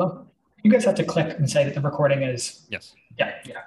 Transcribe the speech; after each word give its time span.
Well, 0.00 0.26
you 0.62 0.70
guys 0.70 0.86
have 0.86 0.94
to 0.94 1.04
click 1.04 1.36
and 1.38 1.48
say 1.48 1.62
that 1.62 1.74
the 1.74 1.80
recording 1.82 2.22
is. 2.22 2.66
Yes. 2.70 2.94
Yeah, 3.18 3.34
yeah. 3.44 3.60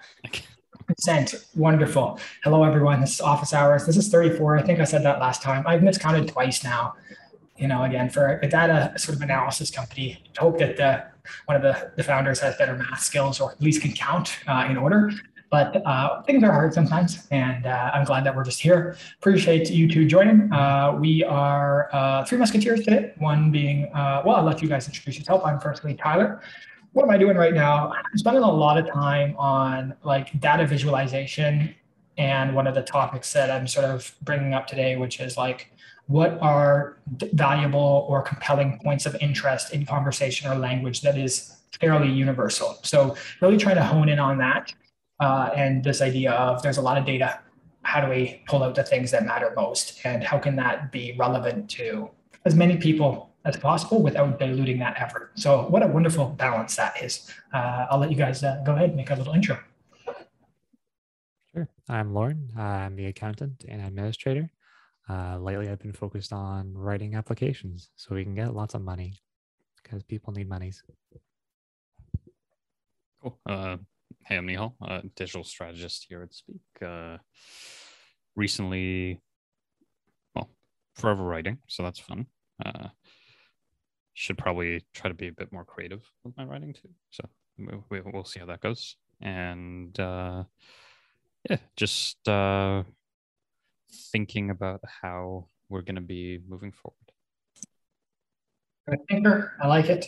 Consent. 0.88 1.36
Wonderful. 1.56 2.20
Hello, 2.44 2.64
everyone. 2.64 3.02
This 3.02 3.14
is 3.14 3.22
office 3.22 3.54
hours. 3.54 3.86
This 3.86 3.98
is 3.98 4.10
34. 4.10 4.58
I 4.58 4.64
think 4.64 4.80
I 4.80 4.84
said 4.84 5.04
that 5.04 5.20
last 5.20 5.44
time. 5.44 5.64
I've 5.68 5.84
miscounted 5.84 6.28
twice 6.28 6.64
now. 6.64 6.96
You 7.56 7.68
know, 7.68 7.84
again, 7.84 8.10
for 8.10 8.40
a 8.42 8.48
data 8.48 8.98
sort 8.98 9.16
of 9.16 9.22
analysis 9.22 9.70
company, 9.70 10.24
I 10.36 10.42
hope 10.42 10.58
that 10.58 10.76
the, 10.76 11.04
one 11.46 11.56
of 11.56 11.62
the, 11.62 11.92
the 11.98 12.04
founders 12.04 12.40
has 12.40 12.58
better 12.58 12.76
math 12.76 13.02
skills 13.02 13.40
or 13.40 13.52
at 13.52 13.62
least 13.62 13.84
can 13.84 13.92
count 13.92 14.40
uh, 14.48 14.66
in 14.68 14.76
order. 14.76 15.12
But 15.54 15.86
uh, 15.86 16.24
things 16.24 16.44
are 16.44 16.52
hard 16.52 16.74
sometimes, 16.74 17.28
and 17.30 17.68
uh, 17.68 17.92
I'm 17.94 18.06
glad 18.06 18.24
that 18.24 18.36
we're 18.36 18.44
just 18.44 18.60
here. 18.60 18.98
Appreciate 19.20 19.70
you 19.70 19.88
two 19.88 20.08
joining. 20.08 20.52
Uh, 20.52 20.98
we 21.00 21.24
are 21.24 21.90
uh, 21.94 22.26
three 22.26 22.40
musketeers 22.40 22.84
today. 22.84 23.14
One 23.20 23.52
being, 23.52 23.86
uh, 23.94 24.24
well, 24.26 24.38
I'll 24.38 24.44
let 24.44 24.64
you 24.64 24.68
guys 24.68 24.88
introduce 24.88 25.20
yourself. 25.20 25.44
I'm 25.46 25.60
firstly 25.60 25.94
Tyler 25.94 26.42
what 26.94 27.04
am 27.04 27.10
I 27.10 27.18
doing 27.18 27.38
right 27.38 27.54
now? 27.54 27.92
I'm 27.92 28.18
spending 28.18 28.44
a 28.44 28.52
lot 28.52 28.78
of 28.78 28.88
time 28.88 29.36
on 29.38 29.96
like 30.04 30.40
data 30.40 30.66
visualization. 30.66 31.76
And 32.18 32.56
one 32.56 32.68
of 32.68 32.76
the 32.76 32.84
topics 32.84 33.34
that 33.34 33.50
I'm 33.52 33.68
sort 33.68 33.86
of 33.86 34.16
bringing 34.22 34.54
up 34.54 34.66
today, 34.68 34.96
which 34.96 35.20
is 35.20 35.36
like, 35.36 35.72
what 36.08 36.38
are 36.42 36.98
valuable 37.34 38.06
or 38.10 38.22
compelling 38.22 38.80
points 38.84 39.06
of 39.06 39.16
interest 39.22 39.74
in 39.74 39.86
conversation 39.86 40.52
or 40.52 40.56
language 40.56 41.02
that 41.02 41.18
is 41.18 41.58
fairly 41.80 42.12
universal? 42.12 42.78
So, 42.84 43.16
really 43.42 43.58
trying 43.58 43.78
to 43.78 43.84
hone 43.84 44.10
in 44.10 44.20
on 44.20 44.38
that 44.38 44.74
uh, 45.24 45.52
and 45.56 45.84
this 45.84 46.02
idea 46.02 46.32
of 46.32 46.62
there's 46.62 46.78
a 46.78 46.82
lot 46.82 46.98
of 46.98 47.06
data. 47.06 47.40
How 47.84 48.00
do 48.02 48.10
we 48.10 48.42
pull 48.48 48.64
out 48.64 48.76
the 48.76 48.84
things 48.84 49.12
that 49.12 49.26
matter 49.26 49.52
most? 49.56 50.00
And 50.06 50.24
how 50.24 50.38
can 50.40 50.56
that 50.58 50.92
be 50.92 51.16
relevant 51.18 51.70
to 51.72 52.10
as 52.46 52.56
many 52.56 52.78
people 52.78 53.34
as 53.46 53.58
possible 53.58 54.02
without 54.02 54.40
diluting 54.40 54.80
that 54.80 54.96
effort. 55.00 55.32
So 55.36 55.64
what 55.68 55.84
a 55.84 55.88
wonderful 55.88 56.28
balance 56.28 56.76
that 56.78 57.02
is. 57.04 57.30
Uh, 57.54 57.88
I'll 57.90 58.00
let 58.00 58.10
you 58.10 58.16
guys 58.16 58.44
uh, 58.44 58.62
go 58.66 58.74
ahead 58.74 58.90
and 58.90 58.96
make 58.96 59.10
a 59.10 59.16
little 59.16 59.34
intro. 59.34 59.60
Sure. 61.54 61.68
I'm 61.90 62.14
Lauren. 62.14 62.50
I'm 62.58 62.96
the 62.96 63.08
accountant 63.08 63.66
and 63.68 63.82
administrator. 63.82 64.50
Uh, 65.10 65.38
lately, 65.38 65.70
I've 65.70 65.80
been 65.80 65.94
focused 65.94 66.32
on 66.32 66.74
writing 66.74 67.16
applications 67.16 67.90
so 67.98 68.16
we 68.16 68.24
can 68.24 68.34
get 68.34 68.54
lots 68.56 68.74
of 68.74 68.82
money 68.82 69.22
because 69.82 70.02
people 70.04 70.32
need 70.32 70.48
monies. 70.48 70.82
Cool. 73.22 73.38
Uh, 73.46 73.78
hey, 74.26 74.38
I'm 74.38 74.48
Nihal, 74.48 74.74
a 74.82 75.02
digital 75.16 75.44
strategist 75.44 76.06
here 76.08 76.24
at 76.24 76.34
Speak. 76.34 76.62
Uh, 76.82 77.18
recently, 78.36 79.22
well, 80.34 80.50
forever 80.96 81.24
writing, 81.24 81.58
so 81.68 81.84
that's 81.84 82.00
fun. 82.00 82.28
Uh, 82.66 82.88
should 84.14 84.38
probably 84.38 84.86
try 84.94 85.10
to 85.10 85.14
be 85.14 85.28
a 85.28 85.34
bit 85.34 85.52
more 85.52 85.66
creative 85.66 86.10
with 86.24 86.38
my 86.38 86.46
writing 86.46 86.74
too. 86.74 86.90
So 87.10 87.24
we, 87.90 88.02
will 88.02 88.24
see 88.24 88.40
how 88.40 88.46
that 88.46 88.62
goes. 88.62 88.96
And 89.22 89.98
uh, 90.00 90.44
yeah, 91.50 91.58
just 91.76 92.28
uh, 92.28 92.84
thinking 94.12 94.52
about 94.52 94.82
how 95.02 95.48
we're 95.70 95.82
going 95.82 95.96
to 95.96 96.02
be 96.02 96.40
moving 96.48 96.72
forward. 96.72 97.13
Thinker, 99.10 99.54
I 99.62 99.68
like 99.68 99.90
it. 99.90 100.06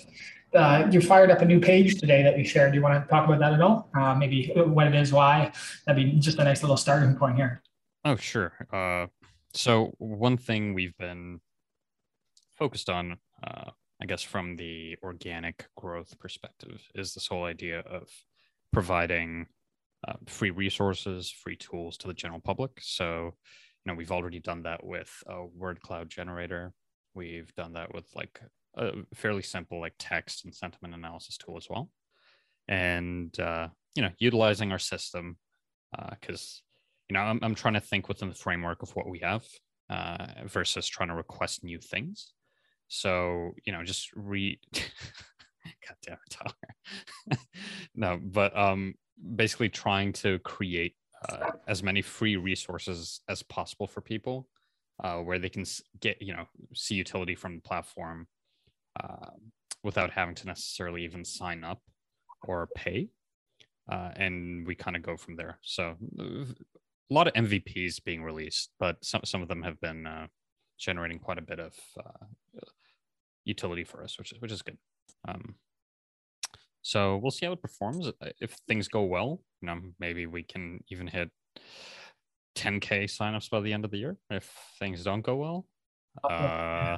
Uh, 0.54 0.88
you 0.90 1.02
fired 1.02 1.32
up 1.32 1.42
a 1.42 1.46
new 1.46 1.60
page 1.60 2.00
today 2.00 2.24
that 2.24 2.38
you 2.38 2.46
shared. 2.46 2.72
Do 2.72 2.78
you 2.78 2.84
want 2.84 3.04
to 3.04 3.10
talk 3.10 3.28
about 3.28 3.40
that 3.40 3.54
at 3.54 3.62
all? 3.62 3.90
Uh, 3.98 4.16
maybe 4.16 4.52
what 4.56 4.88
it 4.88 4.96
is, 4.96 5.12
why? 5.12 5.52
That'd 5.86 6.04
be 6.04 6.18
just 6.20 6.40
a 6.40 6.44
nice 6.44 6.62
little 6.62 6.78
starting 6.78 7.16
point 7.16 7.36
here. 7.36 7.62
Oh, 8.06 8.16
sure. 8.16 8.54
Uh, 8.72 9.08
so 9.54 9.94
one 9.98 10.38
thing 10.38 10.74
we've 10.74 10.96
been 10.98 11.42
focused 12.58 12.90
on 12.90 13.18
uh, 13.44 13.72
I 14.02 14.06
guess 14.06 14.22
from 14.22 14.56
the 14.56 14.98
organic 15.04 15.68
growth 15.78 16.18
perspective, 16.20 16.82
is 16.96 17.14
this 17.14 17.28
whole 17.28 17.46
idea 17.46 17.80
of 17.80 18.10
providing 18.74 19.48
uh, 20.08 20.14
free 20.28 20.52
resources, 20.52 21.32
free 21.32 21.56
tools 21.56 21.98
to 21.98 22.08
the 22.08 22.14
general 22.14 22.42
public. 22.42 22.72
So, 22.82 23.34
you 23.84 23.92
know, 23.92 23.96
we've 23.96 24.12
already 24.12 24.40
done 24.40 24.64
that 24.64 24.86
with 24.86 25.12
a 25.28 25.46
word 25.46 25.82
cloud 25.82 26.10
generator. 26.10 26.74
We've 27.14 27.54
done 27.56 27.74
that 27.74 27.94
with 27.94 28.06
like 28.16 28.42
a 28.76 28.92
fairly 29.14 29.42
simple 29.42 29.80
like 29.80 29.96
text 30.00 30.46
and 30.46 30.54
sentiment 30.54 30.94
analysis 30.94 31.38
tool 31.38 31.58
as 31.58 31.68
well. 31.70 31.90
And 32.68 33.38
uh, 33.40 33.70
you 33.96 34.02
know, 34.02 34.12
utilizing 34.18 34.72
our 34.72 34.80
system 34.80 35.38
because 36.12 36.62
uh, 36.62 37.08
you 37.10 37.14
know 37.14 37.22
I'm, 37.22 37.40
I'm 37.42 37.56
trying 37.56 37.76
to 37.76 37.80
think 37.80 38.08
within 38.08 38.30
the 38.30 38.36
framework 38.36 38.84
of 38.84 38.96
what 38.96 39.10
we 39.10 39.20
have 39.20 39.46
uh, 39.90 40.28
versus 40.46 40.88
trying 40.88 41.10
to 41.10 41.16
request 41.16 41.64
new 41.64 41.80
things. 41.80 42.34
So, 42.88 43.56
you 43.66 43.74
know, 43.74 43.84
just 43.84 44.12
read. 44.16 44.60
God 44.74 45.98
damn 46.04 46.18
it, 47.30 47.40
no, 47.96 48.20
but 48.24 48.56
um, 48.56 48.94
basically 49.36 49.70
trying 49.70 50.14
to 50.14 50.38
create 50.40 50.96
uh, 51.28 51.52
as 51.68 51.82
many 51.82 52.04
free 52.04 52.36
resources 52.36 53.22
as 53.28 53.42
possible 53.42 53.88
for 53.88 54.02
people 54.02 54.48
uh, 55.04 55.18
where 55.18 55.40
they 55.40 55.50
can 55.50 55.66
get, 56.00 56.22
you 56.22 56.34
know, 56.34 56.46
see 56.76 56.96
utility 56.96 57.34
from 57.34 57.56
the 57.56 57.62
platform 57.62 58.28
uh, 59.02 59.32
without 59.84 60.12
having 60.12 60.36
to 60.36 60.48
necessarily 60.48 61.04
even 61.04 61.24
sign 61.24 61.64
up 61.64 61.82
or 62.44 62.70
pay. 62.76 63.10
Uh, 63.92 64.12
and 64.16 64.66
we 64.66 64.74
kind 64.74 64.96
of 64.96 65.04
go 65.04 65.16
from 65.16 65.36
there. 65.36 65.60
So 65.62 65.96
a 66.20 67.14
lot 67.14 67.28
of 67.28 67.34
MVPs 67.34 68.04
being 68.04 68.24
released, 68.24 68.72
but 68.80 68.98
some, 69.04 69.22
some 69.24 69.42
of 69.42 69.48
them 69.48 69.62
have 69.62 69.80
been 69.80 70.08
uh, 70.08 70.28
generating 70.80 71.20
quite 71.20 71.38
a 71.38 71.42
bit 71.42 71.60
of 71.60 71.74
uh, 72.00 72.26
utility 73.44 73.84
for 73.84 74.04
us, 74.04 74.18
which 74.18 74.32
is 74.32 74.42
which 74.42 74.52
is 74.52 74.64
good. 74.64 74.78
Um, 75.28 75.56
so 76.82 77.18
we'll 77.18 77.32
see 77.32 77.46
how 77.46 77.52
it 77.54 77.62
performs. 77.62 78.12
If 78.40 78.58
things 78.68 78.88
go 78.88 79.04
well, 79.04 79.42
you 79.62 79.68
know, 79.68 79.80
maybe 80.00 80.26
we 80.26 80.44
can 80.44 80.84
even 80.90 81.08
hit 81.08 81.32
10k 82.56 83.06
signups 83.06 83.50
by 83.50 83.62
the 83.62 83.74
end 83.74 83.86
of 83.86 83.92
the 83.92 83.98
year. 83.98 84.18
If 84.30 84.52
things 84.80 85.04
don't 85.04 85.22
go 85.22 85.36
well, 85.36 85.66
uh, 86.24 86.98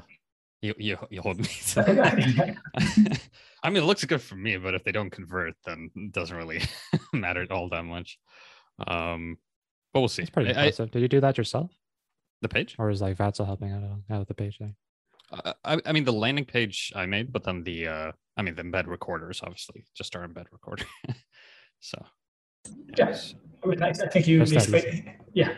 you 0.62 0.74
you 0.78 0.98
you 1.10 1.22
hold 1.22 1.40
me. 1.40 1.48
I 3.64 3.70
mean, 3.70 3.84
it 3.84 3.86
looks 3.86 4.04
good 4.06 4.22
for 4.22 4.36
me, 4.36 4.58
but 4.58 4.74
if 4.74 4.84
they 4.84 4.92
don't 4.92 5.10
convert, 5.10 5.56
then 5.66 5.90
it 5.96 6.12
doesn't 6.12 6.36
really 6.36 6.62
matter 7.14 7.42
at 7.42 7.52
all 7.52 7.70
that 7.70 7.84
much. 7.84 8.18
Um, 8.88 9.38
but 9.94 10.02
we'll 10.02 10.10
see. 10.10 10.24
It's 10.24 10.32
pretty 10.32 10.50
impressive. 10.50 10.90
I, 10.90 10.92
Did 10.92 11.02
you 11.02 11.08
do 11.08 11.22
that 11.22 11.38
yourself? 11.38 11.72
The 12.42 12.50
page, 12.50 12.76
or 12.78 12.90
is 12.90 13.02
like 13.02 13.18
Vatsal 13.18 13.48
helping 13.48 13.72
out 13.72 13.84
out 14.12 14.20
with 14.20 14.28
the 14.28 14.34
page 14.36 14.60
there? 14.60 14.76
I, 15.66 15.80
I 15.86 15.92
mean 15.92 16.06
the 16.06 16.14
landing 16.14 16.46
page 16.46 16.94
I 16.96 17.06
made, 17.06 17.34
but 17.34 17.44
then 17.44 17.64
the 17.64 17.88
uh 17.88 18.12
I 18.38 18.42
mean 18.42 18.56
the 18.56 18.64
embed 18.64 18.88
recorders 18.88 19.42
obviously 19.44 19.86
just 19.96 20.16
our 20.16 20.28
embed 20.28 20.46
recorder. 20.52 20.86
so 21.80 22.04
yes, 22.96 23.34
I 23.66 23.92
think 24.08 24.28
you 24.28 24.40
basically 24.40 25.16
yeah. 25.34 25.54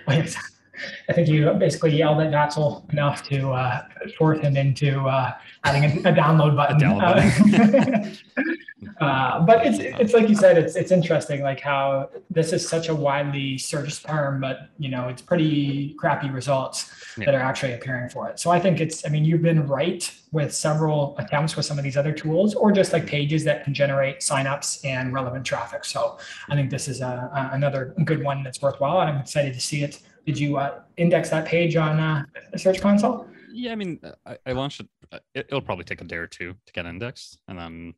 I 1.09 1.13
think 1.13 1.27
you 1.27 1.51
basically 1.53 1.95
yelled 1.95 2.21
at 2.21 2.31
Vatsal 2.31 2.89
enough 2.91 3.23
to 3.29 3.51
uh, 3.51 3.83
force 4.17 4.39
him 4.39 4.55
into 4.57 5.01
uh, 5.01 5.33
adding 5.63 5.83
a, 5.83 6.09
a, 6.09 6.13
download 6.13 6.55
button. 6.55 6.77
A 6.77 6.79
download 6.79 8.17
button. 8.37 8.57
uh, 9.01 9.39
but 9.41 9.65
it's 9.65 9.79
it's 9.79 10.13
like 10.13 10.29
you 10.29 10.35
said, 10.35 10.57
it's 10.57 10.75
it's 10.75 10.91
interesting, 10.91 11.41
like 11.41 11.59
how 11.59 12.09
this 12.29 12.53
is 12.53 12.67
such 12.67 12.89
a 12.89 12.95
widely 12.95 13.57
searched 13.57 14.05
term, 14.05 14.39
but 14.39 14.69
you 14.77 14.89
know 14.89 15.07
it's 15.07 15.21
pretty 15.21 15.93
crappy 15.95 16.29
results 16.29 16.91
yeah. 17.17 17.25
that 17.25 17.35
are 17.35 17.41
actually 17.41 17.73
appearing 17.73 18.09
for 18.09 18.29
it. 18.29 18.39
So 18.39 18.51
I 18.51 18.59
think 18.59 18.79
it's, 18.79 19.05
I 19.05 19.09
mean, 19.09 19.25
you've 19.25 19.41
been 19.41 19.67
right 19.67 20.11
with 20.31 20.53
several 20.53 21.15
attempts 21.17 21.55
with 21.55 21.65
some 21.65 21.77
of 21.77 21.83
these 21.83 21.97
other 21.97 22.13
tools, 22.13 22.55
or 22.55 22.71
just 22.71 22.93
like 22.93 23.05
pages 23.05 23.43
that 23.45 23.63
can 23.63 23.73
generate 23.73 24.19
signups 24.19 24.85
and 24.85 25.13
relevant 25.13 25.45
traffic. 25.45 25.85
So 25.85 26.17
I 26.49 26.55
think 26.55 26.69
this 26.69 26.87
is 26.87 27.01
a, 27.01 27.29
a 27.33 27.49
another 27.53 27.93
good 28.05 28.23
one 28.23 28.43
that's 28.43 28.61
worthwhile, 28.61 29.01
and 29.01 29.09
I'm 29.09 29.21
excited 29.21 29.53
to 29.53 29.61
see 29.61 29.83
it 29.83 29.99
did 30.29 30.37
you 30.37 30.57
uh, 30.57 30.81
index 30.97 31.31
that 31.31 31.43
page 31.45 31.75
on 31.75 31.99
uh, 31.99 32.23
Search 32.55 32.79
Console? 32.79 33.27
Yeah, 33.51 33.71
I 33.71 33.75
mean, 33.75 33.99
I, 34.27 34.37
I 34.45 34.51
launched 34.51 34.79
uh, 35.11 35.17
it. 35.33 35.47
It'll 35.47 35.59
probably 35.59 35.85
take 35.85 36.01
a 36.01 36.03
day 36.03 36.17
or 36.17 36.27
two 36.27 36.53
to 36.67 36.73
get 36.73 36.85
indexed, 36.85 37.39
and 37.47 37.57
then 37.57 37.93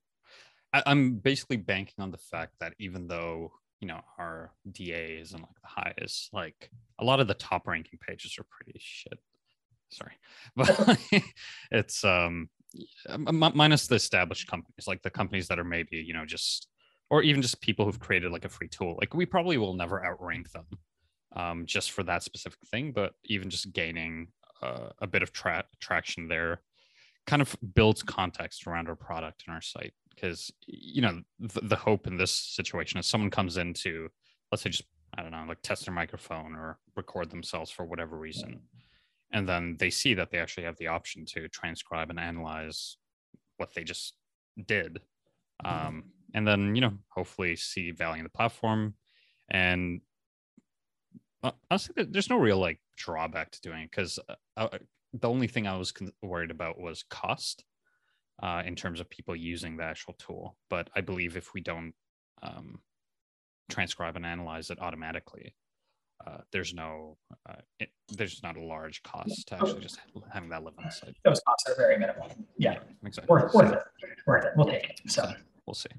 I, 0.71 0.81
I'm 0.85 1.15
basically 1.15 1.57
banking 1.57 1.95
on 1.99 2.09
the 2.09 2.17
fact 2.17 2.53
that 2.61 2.73
even 2.79 3.09
though 3.09 3.51
you 3.81 3.89
know 3.89 3.99
our 4.17 4.53
DA 4.71 5.19
isn't 5.19 5.41
like 5.41 5.61
the 5.61 5.81
highest, 5.81 6.29
like 6.31 6.71
a 6.99 7.03
lot 7.03 7.19
of 7.19 7.27
the 7.27 7.33
top 7.33 7.67
ranking 7.67 7.99
pages 7.99 8.37
are 8.39 8.45
pretty 8.49 8.79
shit. 8.81 9.19
Sorry, 9.89 10.13
but 10.55 10.97
it's 11.71 12.05
um 12.05 12.49
minus 13.09 13.87
the 13.87 13.95
established 13.95 14.47
companies, 14.47 14.87
like 14.87 15.01
the 15.01 15.09
companies 15.09 15.49
that 15.49 15.59
are 15.59 15.65
maybe 15.65 15.97
you 15.97 16.13
know 16.13 16.25
just 16.25 16.69
or 17.09 17.23
even 17.23 17.41
just 17.41 17.59
people 17.59 17.83
who've 17.83 17.99
created 17.99 18.31
like 18.31 18.45
a 18.45 18.49
free 18.49 18.69
tool. 18.69 18.95
Like 19.01 19.13
we 19.13 19.25
probably 19.25 19.57
will 19.57 19.73
never 19.73 20.05
outrank 20.05 20.49
them 20.51 20.67
um, 21.35 21.65
just 21.65 21.91
for 21.91 22.03
that 22.03 22.23
specific 22.23 22.59
thing, 22.67 22.91
but 22.91 23.13
even 23.25 23.49
just 23.49 23.73
gaining 23.73 24.27
uh, 24.61 24.89
a 24.99 25.07
bit 25.07 25.23
of 25.23 25.33
tra- 25.33 25.65
traction 25.79 26.27
there 26.27 26.61
kind 27.27 27.41
of 27.41 27.55
builds 27.75 28.03
context 28.03 28.67
around 28.67 28.89
our 28.89 28.95
product 28.95 29.43
and 29.45 29.55
our 29.55 29.61
site. 29.61 29.93
Because, 30.13 30.51
you 30.67 31.01
know, 31.01 31.21
the, 31.39 31.61
the 31.61 31.75
hope 31.75 32.07
in 32.07 32.17
this 32.17 32.31
situation 32.31 32.99
is 32.99 33.07
someone 33.07 33.29
comes 33.29 33.57
into, 33.57 34.09
let's 34.51 34.63
say, 34.63 34.69
just, 34.69 34.83
I 35.17 35.21
don't 35.21 35.31
know, 35.31 35.45
like 35.47 35.61
test 35.61 35.85
their 35.85 35.93
microphone 35.93 36.55
or 36.55 36.79
record 36.95 37.29
themselves 37.29 37.71
for 37.71 37.85
whatever 37.85 38.17
reason. 38.17 38.61
And 39.31 39.47
then 39.47 39.77
they 39.79 39.89
see 39.89 40.13
that 40.15 40.29
they 40.29 40.39
actually 40.39 40.63
have 40.63 40.77
the 40.77 40.87
option 40.87 41.25
to 41.27 41.47
transcribe 41.47 42.09
and 42.09 42.19
analyze 42.19 42.97
what 43.57 43.73
they 43.73 43.83
just 43.83 44.15
did 44.65 44.99
um, 45.63 46.05
and 46.33 46.47
then 46.47 46.75
you 46.75 46.81
know 46.81 46.93
hopefully 47.09 47.55
see 47.55 47.91
value 47.91 48.19
in 48.19 48.23
the 48.23 48.29
platform 48.29 48.95
and 49.49 50.01
uh, 51.43 51.51
honestly 51.69 52.03
there's 52.09 52.29
no 52.29 52.37
real 52.37 52.57
like 52.57 52.79
drawback 52.97 53.51
to 53.51 53.61
doing 53.61 53.83
it 53.83 53.91
because 53.91 54.19
uh, 54.57 54.67
the 55.13 55.29
only 55.29 55.47
thing 55.47 55.67
i 55.67 55.77
was 55.77 55.93
worried 56.21 56.51
about 56.51 56.79
was 56.79 57.03
cost 57.09 57.63
uh, 58.41 58.63
in 58.65 58.75
terms 58.75 58.99
of 58.99 59.09
people 59.09 59.35
using 59.35 59.77
the 59.77 59.83
actual 59.83 60.13
tool 60.13 60.57
but 60.69 60.89
i 60.95 61.01
believe 61.01 61.37
if 61.37 61.53
we 61.53 61.61
don't 61.61 61.93
um, 62.41 62.79
transcribe 63.69 64.15
and 64.15 64.25
analyze 64.25 64.69
it 64.69 64.79
automatically 64.81 65.53
uh, 66.27 66.37
there's 66.51 66.73
no 66.73 67.17
uh, 67.49 67.55
it, 67.79 67.89
there's 68.09 68.43
not 68.43 68.57
a 68.57 68.63
large 68.63 69.01
cost 69.03 69.47
to 69.47 69.55
actually 69.55 69.81
just 69.81 69.99
having 70.31 70.49
that 70.49 70.63
live 70.63 70.73
on 70.77 70.85
the 70.85 70.91
site. 70.91 71.15
Those 71.25 71.41
costs 71.41 71.69
are 71.69 71.75
very 71.75 71.97
minimal. 71.97 72.29
Yeah, 72.57 72.79
exactly. 73.03 73.33
Worth, 73.33 73.53
worth 73.53 73.73
it. 73.73 73.79
Worth 74.27 74.45
it. 74.45 74.51
We'll 74.55 74.67
take 74.67 74.89
it. 74.89 75.01
So 75.07 75.31
we'll 75.65 75.73
see. 75.73 75.89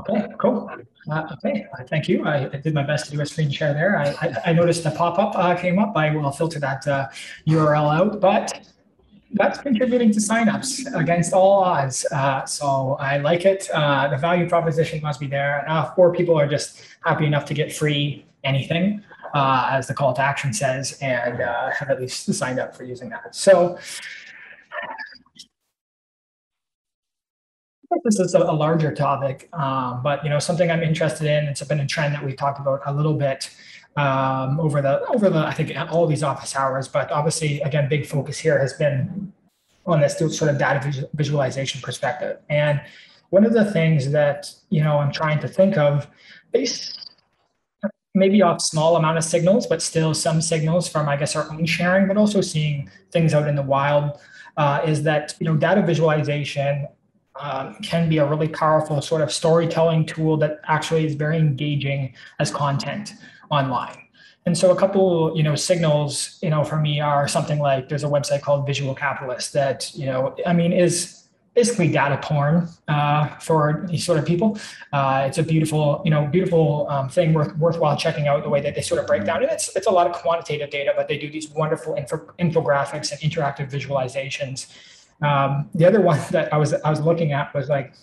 Okay, 0.00 0.26
cool. 0.38 0.70
Uh, 1.10 1.28
okay, 1.32 1.66
uh, 1.78 1.84
thank 1.84 2.08
you. 2.08 2.24
I, 2.24 2.46
I, 2.46 2.56
did 2.56 2.74
my 2.74 2.82
best 2.82 3.06
to 3.06 3.12
do 3.12 3.20
a 3.20 3.26
screen 3.26 3.50
share 3.50 3.74
there. 3.74 3.98
I, 3.98 4.08
I, 4.20 4.36
I 4.46 4.52
noticed 4.52 4.84
the 4.84 4.90
pop-up 4.90 5.36
uh, 5.36 5.54
came 5.54 5.78
up. 5.78 5.96
I 5.96 6.14
will 6.14 6.30
filter 6.30 6.58
that 6.60 6.84
URL 7.46 7.84
uh, 7.84 8.02
out, 8.02 8.20
but 8.20 8.66
that's 9.32 9.58
contributing 9.58 10.10
to 10.12 10.20
signups 10.20 10.86
against 10.98 11.32
all 11.32 11.64
odds. 11.64 12.06
Uh, 12.10 12.44
so 12.46 12.96
I 13.00 13.18
like 13.18 13.44
it. 13.44 13.68
Uh, 13.72 14.08
the 14.08 14.16
value 14.16 14.48
proposition 14.48 15.00
must 15.02 15.20
be 15.20 15.26
there. 15.26 15.64
Now, 15.66 15.92
four 15.94 16.14
people 16.14 16.38
are 16.38 16.48
just 16.48 16.82
happy 17.04 17.26
enough 17.26 17.44
to 17.46 17.54
get 17.54 17.72
free 17.72 18.24
anything, 18.44 19.02
as 19.34 19.86
the 19.86 19.94
call 19.94 20.14
to 20.14 20.22
action 20.22 20.52
says, 20.52 20.98
and 21.00 21.38
have 21.38 21.90
at 21.90 22.00
least 22.00 22.32
signed 22.34 22.58
up 22.58 22.74
for 22.76 22.84
using 22.84 23.08
that. 23.10 23.34
So 23.34 23.78
this 28.04 28.18
is 28.18 28.34
a, 28.34 28.38
a 28.38 28.52
larger 28.52 28.94
topic, 28.94 29.48
um, 29.52 30.02
but 30.02 30.24
you 30.24 30.30
know 30.30 30.38
something 30.38 30.70
I'm 30.70 30.82
interested 30.82 31.26
in. 31.26 31.44
It's 31.44 31.62
been 31.62 31.80
a 31.80 31.86
trend 31.86 32.14
that 32.14 32.24
we've 32.24 32.36
talked 32.36 32.60
about 32.60 32.80
a 32.86 32.92
little 32.92 33.14
bit 33.14 33.50
um, 33.96 34.58
over 34.60 34.80
the 34.80 35.02
over 35.08 35.28
the 35.28 35.38
I 35.38 35.52
think 35.52 35.72
all 35.90 36.06
these 36.06 36.22
office 36.22 36.56
hours. 36.56 36.88
But 36.88 37.10
obviously, 37.10 37.60
again, 37.60 37.88
big 37.88 38.06
focus 38.06 38.38
here 38.38 38.58
has 38.58 38.72
been 38.74 39.32
on 39.86 40.00
this 40.00 40.18
sort 40.18 40.50
of 40.50 40.58
data 40.58 41.08
visualization 41.14 41.80
perspective. 41.80 42.38
And 42.48 42.80
one 43.30 43.44
of 43.44 43.52
the 43.52 43.70
things 43.72 44.10
that 44.12 44.52
you 44.70 44.82
know 44.82 44.98
I'm 44.98 45.12
trying 45.12 45.40
to 45.40 45.48
think 45.48 45.76
of, 45.76 46.06
based 46.52 46.98
maybe 48.14 48.42
off 48.42 48.60
small 48.60 48.96
amount 48.96 49.16
of 49.16 49.24
signals, 49.24 49.66
but 49.66 49.80
still 49.80 50.12
some 50.12 50.42
signals 50.42 50.88
from 50.88 51.08
I 51.08 51.16
guess 51.16 51.34
our 51.34 51.50
own 51.50 51.66
sharing, 51.66 52.08
but 52.08 52.16
also 52.16 52.40
seeing 52.40 52.90
things 53.10 53.34
out 53.34 53.48
in 53.48 53.56
the 53.56 53.62
wild. 53.62 54.18
Uh, 54.58 54.82
is 54.84 55.02
that 55.02 55.34
you 55.40 55.46
know 55.46 55.56
data 55.56 55.82
visualization 55.82 56.86
um, 57.40 57.74
can 57.76 58.08
be 58.08 58.18
a 58.18 58.26
really 58.26 58.48
powerful 58.48 59.00
sort 59.00 59.22
of 59.22 59.32
storytelling 59.32 60.06
tool 60.06 60.36
that 60.38 60.60
actually 60.66 61.06
is 61.06 61.14
very 61.14 61.38
engaging 61.38 62.14
as 62.38 62.50
content 62.50 63.14
online. 63.50 63.98
And 64.44 64.58
so 64.58 64.72
a 64.72 64.76
couple, 64.76 65.36
you 65.36 65.42
know, 65.42 65.54
signals, 65.54 66.38
you 66.42 66.50
know, 66.50 66.64
for 66.64 66.76
me 66.76 67.00
are 67.00 67.28
something 67.28 67.58
like 67.58 67.88
there's 67.88 68.04
a 68.04 68.08
website 68.08 68.42
called 68.42 68.66
Visual 68.66 68.94
Capitalist 68.94 69.52
that, 69.52 69.94
you 69.94 70.06
know, 70.06 70.34
I 70.44 70.52
mean, 70.52 70.72
is 70.72 71.22
basically 71.54 71.88
data 71.88 72.18
porn 72.20 72.68
uh, 72.88 73.28
for 73.38 73.86
these 73.88 74.04
sort 74.04 74.18
of 74.18 74.24
people. 74.24 74.58
Uh, 74.92 75.24
it's 75.26 75.38
a 75.38 75.42
beautiful, 75.42 76.02
you 76.04 76.10
know, 76.10 76.26
beautiful 76.26 76.88
um, 76.88 77.08
thing 77.08 77.34
worth, 77.34 77.56
worthwhile 77.58 77.96
checking 77.96 78.26
out 78.26 78.42
the 78.42 78.48
way 78.48 78.60
that 78.60 78.74
they 78.74 78.80
sort 78.80 79.00
of 79.00 79.06
break 79.06 79.24
down. 79.24 79.42
And 79.42 79.52
it's 79.52 79.74
it's 79.76 79.86
a 79.86 79.90
lot 79.90 80.06
of 80.06 80.14
quantitative 80.14 80.70
data, 80.70 80.92
but 80.96 81.08
they 81.08 81.18
do 81.18 81.30
these 81.30 81.50
wonderful 81.50 81.94
info, 81.94 82.16
infographics 82.40 83.12
and 83.12 83.20
interactive 83.20 83.70
visualizations 83.70 84.66
um, 85.22 85.70
the 85.74 85.84
other 85.84 86.00
one 86.00 86.20
that 86.30 86.52
I 86.52 86.56
was 86.56 86.74
I 86.74 86.90
was 86.90 87.00
looking 87.00 87.32
at 87.32 87.54
was 87.54 87.68
like 87.68 87.94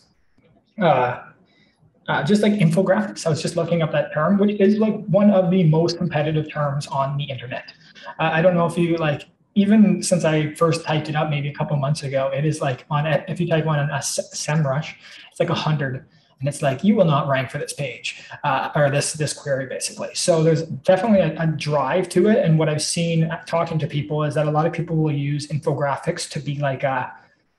uh, 0.82 1.24
uh, 2.08 2.24
just 2.24 2.42
like 2.42 2.54
infographics. 2.54 3.26
I 3.26 3.30
was 3.30 3.42
just 3.42 3.56
looking 3.56 3.82
up 3.82 3.92
that 3.92 4.14
term, 4.14 4.38
which 4.38 4.60
is 4.60 4.78
like 4.78 5.06
one 5.06 5.30
of 5.32 5.52
the 5.52 5.64
most 5.64 5.98
competitive 5.98 6.52
terms 6.52 6.88
on 6.88 7.18
the 7.18 7.26
internet. 7.26 7.72
Uh, 8.20 8.30
I 8.34 8.42
don't 8.42 8.56
know 8.56 8.66
if 8.66 8.78
you 8.78 8.98
like 8.98 9.24
even 9.56 10.02
since 10.02 10.24
I 10.24 10.54
first 10.56 10.86
typed 10.86 11.10
it 11.10 11.16
up 11.16 11.30
maybe 11.30 11.50
a 11.50 11.54
couple 11.54 11.76
months 11.78 12.04
ago, 12.04 12.32
it 12.34 12.46
is 12.46 12.62
like 12.62 12.86
on 12.90 13.06
if 13.06 13.40
you 13.40 13.48
type 13.48 13.66
one 13.66 13.80
on 13.80 13.90
a 13.90 13.98
SEMrush, 14.00 14.94
it's 15.32 15.40
like 15.40 15.50
a 15.50 15.56
hundred 15.56 16.06
and 16.40 16.48
it's 16.48 16.62
like 16.62 16.84
you 16.84 16.96
will 16.96 17.06
not 17.06 17.28
rank 17.28 17.50
for 17.52 17.58
this 17.58 17.74
page 17.74 18.24
uh, 18.44 18.70
or 18.76 18.90
this 18.90 19.14
this 19.14 19.34
query 19.34 19.66
basically. 19.66 20.10
So 20.14 20.44
there's 20.44 20.64
definitely 20.64 21.20
a, 21.20 21.44
a, 21.44 21.48
drive 21.48 22.08
to 22.10 22.28
it. 22.30 22.38
And 22.38 22.58
what 22.58 22.70
i've 22.70 22.82
seen 22.82 23.30
talking 23.46 23.78
to 23.80 23.88
people 23.88 24.24
is 24.24 24.36
that 24.36 24.48
a 24.48 24.52
lot 24.52 24.66
of 24.66 24.74
people 24.74 24.96
will 24.96 25.12
use 25.12 25.48
infographics 25.48 26.30
to 26.32 26.40
be 26.40 26.58
like 26.60 26.84
a 26.84 27.14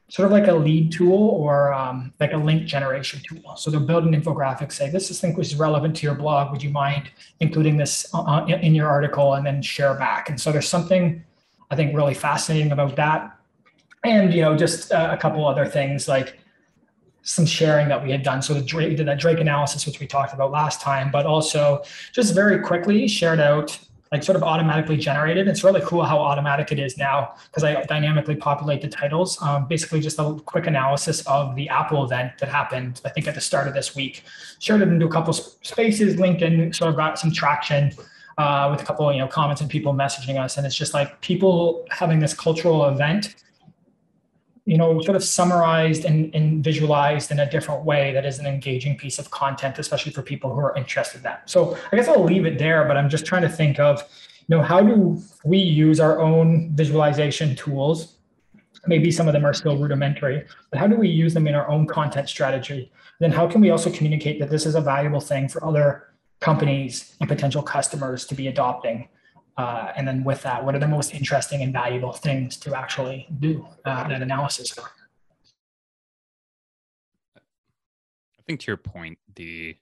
sort 0.08 0.26
of 0.26 0.32
like 0.32 0.48
a 0.48 0.52
lead 0.52 0.90
tool 0.90 1.28
or 1.28 1.72
um, 1.72 2.12
like 2.18 2.32
a 2.32 2.36
link 2.36 2.66
generation 2.66 3.20
tool. 3.28 3.54
So 3.56 3.70
they'll 3.70 3.80
build 3.80 4.04
an 4.04 4.20
infographic 4.20 4.72
say 4.72 4.90
this 4.90 5.10
is 5.10 5.20
thing 5.20 5.34
which 5.34 5.48
is 5.48 5.56
relevant 5.56 5.94
to 5.96 6.06
your 6.06 6.14
blog. 6.16 6.50
Would 6.50 6.62
you 6.62 6.70
mind 6.70 7.10
including 7.40 7.76
this 7.76 8.12
uh, 8.14 8.22
uh 8.22 8.46
in 8.46 8.74
your 8.74 8.88
article 8.88 9.34
and 9.34 9.46
then 9.46 9.62
share 9.62 9.94
back? 9.94 10.30
And 10.30 10.40
so 10.40 10.52
there's 10.52 10.68
something 10.68 11.22
i 11.70 11.76
think 11.76 11.94
really 11.94 12.14
fascinating 12.14 12.72
about 12.72 12.96
that. 12.96 13.36
And 14.02 14.32
you 14.32 14.40
know 14.40 14.56
just 14.56 14.90
uh, 14.92 15.10
a 15.12 15.16
couple 15.18 15.46
other 15.46 15.66
things 15.66 16.08
like 16.08 16.39
some 17.22 17.46
sharing 17.46 17.88
that 17.88 18.02
we 18.02 18.10
had 18.10 18.22
done. 18.22 18.42
So 18.42 18.54
the 18.54 18.62
Drake, 18.62 18.96
did 18.96 19.06
that 19.06 19.20
Drake 19.20 19.40
analysis, 19.40 19.86
which 19.86 20.00
we 20.00 20.06
talked 20.06 20.32
about 20.32 20.50
last 20.50 20.80
time, 20.80 21.10
but 21.10 21.26
also 21.26 21.82
just 22.12 22.34
very 22.34 22.58
quickly 22.60 23.06
shared 23.06 23.40
out, 23.40 23.78
like 24.10 24.22
sort 24.22 24.36
of 24.36 24.42
automatically 24.42 24.96
generated. 24.96 25.46
It's 25.46 25.62
really 25.62 25.82
cool 25.82 26.02
how 26.02 26.18
automatic 26.18 26.72
it 26.72 26.78
is 26.78 26.96
now 26.96 27.34
because 27.44 27.62
I 27.62 27.82
dynamically 27.84 28.36
populate 28.36 28.82
the 28.82 28.88
titles. 28.88 29.40
Um, 29.42 29.68
basically, 29.68 30.00
just 30.00 30.18
a 30.18 30.40
quick 30.46 30.66
analysis 30.66 31.24
of 31.26 31.54
the 31.54 31.68
Apple 31.68 32.04
event 32.04 32.32
that 32.38 32.48
happened, 32.48 33.00
I 33.04 33.10
think 33.10 33.28
at 33.28 33.34
the 33.34 33.40
start 33.40 33.68
of 33.68 33.74
this 33.74 33.94
week. 33.94 34.24
Shared 34.58 34.82
it 34.82 34.88
into 34.88 35.06
a 35.06 35.10
couple 35.10 35.32
spaces. 35.32 36.16
LinkedIn 36.16 36.74
sort 36.74 36.90
of 36.90 36.96
got 36.96 37.18
some 37.18 37.30
traction. 37.30 37.92
Uh, 38.38 38.70
with 38.70 38.80
a 38.80 38.84
couple, 38.86 39.12
you 39.12 39.18
know, 39.18 39.26
comments 39.26 39.60
and 39.60 39.68
people 39.68 39.92
messaging 39.92 40.42
us, 40.42 40.56
and 40.56 40.64
it's 40.64 40.74
just 40.74 40.94
like 40.94 41.20
people 41.20 41.84
having 41.90 42.20
this 42.20 42.32
cultural 42.32 42.88
event 42.88 43.34
you 44.70 44.78
know, 44.78 45.00
sort 45.00 45.16
of 45.16 45.24
summarized 45.24 46.04
and, 46.04 46.32
and 46.32 46.62
visualized 46.62 47.32
in 47.32 47.40
a 47.40 47.50
different 47.50 47.84
way 47.84 48.12
that 48.12 48.24
is 48.24 48.38
an 48.38 48.46
engaging 48.46 48.96
piece 48.96 49.18
of 49.18 49.28
content, 49.32 49.80
especially 49.80 50.12
for 50.12 50.22
people 50.22 50.54
who 50.54 50.60
are 50.60 50.76
interested 50.76 51.16
in 51.16 51.22
that. 51.24 51.50
So 51.50 51.76
I 51.90 51.96
guess 51.96 52.06
I'll 52.06 52.22
leave 52.22 52.46
it 52.46 52.56
there, 52.56 52.84
but 52.84 52.96
I'm 52.96 53.08
just 53.08 53.26
trying 53.26 53.42
to 53.42 53.48
think 53.48 53.80
of, 53.80 54.00
you 54.46 54.56
know, 54.56 54.62
how 54.62 54.80
do 54.80 55.20
we 55.44 55.58
use 55.58 55.98
our 55.98 56.20
own 56.20 56.70
visualization 56.76 57.56
tools? 57.56 58.18
Maybe 58.86 59.10
some 59.10 59.26
of 59.26 59.32
them 59.32 59.44
are 59.44 59.52
still 59.52 59.76
rudimentary, 59.76 60.46
but 60.70 60.78
how 60.78 60.86
do 60.86 60.94
we 60.94 61.08
use 61.08 61.34
them 61.34 61.48
in 61.48 61.56
our 61.56 61.68
own 61.68 61.88
content 61.88 62.28
strategy? 62.28 62.92
Then 63.18 63.32
how 63.32 63.48
can 63.48 63.60
we 63.60 63.70
also 63.70 63.90
communicate 63.90 64.38
that 64.38 64.50
this 64.50 64.66
is 64.66 64.76
a 64.76 64.80
valuable 64.80 65.20
thing 65.20 65.48
for 65.48 65.66
other 65.66 66.14
companies 66.38 67.16
and 67.18 67.28
potential 67.28 67.64
customers 67.64 68.24
to 68.26 68.36
be 68.36 68.46
adopting? 68.46 69.08
Uh, 69.56 69.92
and 69.96 70.06
then 70.06 70.24
with 70.24 70.42
that, 70.42 70.64
what 70.64 70.74
are 70.74 70.78
the 70.78 70.88
most 70.88 71.14
interesting 71.14 71.62
and 71.62 71.72
valuable 71.72 72.12
things 72.12 72.56
to 72.58 72.74
actually 72.74 73.26
do 73.40 73.66
uh, 73.84 74.08
that 74.08 74.22
analysis 74.22 74.70
for? 74.70 74.90
I 77.36 78.42
think 78.46 78.60
to 78.60 78.66
your 78.68 78.76
point, 78.76 79.18
the 79.34 79.76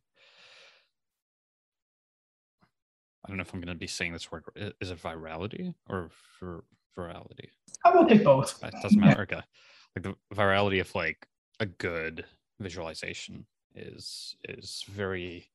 I 3.25 3.29
don't 3.29 3.37
know 3.37 3.43
if 3.43 3.53
I'm 3.53 3.61
going 3.61 3.69
to 3.69 3.75
be 3.75 3.87
saying 3.87 4.15
this 4.15 4.33
word. 4.33 4.45
Is 4.81 4.91
it 4.91 5.03
virality 5.03 5.75
or 5.89 6.11
vir- 6.41 6.65
virality? 6.99 7.51
I 7.85 7.91
will 7.91 8.07
take 8.07 8.25
both. 8.25 8.59
It 8.65 8.75
doesn't 8.83 8.99
matter. 8.99 9.23
Okay. 9.23 9.43
Like 9.95 10.03
the 10.03 10.15
virality 10.35 10.81
of 10.81 10.95
like 10.95 11.27
a 11.61 11.67
good 11.67 12.25
visualization 12.59 13.45
is 13.75 14.37
is 14.49 14.85
very 14.89 15.51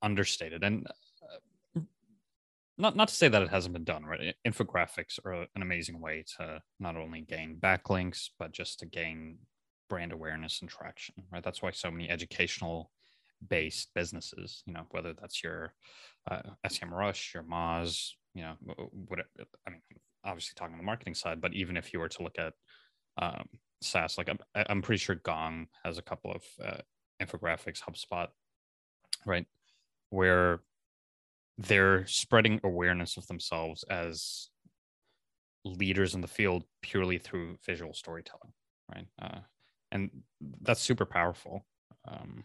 understated 0.00 0.62
and 0.62 0.86
not 2.82 2.96
not 2.96 3.08
to 3.08 3.14
say 3.14 3.28
that 3.28 3.42
it 3.42 3.48
hasn't 3.48 3.72
been 3.72 3.84
done 3.84 4.04
right? 4.04 4.34
Infographics 4.46 5.18
are 5.24 5.46
an 5.54 5.62
amazing 5.62 6.00
way 6.00 6.24
to 6.36 6.60
not 6.80 6.96
only 6.96 7.22
gain 7.22 7.56
backlinks 7.60 8.28
but 8.38 8.52
just 8.52 8.80
to 8.80 8.86
gain 8.86 9.38
brand 9.88 10.12
awareness 10.12 10.60
and 10.60 10.70
traction 10.70 11.14
right? 11.32 11.42
That's 11.42 11.62
why 11.62 11.70
so 11.70 11.90
many 11.90 12.10
educational 12.10 12.90
based 13.48 13.88
businesses 13.94 14.62
you 14.66 14.72
know 14.72 14.86
whether 14.90 15.14
that's 15.14 15.42
your 15.42 15.74
uh, 16.30 16.42
SEMrush 16.66 17.34
your 17.34 17.42
moz 17.42 18.10
you 18.34 18.42
know 18.42 18.54
what 19.08 19.18
i 19.66 19.70
mean 19.70 19.80
obviously 20.24 20.52
talking 20.54 20.74
on 20.74 20.78
the 20.78 20.84
marketing 20.84 21.12
side 21.12 21.40
but 21.40 21.52
even 21.52 21.76
if 21.76 21.92
you 21.92 21.98
were 21.98 22.08
to 22.08 22.22
look 22.22 22.38
at 22.38 22.52
um, 23.20 23.48
SaaS, 23.82 24.16
like 24.18 24.28
I'm, 24.28 24.38
I'm 24.54 24.82
pretty 24.82 24.98
sure 24.98 25.16
Gong 25.16 25.66
has 25.84 25.98
a 25.98 26.02
couple 26.02 26.32
of 26.32 26.42
uh, 26.64 26.78
infographics, 27.20 27.80
HubSpot, 27.82 28.28
right, 29.26 29.46
where 30.10 30.60
they're 31.58 32.06
spreading 32.06 32.60
awareness 32.64 33.16
of 33.16 33.26
themselves 33.26 33.84
as 33.90 34.48
leaders 35.64 36.14
in 36.14 36.20
the 36.20 36.28
field 36.28 36.64
purely 36.82 37.18
through 37.18 37.56
visual 37.64 37.94
storytelling 37.94 38.52
right? 38.94 39.06
Uh, 39.20 39.40
and 39.90 40.10
that's 40.62 40.80
super 40.80 41.04
powerful. 41.04 41.64
Um, 42.06 42.44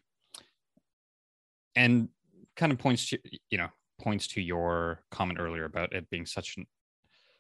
and 1.76 2.10
kind 2.56 2.72
of 2.72 2.78
points 2.80 3.10
to 3.10 3.20
you 3.50 3.58
know 3.58 3.70
points 4.02 4.28
to 4.28 4.42
your 4.42 5.04
comment 5.12 5.40
earlier 5.40 5.66
about 5.66 5.94
it 5.94 6.10
being 6.10 6.26
such 6.26 6.58
an 6.58 6.66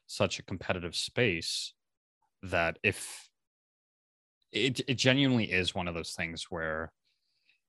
such 0.06 0.40
a 0.40 0.44
competitive 0.44 0.96
space 0.96 1.74
that 2.44 2.78
if 2.84 3.28
it, 4.52 4.80
it 4.88 4.96
genuinely 4.96 5.46
is 5.46 5.76
one 5.76 5.88
of 5.88 5.96
those 5.96 6.14
things 6.14 6.46
where 6.50 6.92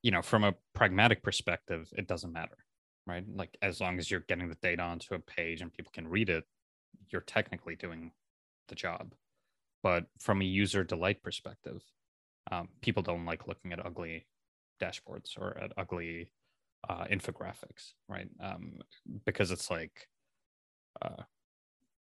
you 0.02 0.11
know 0.11 0.23
from 0.23 0.45
a 0.45 0.55
pragmatic 0.75 1.23
perspective 1.23 1.88
it 1.97 2.07
doesn't 2.07 2.33
matter 2.33 2.57
right? 3.09 3.25
Like 3.35 3.57
as 3.62 3.81
long 3.81 3.99
as 3.99 4.11
you're 4.11 4.21
getting 4.21 4.49
the 4.49 4.57
data 4.57 4.83
onto 4.83 5.15
a 5.15 5.19
page 5.19 5.61
and 5.61 5.73
people 5.73 5.93
can 5.93 6.07
read 6.09 6.29
it 6.29 6.45
you're 7.11 7.23
technically 7.23 7.75
doing 7.75 8.12
the 8.69 8.75
job. 8.75 9.15
But 9.83 10.07
from 10.19 10.43
a 10.43 10.45
user 10.45 10.85
delight 10.85 11.23
perspective 11.23 11.83
um, 12.50 12.69
people 12.81 13.03
don't 13.03 13.25
like 13.25 13.47
looking 13.47 13.73
at 13.73 13.85
ugly 13.85 14.27
dashboards 14.81 15.38
or 15.38 15.57
at 15.59 15.73
ugly 15.77 16.33
uh, 16.88 17.05
infographics 17.11 17.93
right? 18.09 18.29
Um, 18.41 18.79
because 19.25 19.50
it's 19.50 19.71
like 19.71 20.09
uh, 21.03 21.23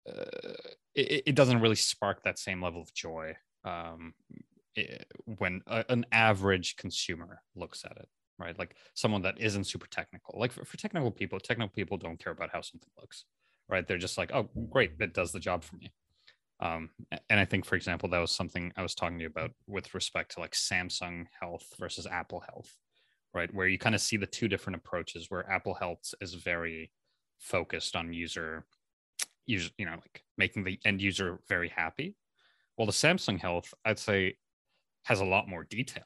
uh, 0.10 0.54
it, 0.96 1.24
it, 1.28 1.36
doesn't 1.36 1.62
really 1.62 1.76
spark 1.76 2.24
that 2.24 2.40
same 2.40 2.64
level 2.64 2.82
of 2.82 2.94
joy 2.94 3.36
um, 3.66 4.14
it, 4.76 5.06
when 5.26 5.62
a, 5.68 5.86
an 5.90 6.06
average 6.12 6.76
consumer 6.78 7.42
looks 7.56 7.84
at 7.86 7.98
it 7.98 8.08
right? 8.40 8.58
Like 8.58 8.76
someone 8.94 9.22
that 9.24 9.40
isn't 9.40 9.66
super 9.66 9.88
technical. 9.88 10.40
Like 10.40 10.52
for, 10.52 10.66
for 10.66 10.78
technical 10.78 11.12
people 11.12 11.40
technical 11.40 11.74
people 11.74 11.98
don't 11.98 12.20
care 12.24 12.34
about 12.34 12.52
how 12.52 12.62
something 12.62 12.90
looks 13.00 13.26
right? 13.68 13.88
They're 13.88 13.98
just 13.98 14.18
like 14.18 14.32
oh 14.34 14.50
great 14.70 14.94
it 15.00 15.14
does 15.14 15.32
the 15.32 15.40
job 15.40 15.64
for 15.64 15.76
me. 15.78 15.92
Um, 16.62 16.90
and 17.30 17.40
i 17.40 17.46
think 17.46 17.64
for 17.64 17.76
example 17.76 18.10
that 18.10 18.20
was 18.20 18.32
something 18.32 18.74
i 18.76 18.82
was 18.82 18.94
talking 18.94 19.18
to 19.18 19.22
you 19.22 19.30
about 19.30 19.52
with 19.66 19.94
respect 19.94 20.34
to 20.34 20.42
like 20.42 20.52
samsung 20.52 21.24
health 21.40 21.66
versus 21.80 22.06
apple 22.06 22.42
health 22.42 22.76
right? 23.34 23.54
Where 23.54 23.68
you 23.68 23.78
kind 23.78 23.96
of 23.96 24.02
see 24.02 24.18
the 24.18 24.26
two 24.26 24.48
different 24.48 24.78
approaches 24.78 25.28
where 25.30 25.50
apple 25.50 25.74
health 25.74 26.14
is 26.22 26.34
very 26.34 26.92
focused 27.40 27.96
on 27.96 28.12
user 28.14 28.66
user 29.46 29.70
you 29.78 29.86
know 29.86 29.94
like 29.94 30.24
making 30.38 30.64
the 30.64 30.80
end 30.86 31.02
user 31.02 31.40
very 31.48 31.70
happy 31.70 32.16
well 32.78 32.86
the 32.86 32.92
samsung 32.92 33.40
health 33.40 33.74
i'd 33.86 33.98
say 33.98 34.36
has 35.06 35.22
a 35.22 35.26
lot 35.26 35.48
more 35.48 35.64
detail 35.64 36.04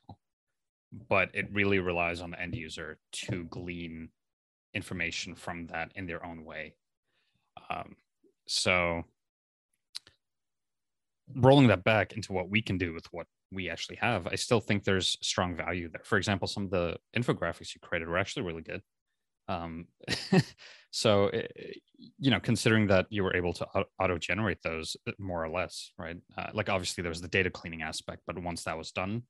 but 1.09 1.29
it 1.33 1.47
really 1.51 1.79
relies 1.79 2.21
on 2.21 2.31
the 2.31 2.41
end 2.41 2.55
user 2.55 2.99
to 3.11 3.45
glean 3.45 4.09
information 4.73 5.35
from 5.35 5.67
that 5.67 5.91
in 5.95 6.05
their 6.05 6.25
own 6.25 6.45
way 6.45 6.75
um, 7.69 7.95
so 8.47 9.03
rolling 11.35 11.67
that 11.67 11.83
back 11.83 12.13
into 12.13 12.33
what 12.33 12.49
we 12.49 12.61
can 12.61 12.77
do 12.77 12.93
with 12.93 13.05
what 13.11 13.27
we 13.51 13.69
actually 13.69 13.97
have, 13.97 14.27
I 14.27 14.35
still 14.35 14.59
think 14.59 14.83
there's 14.83 15.17
strong 15.21 15.55
value 15.55 15.89
there. 15.89 16.01
For 16.03 16.17
example, 16.17 16.47
some 16.47 16.65
of 16.65 16.71
the 16.71 16.97
infographics 17.15 17.73
you 17.73 17.81
created 17.81 18.07
were 18.07 18.17
actually 18.17 18.43
really 18.43 18.63
good. 18.63 18.81
Um, 19.47 19.87
so, 20.91 21.27
eh, 21.27 21.47
you 22.17 22.31
know, 22.31 22.39
considering 22.39 22.87
that 22.87 23.07
you 23.09 23.23
were 23.23 23.35
able 23.35 23.53
to 23.53 23.67
auto 23.99 24.17
generate 24.17 24.61
those 24.63 24.97
eh, 25.07 25.11
more 25.19 25.43
or 25.43 25.49
less, 25.49 25.91
right? 25.97 26.17
Uh, 26.37 26.49
like 26.53 26.69
obviously 26.69 27.01
there 27.01 27.09
was 27.09 27.21
the 27.21 27.27
data 27.27 27.49
cleaning 27.49 27.81
aspect, 27.81 28.23
but 28.25 28.41
once 28.41 28.63
that 28.63 28.77
was 28.77 28.91
done, 28.91 29.23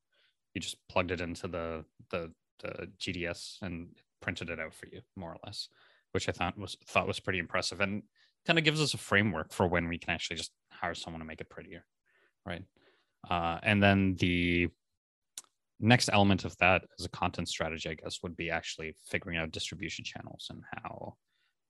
you 0.53 0.61
just 0.61 0.77
plugged 0.89 1.11
it 1.11 1.21
into 1.21 1.47
the 1.47 1.85
the, 2.11 2.31
the 2.61 2.89
GDS 2.99 3.61
and 3.61 3.89
printed 4.21 4.49
it 4.49 4.59
out 4.59 4.73
for 4.73 4.87
you 4.87 5.01
more 5.15 5.31
or 5.31 5.37
less, 5.45 5.67
which 6.11 6.29
I 6.29 6.31
thought 6.31 6.57
was 6.57 6.77
thought 6.87 7.07
was 7.07 7.19
pretty 7.19 7.39
impressive 7.39 7.81
and 7.81 8.03
kind 8.45 8.59
of 8.59 8.65
gives 8.65 8.81
us 8.81 8.93
a 8.93 8.97
framework 8.97 9.53
for 9.53 9.67
when 9.67 9.87
we 9.87 9.97
can 9.97 10.11
actually 10.11 10.37
just 10.37 10.51
hire 10.69 10.93
someone 10.93 11.19
to 11.21 11.25
make 11.25 11.41
it 11.41 11.49
prettier, 11.49 11.85
right? 12.45 12.63
Uh, 13.29 13.57
and 13.63 13.81
then 13.81 14.15
the 14.19 14.67
next 15.79 16.09
element 16.11 16.45
of 16.45 16.57
that 16.57 16.83
as 16.99 17.05
a 17.05 17.09
content 17.09 17.47
strategy, 17.47 17.89
I 17.89 17.93
guess, 17.95 18.19
would 18.21 18.35
be 18.35 18.49
actually 18.49 18.95
figuring 19.05 19.37
out 19.37 19.51
distribution 19.51 20.03
channels 20.03 20.47
and 20.49 20.61
how 20.73 21.15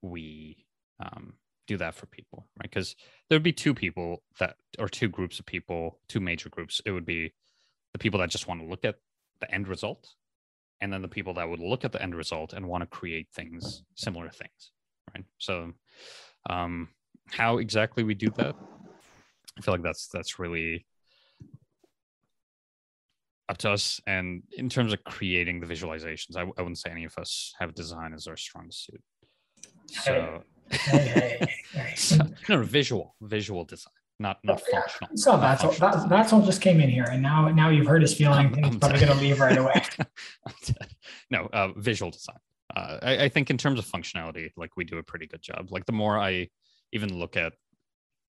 we 0.02 0.66
um, 1.00 1.34
do 1.68 1.78
that 1.78 1.96
for 1.96 2.06
people, 2.08 2.48
right? 2.60 2.70
Because 2.70 2.96
there 3.30 3.36
would 3.36 3.44
be 3.44 3.54
two 3.54 3.74
people 3.74 4.24
that, 4.40 4.56
or 4.80 4.90
two 4.90 5.10
groups 5.10 5.40
of 5.40 5.46
people, 5.46 6.00
two 6.10 6.20
major 6.20 6.50
groups. 6.50 6.82
It 6.86 6.92
would 6.92 7.06
be 7.06 7.34
the 7.94 8.00
people 8.00 8.20
that 8.20 8.30
just 8.30 8.48
want 8.48 8.62
to 8.62 8.68
look 8.68 8.86
at 8.86 8.96
the 9.40 9.54
end 9.54 9.68
result, 9.68 10.10
and 10.82 10.92
then 10.92 11.02
the 11.02 11.08
people 11.08 11.34
that 11.36 11.48
would 11.48 11.60
look 11.60 11.86
at 11.86 11.92
the 11.92 12.02
end 12.02 12.16
result 12.16 12.54
and 12.54 12.68
want 12.68 12.82
to 12.82 12.88
create 12.88 13.28
things, 13.34 13.84
similar 13.96 14.30
things, 14.30 14.72
right? 15.16 15.24
So, 15.38 15.72
um, 16.50 16.90
how 17.32 17.60
exactly 17.60 18.04
we 18.04 18.14
do 18.14 18.30
that, 18.32 18.56
I 19.58 19.62
feel 19.62 19.74
like 19.74 19.84
that's 19.84 20.08
that's 20.08 20.40
really 20.40 20.86
up 23.50 23.58
to 23.60 23.72
us. 23.72 24.02
And 24.08 24.44
in 24.52 24.70
terms 24.70 24.94
of 24.94 25.04
creating 25.04 25.60
the 25.60 25.68
visualizations, 25.68 26.36
I, 26.36 26.42
I 26.42 26.62
wouldn't 26.62 26.80
say 26.80 26.90
any 26.90 27.06
of 27.06 27.18
us 27.18 27.54
have 27.60 27.76
design 27.76 28.14
as 28.14 28.28
our 28.28 28.38
strong 28.38 28.68
suit. 28.72 29.02
So, 29.88 30.44
hey, 30.70 31.38
hey, 31.40 31.48
hey. 31.74 31.96
so 31.96 32.18
no, 32.50 32.64
visual, 32.64 33.16
visual 33.22 33.64
design, 33.64 33.94
not 34.20 34.40
not 34.44 34.62
yeah. 34.72 34.80
functional. 34.80 35.18
So 35.18 35.38
that's 35.38 35.64
all, 35.64 35.72
that, 35.72 36.10
that's 36.10 36.34
all 36.34 36.42
just 36.42 36.62
came 36.62 36.80
in 36.80 36.90
here, 36.90 37.06
and 37.12 37.22
now 37.22 37.50
now 37.50 37.70
you've 37.70 37.88
heard 37.88 38.02
his 38.02 38.14
feeling. 38.14 38.54
he's 38.64 38.78
probably 38.78 39.00
going 39.00 39.18
to 39.18 39.24
leave 39.24 39.40
right 39.40 39.58
away. 39.58 39.84
no, 41.32 41.50
uh, 41.54 41.70
visual 41.76 42.12
design. 42.12 42.38
Uh, 42.76 42.98
I, 43.02 43.24
I 43.26 43.30
think 43.30 43.50
in 43.50 43.58
terms 43.58 43.80
of 43.80 43.86
functionality, 43.86 44.52
like 44.58 44.76
we 44.78 44.84
do 44.84 44.98
a 44.98 45.04
pretty 45.04 45.28
good 45.28 45.42
job. 45.42 45.72
Like 45.72 45.86
the 45.86 45.92
more 45.92 46.18
I 46.18 46.50
even 46.92 47.18
look 47.18 47.38
at 47.38 47.54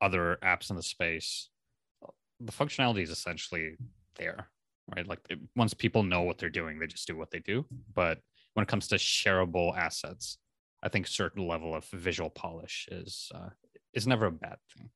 other 0.00 0.38
apps 0.42 0.70
in 0.70 0.76
the 0.76 0.82
space, 0.82 1.48
the 2.40 2.52
functionality 2.52 3.02
is 3.02 3.10
essentially 3.10 3.76
there 4.16 4.50
right? 4.94 5.06
Like 5.06 5.20
it, 5.30 5.38
once 5.56 5.74
people 5.74 6.02
know 6.02 6.22
what 6.22 6.38
they're 6.38 6.50
doing, 6.50 6.78
they 6.78 6.86
just 6.86 7.06
do 7.06 7.16
what 7.16 7.30
they 7.30 7.40
do. 7.40 7.64
But 7.94 8.18
when 8.54 8.62
it 8.62 8.68
comes 8.68 8.88
to 8.88 8.96
shareable 8.96 9.76
assets, 9.76 10.38
I 10.82 10.88
think 10.88 11.06
certain 11.06 11.46
level 11.46 11.74
of 11.74 11.84
visual 11.86 12.30
polish 12.30 12.88
is 12.90 13.30
uh, 13.34 13.50
is 13.94 14.06
never 14.06 14.26
a 14.26 14.32
bad 14.32 14.56
thing, 14.76 14.90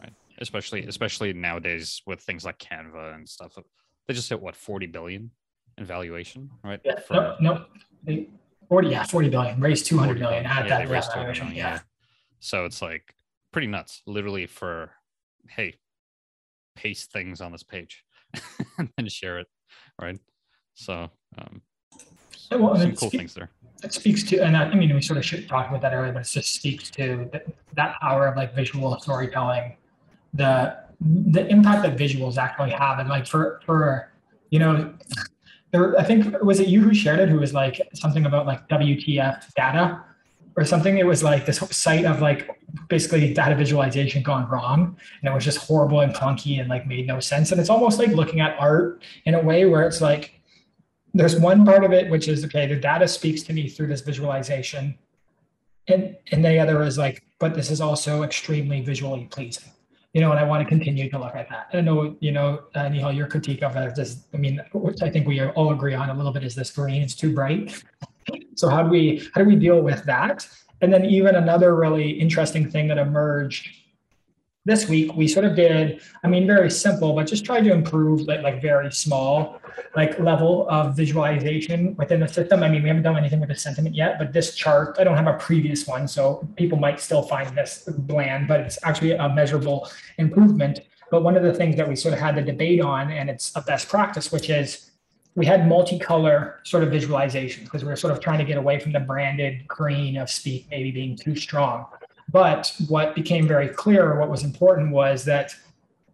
right? 0.00 0.12
Especially 0.40 0.86
especially 0.86 1.32
nowadays 1.32 2.00
with 2.06 2.20
things 2.20 2.44
like 2.44 2.58
Canva 2.58 3.14
and 3.14 3.28
stuff. 3.28 3.58
They 4.06 4.14
just 4.14 4.28
hit 4.28 4.40
what 4.40 4.54
40 4.56 4.86
billion 4.86 5.30
in 5.76 5.84
valuation, 5.84 6.50
right? 6.64 6.80
Yeah, 6.84 7.00
For, 7.00 7.36
no, 7.40 7.66
no, 8.06 8.26
40, 8.68 8.88
yeah, 8.88 9.04
40 9.04 9.28
billion, 9.28 9.60
raised 9.60 9.86
200 9.86 10.18
million 10.18 10.46
at 10.46 10.66
yeah, 10.66 10.78
that 10.78 10.88
valuation. 10.88 11.48
Yeah. 11.48 11.54
yeah. 11.54 11.78
So 12.40 12.64
it's 12.64 12.80
like 12.82 13.14
pretty 13.52 13.66
nuts, 13.66 14.02
literally 14.06 14.46
for, 14.46 14.90
hey, 15.48 15.74
paste 16.76 17.12
things 17.12 17.40
on 17.40 17.52
this 17.52 17.62
page. 17.62 18.04
and 18.78 18.90
then 18.96 19.08
share 19.08 19.38
it, 19.38 19.46
right? 20.00 20.18
So, 20.74 21.10
um, 21.38 21.62
well, 22.50 22.76
some 22.76 22.94
cool 22.94 23.10
things 23.10 23.34
there. 23.34 23.50
It 23.82 23.92
speaks 23.92 24.22
to, 24.24 24.38
and 24.38 24.56
I, 24.56 24.64
I 24.64 24.74
mean, 24.74 24.94
we 24.94 25.02
sort 25.02 25.18
of 25.18 25.24
should 25.24 25.48
talk 25.48 25.68
about 25.68 25.80
that 25.82 25.92
earlier, 25.92 26.12
but 26.12 26.22
it 26.22 26.28
just 26.28 26.54
speaks 26.54 26.90
to 26.90 27.28
the, 27.32 27.42
that 27.74 28.00
power 28.00 28.26
of 28.26 28.36
like 28.36 28.54
visual 28.54 28.98
storytelling, 29.00 29.76
the 30.34 30.76
the 31.00 31.46
impact 31.48 31.82
that 31.82 31.96
visuals 31.96 32.36
actually 32.36 32.70
have, 32.70 32.98
and 32.98 33.08
like 33.08 33.26
for 33.26 33.60
for 33.64 34.10
you 34.50 34.58
know, 34.58 34.94
there, 35.72 35.98
I 35.98 36.04
think 36.04 36.40
was 36.42 36.60
it 36.60 36.68
you 36.68 36.80
who 36.80 36.94
shared 36.94 37.20
it, 37.20 37.28
who 37.28 37.38
was 37.38 37.52
like 37.52 37.80
something 37.94 38.26
about 38.26 38.46
like 38.46 38.68
WTF 38.68 39.52
data 39.54 40.02
or 40.56 40.64
something. 40.64 40.98
It 40.98 41.06
was 41.06 41.22
like 41.22 41.46
this 41.46 41.58
site 41.70 42.04
of 42.04 42.20
like 42.20 42.48
basically 42.88 43.32
data 43.32 43.54
visualization 43.54 44.22
gone 44.22 44.48
wrong 44.48 44.96
and 45.22 45.30
it 45.30 45.34
was 45.34 45.44
just 45.44 45.58
horrible 45.58 46.00
and 46.00 46.14
clunky 46.14 46.60
and 46.60 46.68
like 46.68 46.86
made 46.86 47.06
no 47.06 47.20
sense. 47.20 47.52
And 47.52 47.60
it's 47.60 47.70
almost 47.70 47.98
like 47.98 48.08
looking 48.08 48.40
at 48.40 48.58
art 48.58 49.02
in 49.24 49.34
a 49.34 49.40
way 49.40 49.66
where 49.66 49.86
it's 49.86 50.00
like 50.00 50.40
there's 51.14 51.38
one 51.38 51.64
part 51.64 51.84
of 51.84 51.92
it 51.92 52.10
which 52.10 52.28
is 52.28 52.44
okay, 52.44 52.66
the 52.66 52.76
data 52.76 53.06
speaks 53.06 53.42
to 53.44 53.52
me 53.52 53.68
through 53.68 53.86
this 53.86 54.00
visualization. 54.00 54.98
And 55.86 56.16
and 56.32 56.44
the 56.44 56.58
other 56.58 56.82
is 56.82 56.98
like, 56.98 57.22
but 57.38 57.54
this 57.54 57.70
is 57.70 57.80
also 57.80 58.22
extremely 58.22 58.80
visually 58.80 59.26
pleasing. 59.30 59.70
You 60.14 60.22
know, 60.22 60.30
and 60.30 60.40
I 60.40 60.44
want 60.44 60.62
to 60.62 60.68
continue 60.68 61.10
to 61.10 61.18
look 61.18 61.36
at 61.36 61.48
that. 61.50 61.68
I 61.72 61.82
know, 61.82 62.16
you 62.20 62.32
know, 62.32 62.62
uh, 62.74 62.86
Nihal, 62.86 63.14
your 63.14 63.26
critique 63.26 63.62
of 63.62 63.76
it 63.76 63.98
is, 63.98 64.26
I 64.32 64.38
mean, 64.38 64.60
which 64.72 65.02
I 65.02 65.10
think 65.10 65.28
we 65.28 65.44
all 65.44 65.70
agree 65.72 65.94
on 65.94 66.08
a 66.08 66.14
little 66.14 66.32
bit 66.32 66.44
is 66.44 66.54
this 66.54 66.70
green, 66.70 67.02
it's 67.02 67.14
too 67.14 67.34
bright. 67.34 67.84
So 68.56 68.68
how 68.68 68.82
do 68.82 68.88
we 68.88 69.28
how 69.34 69.42
do 69.42 69.46
we 69.46 69.56
deal 69.56 69.80
with 69.82 70.04
that? 70.04 70.46
And 70.80 70.92
then 70.92 71.04
even 71.04 71.34
another 71.34 71.74
really 71.76 72.10
interesting 72.10 72.70
thing 72.70 72.88
that 72.88 72.98
emerged 72.98 73.68
this 74.68 74.88
week, 74.88 75.14
we 75.14 75.26
sort 75.26 75.46
of 75.46 75.56
did, 75.56 76.00
I 76.22 76.28
mean, 76.28 76.46
very 76.46 76.70
simple, 76.70 77.14
but 77.14 77.26
just 77.26 77.44
tried 77.44 77.64
to 77.64 77.72
improve 77.72 78.20
like, 78.22 78.42
like 78.42 78.60
very 78.60 78.92
small, 78.92 79.60
like 79.96 80.18
level 80.18 80.68
of 80.68 80.94
visualization 80.94 81.96
within 81.96 82.20
the 82.20 82.28
system. 82.28 82.62
I 82.62 82.68
mean, 82.68 82.82
we 82.82 82.88
haven't 82.88 83.02
done 83.02 83.16
anything 83.16 83.40
with 83.40 83.48
the 83.48 83.54
sentiment 83.54 83.94
yet, 83.94 84.18
but 84.18 84.32
this 84.32 84.54
chart, 84.54 84.96
I 85.00 85.04
don't 85.04 85.16
have 85.16 85.26
a 85.26 85.38
previous 85.38 85.86
one, 85.86 86.06
so 86.06 86.46
people 86.56 86.78
might 86.78 87.00
still 87.00 87.22
find 87.22 87.56
this 87.56 87.88
bland, 87.88 88.46
but 88.46 88.60
it's 88.60 88.78
actually 88.84 89.12
a 89.12 89.28
measurable 89.28 89.90
improvement. 90.18 90.80
But 91.10 91.22
one 91.22 91.36
of 91.36 91.42
the 91.42 91.54
things 91.54 91.76
that 91.76 91.88
we 91.88 91.96
sort 91.96 92.12
of 92.12 92.20
had 92.20 92.36
the 92.36 92.42
debate 92.42 92.82
on, 92.82 93.10
and 93.10 93.30
it's 93.30 93.50
a 93.56 93.62
best 93.62 93.88
practice, 93.88 94.30
which 94.30 94.50
is 94.50 94.90
we 95.34 95.46
had 95.46 95.60
multicolor 95.60 96.56
sort 96.64 96.82
of 96.82 96.90
visualization 96.90 97.64
because 97.64 97.84
we 97.84 97.88
were 97.88 97.96
sort 97.96 98.12
of 98.12 98.20
trying 98.20 98.38
to 98.38 98.44
get 98.44 98.58
away 98.58 98.78
from 98.78 98.92
the 98.92 99.00
branded 99.00 99.66
green 99.66 100.18
of 100.18 100.28
speak 100.28 100.66
maybe 100.70 100.90
being 100.90 101.16
too 101.16 101.36
strong. 101.36 101.86
But 102.30 102.74
what 102.88 103.14
became 103.14 103.48
very 103.48 103.68
clear, 103.68 104.18
what 104.18 104.28
was 104.28 104.44
important 104.44 104.92
was 104.92 105.24
that 105.24 105.54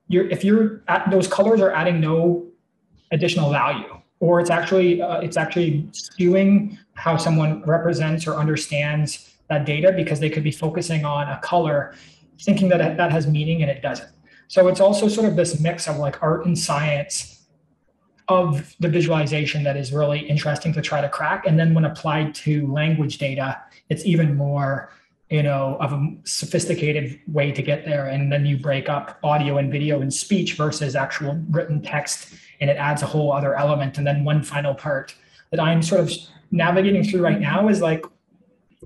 you're, 0.08 0.28
if 0.28 0.44
you're 0.44 0.82
at, 0.88 1.10
those 1.10 1.26
colors 1.26 1.60
are 1.60 1.72
adding 1.72 2.00
no 2.00 2.46
additional 3.10 3.50
value, 3.50 4.00
or 4.20 4.40
it's 4.40 4.50
actually 4.50 5.02
uh, 5.02 5.20
it's 5.20 5.36
actually 5.36 5.88
skewing 5.92 6.78
how 6.94 7.16
someone 7.16 7.62
represents 7.64 8.26
or 8.26 8.34
understands 8.34 9.34
that 9.48 9.66
data 9.66 9.92
because 9.92 10.20
they 10.20 10.30
could 10.30 10.44
be 10.44 10.50
focusing 10.50 11.04
on 11.04 11.28
a 11.28 11.38
color, 11.40 11.94
thinking 12.40 12.68
that 12.68 12.96
that 12.96 13.10
has 13.10 13.26
meaning 13.26 13.62
and 13.62 13.70
it 13.70 13.82
doesn't. 13.82 14.10
So 14.48 14.68
it's 14.68 14.80
also 14.80 15.08
sort 15.08 15.26
of 15.26 15.36
this 15.36 15.60
mix 15.60 15.88
of 15.88 15.96
like 15.96 16.22
art 16.22 16.46
and 16.46 16.56
science 16.56 17.46
of 18.28 18.74
the 18.80 18.88
visualization 18.88 19.62
that 19.64 19.76
is 19.76 19.92
really 19.92 20.20
interesting 20.20 20.72
to 20.72 20.80
try 20.80 21.00
to 21.00 21.08
crack. 21.08 21.46
And 21.46 21.58
then 21.58 21.74
when 21.74 21.84
applied 21.84 22.34
to 22.36 22.66
language 22.72 23.18
data, 23.18 23.60
it's 23.90 24.04
even 24.06 24.34
more, 24.34 24.90
you 25.34 25.42
know, 25.42 25.76
of 25.80 25.92
a 25.92 26.00
sophisticated 26.22 27.18
way 27.26 27.50
to 27.50 27.60
get 27.60 27.84
there. 27.84 28.06
And 28.06 28.30
then 28.30 28.46
you 28.46 28.56
break 28.56 28.88
up 28.88 29.18
audio 29.24 29.58
and 29.58 29.68
video 29.76 30.00
and 30.00 30.14
speech 30.14 30.54
versus 30.54 30.94
actual 30.94 31.42
written 31.50 31.82
text, 31.82 32.32
and 32.60 32.70
it 32.70 32.76
adds 32.76 33.02
a 33.02 33.06
whole 33.06 33.32
other 33.32 33.56
element. 33.56 33.98
And 33.98 34.06
then 34.06 34.24
one 34.24 34.44
final 34.44 34.74
part 34.74 35.12
that 35.50 35.58
I'm 35.58 35.82
sort 35.82 36.02
of 36.02 36.12
navigating 36.52 37.02
through 37.02 37.22
right 37.22 37.40
now 37.40 37.68
is 37.68 37.80
like, 37.80 38.04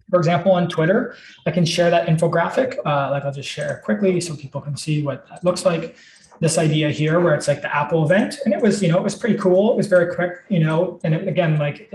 for 0.09 0.19
example, 0.19 0.53
on 0.53 0.71
Twitter, 0.71 1.17
I 1.45 1.51
can 1.51 1.67
share 1.67 1.91
that 1.91 2.09
infographic. 2.09 2.79
Uh, 2.79 3.11
like 3.11 3.25
I'll 3.25 3.39
just 3.43 3.51
share 3.51 3.83
quickly 3.85 4.19
so 4.19 4.35
people 4.35 4.63
can 4.63 4.75
see 4.75 5.03
what 5.03 5.29
that 5.29 5.45
looks 5.45 5.67
like 5.67 5.97
this 6.41 6.57
idea 6.57 6.89
here 6.89 7.21
where 7.21 7.35
it's 7.35 7.47
like 7.47 7.61
the 7.61 7.77
Apple 7.77 8.07
event. 8.07 8.39
And 8.47 8.55
it 8.55 8.63
was, 8.63 8.83
you 8.83 8.89
know, 8.89 8.97
it 8.97 9.05
was 9.05 9.15
pretty 9.15 9.37
cool. 9.37 9.73
It 9.73 9.77
was 9.77 9.87
very 9.87 10.15
quick, 10.15 10.33
you 10.49 10.61
know, 10.61 10.99
and 11.05 11.13
it, 11.13 11.29
again, 11.29 11.59
like 11.59 11.93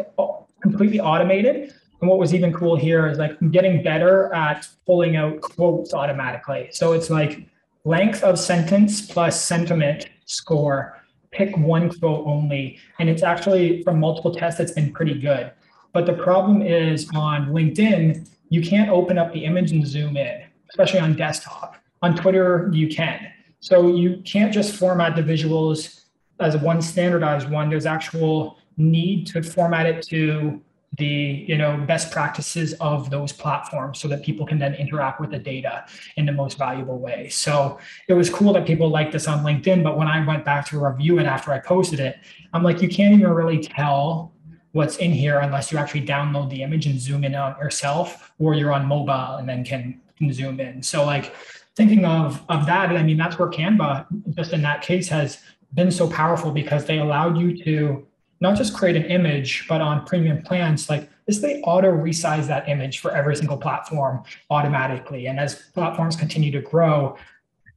completely 0.62 1.00
automated. 1.00 1.74
And 2.04 2.10
what 2.10 2.20
was 2.20 2.34
even 2.34 2.52
cool 2.52 2.76
here 2.76 3.08
is 3.08 3.18
like 3.18 3.38
I'm 3.42 3.50
getting 3.50 3.82
better 3.82 4.30
at 4.34 4.68
pulling 4.86 5.16
out 5.16 5.40
quotes 5.40 5.94
automatically. 5.94 6.68
So 6.74 6.92
it's 6.92 7.10
like 7.10 7.48
length 7.86 8.26
of 8.26 8.38
sentence 8.38 9.00
plus 9.00 9.42
sentiment 9.42 10.10
score, 10.26 11.02
pick 11.32 11.58
one 11.58 11.90
quote 11.98 12.28
only. 12.28 12.78
And 13.00 13.10
it's 13.10 13.24
actually 13.24 13.84
from 13.84 14.02
multiple 14.02 14.36
tests, 14.36 14.60
it's 14.60 14.74
been 14.74 14.92
pretty 14.92 15.18
good. 15.18 15.54
But 15.94 16.06
the 16.06 16.12
problem 16.12 16.62
is 16.62 17.10
on 17.16 17.54
LinkedIn, 17.54 18.28
you 18.50 18.62
can't 18.62 18.90
open 18.90 19.18
up 19.18 19.32
the 19.32 19.46
image 19.46 19.72
and 19.72 19.88
zoom 19.88 20.18
in, 20.18 20.44
especially 20.72 21.00
on 21.00 21.16
desktop. 21.16 21.78
On 22.02 22.14
Twitter, 22.18 22.70
you 22.74 22.90
can. 22.90 23.32
So 23.62 23.96
you 23.96 24.22
can't 24.26 24.54
just 24.54 24.76
format 24.76 25.16
the 25.16 25.24
visuals 25.24 26.02
as 26.42 26.58
one 26.58 26.82
standardized 26.82 27.50
one. 27.50 27.70
There's 27.70 27.86
actual 27.86 28.58
need 28.76 29.26
to 29.28 29.42
format 29.42 29.86
it 29.86 30.06
to 30.08 30.62
the 30.98 31.46
you 31.48 31.58
know 31.58 31.78
best 31.88 32.12
practices 32.12 32.74
of 32.74 33.10
those 33.10 33.32
platforms 33.32 34.00
so 34.00 34.08
that 34.08 34.24
people 34.24 34.46
can 34.46 34.60
then 34.60 34.76
interact 34.76 35.20
with 35.20 35.32
the 35.32 35.40
data 35.40 35.86
in 36.18 36.26
the 36.26 36.32
most 36.32 36.58
valuable 36.58 37.00
way. 37.00 37.30
So 37.30 37.80
it 38.08 38.14
was 38.14 38.30
cool 38.30 38.54
that 38.54 38.66
people 38.66 38.90
liked 38.90 39.12
this 39.12 39.28
on 39.28 39.44
linkedin 39.44 39.84
but 39.84 39.98
when 39.98 40.08
i 40.08 40.26
went 40.26 40.46
back 40.46 40.66
to 40.68 40.80
review 40.80 41.20
it 41.20 41.26
after 41.26 41.52
i 41.52 41.60
posted 41.60 42.00
it 42.00 42.18
i'm 42.54 42.64
like 42.64 42.82
you 42.82 42.88
can't 42.88 43.14
even 43.14 43.32
really 43.32 43.60
tell 43.60 44.34
what's 44.74 44.98
in 44.98 45.12
here 45.12 45.40
unless 45.40 45.72
you 45.72 45.78
actually 45.78 46.06
download 46.06 46.50
the 46.50 46.62
image 46.64 46.88
and 46.88 47.00
zoom 47.00 47.24
in 47.24 47.34
on 47.36 47.56
yourself 47.60 48.34
or 48.40 48.54
you're 48.56 48.74
on 48.74 48.86
mobile 48.86 49.38
and 49.38 49.48
then 49.48 49.64
can, 49.64 50.02
can 50.18 50.34
zoom 50.34 50.60
in. 50.60 50.82
So 50.84 51.06
like 51.06 51.34
thinking 51.76 52.06
of 52.06 52.44
of 52.50 52.66
that, 52.66 52.90
I 52.90 53.04
mean, 53.04 53.18
that's 53.18 53.40
where 53.40 53.50
Canva, 53.50 54.08
just 54.36 54.52
in 54.52 54.62
that 54.64 54.82
case, 54.82 55.08
has 55.10 55.40
been 55.74 55.92
so 55.92 56.10
powerful 56.10 56.52
because 56.52 56.86
they 56.86 57.00
allowed 57.00 57.38
you 57.38 57.64
to 57.64 58.06
not 58.44 58.58
just 58.58 58.74
create 58.76 58.98
an 58.98 59.06
image, 59.06 59.66
but 59.70 59.80
on 59.80 60.06
premium 60.06 60.42
plans, 60.44 60.90
like 60.90 61.10
this, 61.26 61.40
they 61.40 61.62
auto 61.62 61.90
resize 61.90 62.46
that 62.46 62.68
image 62.68 63.00
for 63.00 63.12
every 63.16 63.38
single 63.38 63.56
platform 63.56 64.22
automatically. 64.50 65.28
And 65.28 65.40
as 65.40 65.56
platforms 65.74 66.18
continue 66.18 66.52
to 66.52 66.62
grow, 66.62 67.18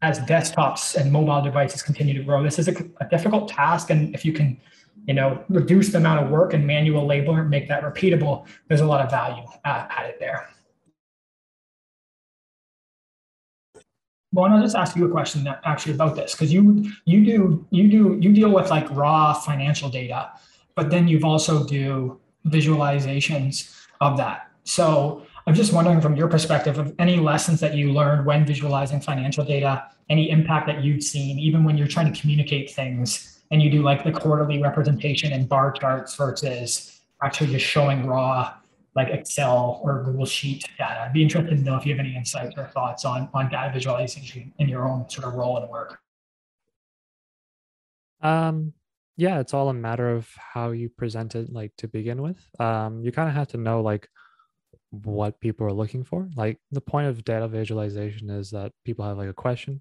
as 0.03 0.19
desktops 0.21 0.97
and 0.97 1.13
mobile 1.13 1.41
devices 1.41 1.83
continue 1.83 2.15
to 2.15 2.23
grow, 2.25 2.43
this 2.43 2.59
is 2.59 2.67
a, 2.67 2.75
a 3.01 3.07
difficult 3.09 3.49
task. 3.49 3.91
And 3.91 4.13
if 4.13 4.25
you 4.25 4.33
can, 4.33 4.61
you 5.07 5.15
know, 5.15 5.45
reduce 5.49 5.91
the 5.91 5.99
amount 5.99 6.25
of 6.25 6.31
work 6.31 6.53
and 6.53 6.67
manual 6.67 7.07
labor 7.07 7.41
and 7.43 7.49
make 7.49 7.69
that 7.69 7.85
repeatable, 7.85 8.45
there's 8.67 8.81
a 8.81 8.87
lot 8.87 9.01
of 9.01 9.09
value 9.09 9.45
uh, 9.65 9.87
added 9.89 10.17
there. 10.19 10.49
Well, 14.33 14.53
I'll 14.53 14.61
just 14.61 14.75
ask 14.75 14.97
you 14.97 15.07
a 15.07 15.11
question 15.11 15.49
actually 15.65 15.95
about 15.95 16.17
this 16.17 16.33
because 16.33 16.53
you 16.53 16.91
you 17.05 17.25
do 17.25 17.67
you 17.71 17.89
do 17.89 18.19
you 18.21 18.33
deal 18.35 18.51
with 18.51 18.69
like 18.69 18.91
raw 18.91 19.33
financial 19.33 19.89
data, 19.89 20.33
but 20.77 20.91
then 20.91 21.09
you've 21.09 21.25
also 21.25 21.67
do 21.67 22.21
visualizations 22.47 23.75
of 24.01 24.17
that. 24.19 24.51
So 24.65 25.27
I'm 25.47 25.55
just 25.55 25.73
wondering 25.73 26.01
from 26.01 26.15
your 26.17 26.29
perspective 26.29 26.79
of 26.79 26.95
any 26.99 27.17
lessons 27.17 27.61
that 27.61 27.75
you 27.75 27.93
learned 27.93 28.27
when 28.27 28.45
visualizing 28.45 29.01
financial 29.01 29.45
data, 29.45 29.89
any 30.11 30.31
impact 30.31 30.67
that 30.67 30.85
you've 30.85 31.03
seen, 31.03 31.39
even 31.39 31.65
when 31.65 31.77
you're 31.79 31.89
trying 31.89 32.13
to 32.13 32.21
communicate 32.21 32.71
things 32.71 33.43
and 33.51 33.63
you 33.63 33.71
do 33.71 33.83
like 33.83 34.05
the 34.05 34.13
quarterly 34.13 34.61
representation 34.61 35.33
and 35.33 35.49
bar 35.49 35.73
charts 35.73 36.15
versus 36.17 37.01
actually 37.23 37.53
just 37.53 37.65
showing 37.65 38.07
raw 38.07 38.55
like 38.97 39.09
Excel 39.09 39.81
or 39.85 40.03
Google 40.03 40.25
Sheet 40.25 40.65
data. 40.79 41.03
I'd 41.03 41.13
be 41.13 41.23
interested 41.23 41.57
to 41.57 41.63
know 41.63 41.77
if 41.77 41.87
you 41.87 41.93
have 41.93 42.01
any 42.01 42.17
insights 42.17 42.55
or 42.57 42.67
thoughts 42.67 43.05
on, 43.05 43.29
on 43.35 43.51
data 43.51 43.73
visualization 43.73 44.53
in 44.59 44.69
your 44.69 44.89
own 44.89 45.09
sort 45.09 45.29
of 45.29 45.35
role 45.35 45.59
and 45.59 45.69
work. 45.69 46.01
Um, 48.23 48.73
yeah, 49.17 49.41
it's 49.41 49.55
all 49.55 49.69
a 49.69 49.75
matter 49.75 50.11
of 50.11 50.29
how 50.37 50.71
you 50.71 50.89
present 50.89 51.35
it, 51.35 51.53
like 51.53 51.73
to 51.79 51.89
begin 51.89 52.21
with. 52.21 52.39
Um, 52.61 53.03
you 53.03 53.13
kind 53.13 53.29
of 53.29 53.35
have 53.35 53.49
to 53.49 53.57
know 53.57 53.81
like 53.81 54.09
what 54.91 55.41
people 55.41 55.67
are 55.67 55.73
looking 55.73 56.05
for. 56.05 56.29
Like 56.37 56.59
the 56.71 56.81
point 56.81 57.07
of 57.07 57.25
data 57.25 57.49
visualization 57.49 58.31
is 58.31 58.51
that 58.51 58.73
people 58.85 59.05
have 59.05 59.19
like 59.19 59.29
a 59.29 59.35
question 59.35 59.81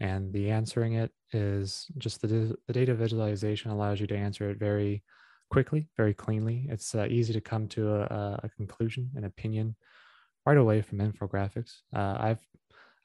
and 0.00 0.32
the 0.32 0.50
answering 0.50 0.94
it 0.94 1.10
is 1.32 1.86
just 1.98 2.20
the, 2.20 2.56
the 2.66 2.72
data 2.72 2.94
visualization 2.94 3.70
allows 3.70 4.00
you 4.00 4.06
to 4.08 4.16
answer 4.16 4.50
it 4.50 4.58
very 4.58 5.02
quickly, 5.50 5.88
very 5.96 6.12
cleanly. 6.12 6.66
It's 6.68 6.94
uh, 6.94 7.06
easy 7.08 7.32
to 7.32 7.40
come 7.40 7.68
to 7.68 7.94
a, 7.94 8.40
a, 8.42 8.50
conclusion, 8.56 9.10
an 9.14 9.24
opinion 9.24 9.76
right 10.44 10.58
away 10.58 10.82
from 10.82 10.98
infographics. 10.98 11.78
Uh, 11.94 12.16
I've, 12.18 12.46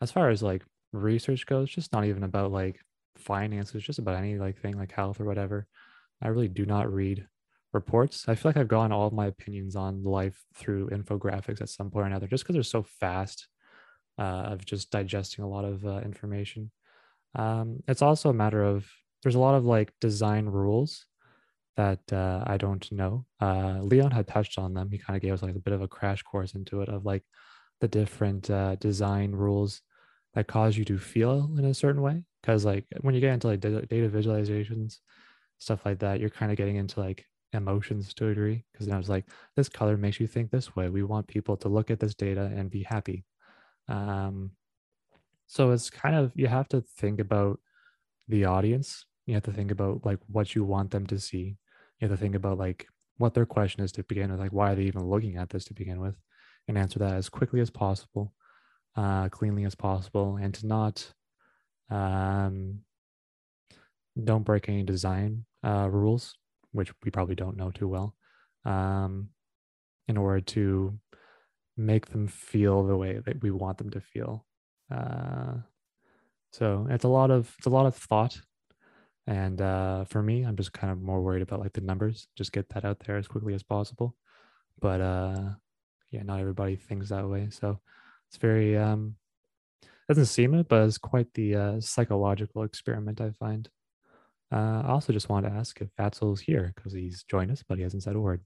as 0.02 0.12
far 0.12 0.30
as 0.30 0.44
like 0.44 0.64
research 0.92 1.46
goes, 1.46 1.70
just 1.70 1.94
not 1.94 2.06
even 2.06 2.24
about 2.24 2.52
like 2.52 2.82
finances, 3.18 3.84
just 3.84 4.00
about 4.00 4.16
any 4.16 4.38
like 4.38 4.60
thing 4.60 4.78
like 4.78 4.92
health 4.92 5.20
or 5.20 5.26
whatever. 5.26 5.68
I 6.22 6.28
really 6.30 6.48
do 6.48 6.66
not 6.66 6.92
read 6.92 7.28
reports. 7.74 8.26
I 8.28 8.36
feel 8.36 8.50
like 8.50 8.58
I've 8.58 8.68
gotten 8.68 8.92
all 8.92 9.08
of 9.08 9.14
my 9.14 9.28
opinions 9.28 9.76
on 9.76 10.04
life 10.04 10.44
through 10.56 10.90
infographics 10.90 11.62
at 11.62 11.70
some 11.70 11.90
point 11.90 12.04
or 12.04 12.08
another, 12.08 12.28
just 12.28 12.44
because 12.44 12.54
they're 12.54 12.64
so 12.64 12.84
fast 12.84 13.48
uh, 14.20 14.44
of 14.54 14.66
just 14.66 14.92
digesting 14.92 15.44
a 15.44 15.50
lot 15.50 15.66
of 15.66 15.86
uh, 15.86 16.02
information. 16.02 16.72
Um, 17.36 17.82
it's 17.88 18.02
also 18.02 18.30
a 18.30 18.34
matter 18.34 18.64
of 18.64 18.90
there's 19.24 19.36
a 19.36 19.40
lot 19.40 19.56
of 19.56 19.66
like 19.66 19.94
design 20.02 20.46
rules 20.46 21.06
that 21.78 22.00
uh, 22.12 22.44
I 22.46 22.58
don't 22.58 22.92
know. 22.92 23.26
Uh, 23.40 23.80
Leon 23.82 24.12
had 24.12 24.28
touched 24.28 24.58
on 24.58 24.74
them. 24.74 24.90
He 24.92 24.98
kind 24.98 25.16
of 25.16 25.22
gave 25.22 25.34
us 25.34 25.42
like 25.42 25.56
a 25.56 25.60
bit 25.60 25.74
of 25.74 25.82
a 25.82 25.88
crash 25.88 26.22
course 26.24 26.54
into 26.54 26.82
it 26.82 26.90
of 26.90 27.06
like 27.06 27.24
the 27.80 27.88
different 27.88 28.50
uh, 28.50 28.76
design 28.76 29.32
rules 29.32 29.82
that 30.34 30.48
cause 30.48 30.78
you 30.78 30.86
to 30.86 30.98
feel 30.98 31.50
in 31.58 31.66
a 31.66 31.74
certain 31.74 32.02
way. 32.02 32.24
Because 32.42 32.66
like 32.66 32.86
when 33.02 33.14
you 33.16 33.22
get 33.22 33.34
into 33.34 33.48
like 33.48 33.60
data 33.60 33.88
visualizations, 33.90 35.00
stuff 35.58 35.86
like 35.86 36.00
that, 36.00 36.20
you're 36.20 36.30
kind 36.30 36.52
of 36.52 36.58
getting 36.58 36.78
into 36.78 37.00
like 37.00 37.26
emotions 37.54 38.14
to 38.16 38.26
a 38.26 38.30
degree. 38.30 38.64
Because 38.72 38.88
then 38.88 38.96
I 38.96 38.98
was 38.98 39.10
like, 39.10 39.26
this 39.56 39.70
color 39.70 39.98
makes 39.98 40.20
you 40.20 40.28
think 40.28 40.50
this 40.52 40.76
way. 40.76 40.90
We 40.90 41.04
want 41.04 41.28
people 41.28 41.58
to 41.58 41.70
look 41.70 41.92
at 41.92 42.00
this 42.00 42.16
data 42.16 42.52
and 42.56 42.70
be 42.70 42.84
happy. 42.84 43.26
Um, 43.88 44.52
so 45.52 45.72
it's 45.72 45.90
kind 45.90 46.16
of 46.16 46.32
you 46.34 46.48
have 46.48 46.70
to 46.70 46.80
think 46.80 47.20
about 47.20 47.60
the 48.30 48.46
audience 48.46 49.06
you 49.26 49.34
have 49.34 49.44
to 49.44 49.52
think 49.52 49.70
about 49.70 50.06
like 50.06 50.20
what 50.28 50.56
you 50.56 50.64
want 50.64 50.92
them 50.92 51.06
to 51.06 51.20
see 51.20 51.58
you 52.00 52.08
have 52.08 52.12
to 52.12 52.18
think 52.18 52.36
about 52.36 52.58
like 52.58 52.88
what 53.18 53.34
their 53.34 53.46
question 53.46 53.84
is 53.84 53.92
to 53.92 54.04
begin 54.04 54.32
with 54.32 54.40
like 54.40 54.54
why 54.54 54.72
are 54.72 54.76
they 54.76 54.84
even 54.84 55.04
looking 55.04 55.36
at 55.36 55.50
this 55.50 55.66
to 55.66 55.74
begin 55.74 56.00
with 56.00 56.16
and 56.70 56.78
answer 56.78 57.00
that 57.00 57.16
as 57.16 57.28
quickly 57.28 57.60
as 57.60 57.70
possible 57.70 58.34
uh 58.96 59.30
cleanly 59.30 59.66
as 59.66 59.76
possible 59.76 60.38
and 60.38 60.54
to 60.54 60.68
not 60.68 61.14
um 61.90 62.80
don't 64.22 64.44
break 64.44 64.68
any 64.68 64.84
design 64.84 65.46
uh 65.66 65.88
rules 65.90 66.36
which 66.72 66.92
we 67.04 67.12
probably 67.12 67.36
don't 67.36 67.58
know 67.58 67.72
too 67.72 67.88
well 67.88 68.16
um 68.66 69.30
in 70.08 70.18
order 70.18 70.42
to 70.42 71.00
make 71.78 72.08
them 72.08 72.28
feel 72.28 72.84
the 72.86 72.98
way 72.98 73.20
that 73.26 73.42
we 73.42 73.50
want 73.50 73.78
them 73.78 73.90
to 73.90 74.02
feel 74.02 74.46
uh 74.94 75.54
so 76.52 76.86
it's 76.90 77.06
a 77.06 77.08
lot 77.08 77.32
of 77.32 77.54
it's 77.58 77.68
a 77.68 77.70
lot 77.70 77.86
of 77.86 77.96
thought 77.96 78.42
and 79.28 79.62
uh, 79.62 80.06
for 80.06 80.22
me, 80.22 80.44
I'm 80.44 80.56
just 80.56 80.74
kind 80.74 80.92
of 80.92 81.02
more 81.02 81.22
worried 81.22 81.42
about 81.44 81.60
like 81.60 81.74
the 81.74 81.82
numbers, 81.82 82.28
just 82.36 82.52
get 82.52 82.70
that 82.70 82.86
out 82.86 83.00
there 83.00 83.18
as 83.18 83.28
quickly 83.28 83.54
as 83.54 83.64
possible. 83.64 84.16
But 84.80 85.00
uh, 85.02 85.50
yeah, 86.10 86.24
not 86.24 86.40
everybody 86.40 86.76
thinks 86.76 87.10
that 87.10 87.28
way. 87.28 87.50
So 87.52 87.80
it's 88.32 88.38
very, 88.38 88.78
um, 88.78 89.16
doesn't 90.08 90.28
seem 90.28 90.54
it, 90.54 90.70
but 90.70 90.86
it's 90.86 90.98
quite 90.98 91.34
the 91.34 91.54
uh, 91.54 91.82
psychological 91.82 92.64
experiment, 92.64 93.20
I 93.20 93.32
find. 93.32 93.68
Uh, 94.50 94.84
I 94.86 94.88
also 94.88 95.12
just 95.12 95.28
want 95.28 95.46
to 95.46 95.52
ask 95.52 95.82
if 95.82 95.90
Vatsal's 96.00 96.40
here 96.40 96.72
because 96.74 96.94
he's 96.94 97.24
joined 97.24 97.52
us, 97.52 97.62
but 97.68 97.78
he 97.78 97.84
hasn't 97.84 98.04
said 98.04 98.16
a 98.16 98.22
word. 98.22 98.42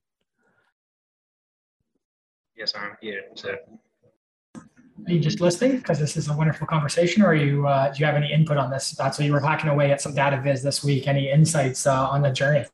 Yes, 2.58 2.74
I'm 2.76 2.98
here. 3.00 3.26
So 3.36 3.56
are 4.56 5.12
you 5.12 5.20
just 5.20 5.40
listening 5.40 5.78
because 5.78 6.00
this 6.00 6.18
is 6.18 6.30
a 6.30 6.34
wonderful 6.36 6.66
conversation, 6.66 7.22
or 7.22 7.36
you 7.36 7.68
uh, 7.68 7.92
do 7.92 8.00
you 8.00 8.08
have 8.08 8.16
any 8.16 8.32
input 8.34 8.58
on 8.58 8.72
this? 8.72 8.92
That's 8.92 9.20
why 9.20 9.26
you 9.26 9.34
were 9.34 9.40
hacking 9.40 9.70
away 9.70 9.92
at 9.92 10.02
some 10.02 10.16
data 10.16 10.42
viz 10.42 10.64
this 10.64 10.84
week. 10.84 11.08
Any 11.08 11.30
insights 11.30 11.86
uh, 11.86 12.08
on 12.08 12.24
the 12.24 12.32
journey? 12.32 12.66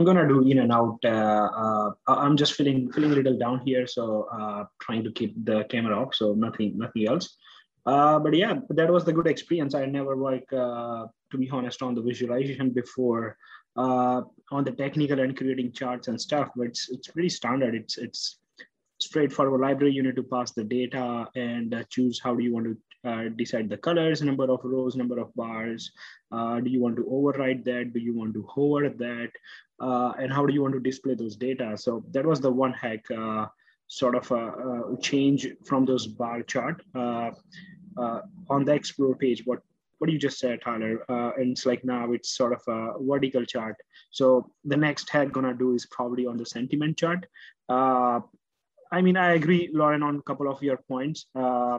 I'm 0.00 0.06
gonna 0.06 0.26
do 0.26 0.40
in 0.48 0.58
and 0.58 0.72
out. 0.72 0.98
Uh, 1.04 1.48
uh 1.62 1.90
I'm 2.08 2.36
just 2.36 2.54
feeling 2.54 2.90
feeling 2.90 3.12
a 3.12 3.14
little 3.14 3.38
down 3.38 3.60
here, 3.66 3.86
so 3.86 4.28
uh, 4.32 4.64
trying 4.80 5.04
to 5.04 5.12
keep 5.12 5.32
the 5.44 5.64
camera 5.64 6.00
off. 6.00 6.14
So 6.14 6.32
nothing 6.32 6.78
nothing 6.78 7.06
else. 7.06 7.36
Uh, 7.86 8.18
but 8.18 8.34
yeah, 8.34 8.54
that 8.70 8.90
was 8.90 9.04
the 9.04 9.12
good 9.12 9.26
experience. 9.26 9.74
I 9.74 9.84
never 9.84 10.16
like 10.16 10.48
to 11.30 11.38
be 11.38 11.48
honest 11.50 11.82
on 11.82 11.94
the 11.94 12.02
visualization 12.02 12.70
before 12.70 13.36
uh, 13.76 14.22
on 14.50 14.64
the 14.64 14.72
technical 14.72 15.20
and 15.20 15.36
creating 15.36 15.72
charts 15.72 16.08
and 16.08 16.20
stuff, 16.20 16.50
but 16.56 16.68
it's, 16.68 16.90
it's 16.90 17.08
pretty 17.08 17.28
standard. 17.28 17.74
It's, 17.74 17.98
it's 17.98 18.38
straightforward 19.00 19.60
library. 19.60 19.92
You 19.92 20.02
need 20.02 20.16
to 20.16 20.22
pass 20.22 20.52
the 20.52 20.64
data 20.64 21.28
and 21.34 21.74
uh, 21.74 21.84
choose 21.88 22.20
how 22.22 22.34
do 22.34 22.42
you 22.42 22.52
want 22.52 22.66
to 22.66 22.76
uh, 23.04 23.24
decide 23.36 23.68
the 23.68 23.76
colors, 23.76 24.22
number 24.22 24.50
of 24.50 24.60
rows, 24.62 24.96
number 24.96 25.18
of 25.18 25.34
bars. 25.34 25.90
Uh, 26.30 26.60
do 26.60 26.70
you 26.70 26.80
want 26.80 26.96
to 26.96 27.06
override 27.10 27.64
that? 27.64 27.92
Do 27.92 28.00
you 28.00 28.14
want 28.14 28.34
to 28.34 28.46
hover 28.48 28.88
that? 28.88 29.30
Uh, 29.80 30.12
and 30.18 30.32
how 30.32 30.44
do 30.44 30.52
you 30.52 30.62
want 30.62 30.74
to 30.74 30.80
display 30.80 31.14
those 31.14 31.36
data? 31.36 31.76
So 31.78 32.04
that 32.10 32.26
was 32.26 32.40
the 32.40 32.50
one 32.50 32.72
hack 32.72 33.04
uh, 33.10 33.46
sort 33.86 34.14
of 34.14 34.30
a, 34.30 34.92
a, 34.92 34.98
change 35.00 35.48
from 35.64 35.84
those 35.84 36.06
bar 36.06 36.42
chart. 36.42 36.82
Uh, 36.94 37.30
on 38.48 38.64
the 38.64 38.72
explore 38.72 39.14
page, 39.14 39.42
what 39.44 39.60
what 39.98 40.10
you 40.10 40.18
just 40.18 40.38
said, 40.38 40.62
Tyler, 40.62 41.04
and 41.36 41.52
it's 41.52 41.66
like 41.66 41.84
now 41.84 42.12
it's 42.12 42.34
sort 42.34 42.54
of 42.54 42.62
a 42.68 42.94
vertical 43.00 43.44
chart. 43.44 43.76
So 44.10 44.50
the 44.64 44.76
next 44.76 45.10
hack 45.10 45.30
gonna 45.30 45.52
do 45.52 45.74
is 45.74 45.84
probably 45.86 46.24
on 46.24 46.38
the 46.38 46.46
sentiment 46.46 46.96
chart. 46.96 47.26
I 48.92 49.02
mean, 49.02 49.16
I 49.16 49.34
agree, 49.34 49.70
Lauren, 49.72 50.02
on 50.02 50.16
a 50.16 50.22
couple 50.22 50.50
of 50.50 50.62
your 50.62 50.78
points. 50.88 51.26
Uh, 51.34 51.78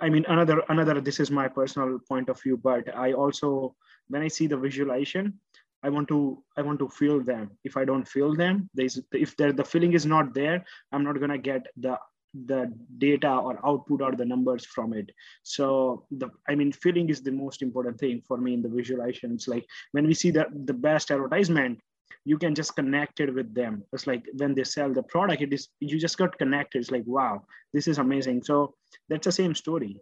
I 0.00 0.08
mean, 0.08 0.24
another 0.28 0.62
another. 0.68 1.00
This 1.00 1.20
is 1.20 1.30
my 1.30 1.48
personal 1.48 1.98
point 2.08 2.28
of 2.28 2.40
view, 2.40 2.56
but 2.56 2.94
I 2.94 3.12
also 3.12 3.74
when 4.08 4.22
I 4.22 4.28
see 4.28 4.46
the 4.46 4.56
visualization, 4.56 5.38
I 5.82 5.88
want 5.88 6.08
to 6.08 6.42
I 6.56 6.62
want 6.62 6.78
to 6.80 6.88
feel 6.88 7.22
them. 7.22 7.50
If 7.64 7.76
I 7.76 7.84
don't 7.84 8.06
feel 8.06 8.34
them, 8.34 8.68
there's 8.74 9.00
if 9.12 9.36
the 9.36 9.64
feeling 9.64 9.92
is 9.92 10.06
not 10.06 10.34
there, 10.34 10.64
I'm 10.92 11.04
not 11.04 11.20
gonna 11.20 11.38
get 11.38 11.66
the 11.76 11.98
the 12.46 12.72
data 12.98 13.30
or 13.30 13.64
output 13.66 14.00
or 14.00 14.12
the 14.12 14.24
numbers 14.24 14.64
from 14.64 14.94
it. 14.94 15.10
So 15.42 16.06
the 16.10 16.30
I 16.48 16.54
mean, 16.54 16.72
feeling 16.72 17.08
is 17.10 17.22
the 17.22 17.32
most 17.32 17.62
important 17.62 17.98
thing 17.98 18.22
for 18.26 18.38
me 18.38 18.54
in 18.54 18.62
the 18.62 18.68
visualization. 18.68 19.32
It's 19.32 19.48
like 19.48 19.66
when 19.92 20.06
we 20.06 20.14
see 20.14 20.30
the 20.30 20.46
the 20.64 20.74
best 20.74 21.10
advertisement, 21.10 21.80
you 22.24 22.38
can 22.38 22.54
just 22.54 22.74
connect 22.76 23.20
it 23.20 23.34
with 23.34 23.54
them. 23.54 23.82
It's 23.92 24.06
like 24.06 24.24
when 24.36 24.54
they 24.54 24.64
sell 24.64 24.92
the 24.92 25.02
product, 25.02 25.42
it 25.42 25.52
is 25.52 25.68
you 25.80 25.98
just 25.98 26.18
got 26.18 26.38
connected. 26.38 26.78
It's 26.80 26.90
like, 26.90 27.04
wow, 27.06 27.42
this 27.72 27.86
is 27.88 27.98
amazing. 27.98 28.42
So 28.42 28.74
that's 29.08 29.24
the 29.24 29.32
same 29.32 29.54
story. 29.54 30.00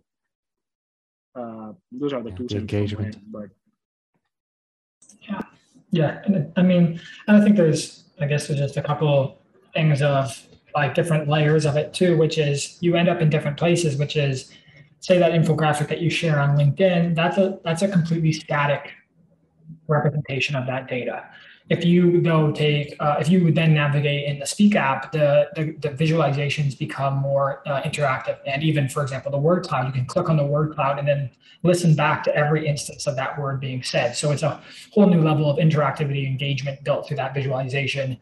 Uh, 1.35 1.73
those 1.92 2.12
are 2.12 2.23
the 2.23 2.31
yeah, 2.31 2.37
two 2.37 2.46
the 2.46 2.57
engagement. 2.57 3.16
but 3.31 3.51
yeah, 5.29 5.42
yeah. 5.90 6.23
And 6.25 6.53
I 6.57 6.62
mean, 6.62 7.01
and 7.29 7.37
I 7.37 7.40
think 7.42 7.57
there's, 7.57 8.05
I 8.20 8.27
guess, 8.27 8.49
there's 8.49 8.61
just 8.61 8.77
a 8.77 8.83
couple 8.83 9.38
things 9.73 10.03
of 10.03 10.46
like 10.75 10.94
different 10.94 11.29
layers 11.29 11.66
of 11.66 11.77
it 11.77 11.92
too, 11.94 12.16
which 12.16 12.38
is 12.38 12.79
you 12.81 12.96
end 12.96 13.09
up 13.09 13.20
in 13.20 13.31
different 13.31 13.57
places, 13.57 13.96
which 13.96 14.16
is 14.16 14.53
say 15.01 15.18
that 15.18 15.33
infographic 15.33 15.88
that 15.88 16.01
you 16.01 16.11
share 16.11 16.38
on 16.38 16.57
LinkedIn, 16.57 17.14
that's 17.14 17.38
a 17.38 17.59
that's 17.64 17.83
a 17.83 17.88
completely 17.88 18.33
static 18.33 18.92
representation 19.88 20.55
of 20.57 20.66
that 20.66 20.88
data 20.88 21.25
if 21.70 21.85
you 21.85 22.20
go 22.20 22.50
take, 22.50 22.96
uh, 22.98 23.16
if 23.20 23.28
you 23.28 23.44
would 23.44 23.54
then 23.54 23.72
navigate 23.72 24.24
in 24.24 24.40
the 24.40 24.46
Speak 24.46 24.74
app, 24.74 25.12
the, 25.12 25.48
the, 25.54 25.70
the 25.78 25.90
visualizations 25.90 26.76
become 26.76 27.14
more 27.14 27.62
uh, 27.64 27.80
interactive. 27.83 28.38
And 28.44 28.64
even, 28.64 28.88
for 28.88 29.02
example, 29.02 29.30
the 29.30 29.38
word 29.38 29.64
cloud, 29.64 29.87
you 29.87 29.92
can 29.92 30.04
click 30.04 30.28
on 30.28 30.37
the 30.37 30.44
word 30.44 30.74
cloud 30.74 30.98
and 30.98 31.06
then 31.06 31.30
listen 31.62 31.94
back 31.94 32.24
to 32.24 32.35
every 32.35 32.66
instance 32.66 33.06
of 33.06 33.14
that 33.16 33.38
word 33.38 33.61
being 33.61 33.85
said. 33.85 34.16
So 34.16 34.33
it's 34.33 34.42
a 34.42 34.61
whole 34.92 35.06
new 35.06 35.22
level 35.22 35.48
of 35.48 35.59
interactivity 35.59 36.26
engagement 36.26 36.83
built 36.83 37.06
through 37.06 37.18
that 37.18 37.35
visualization. 37.35 38.18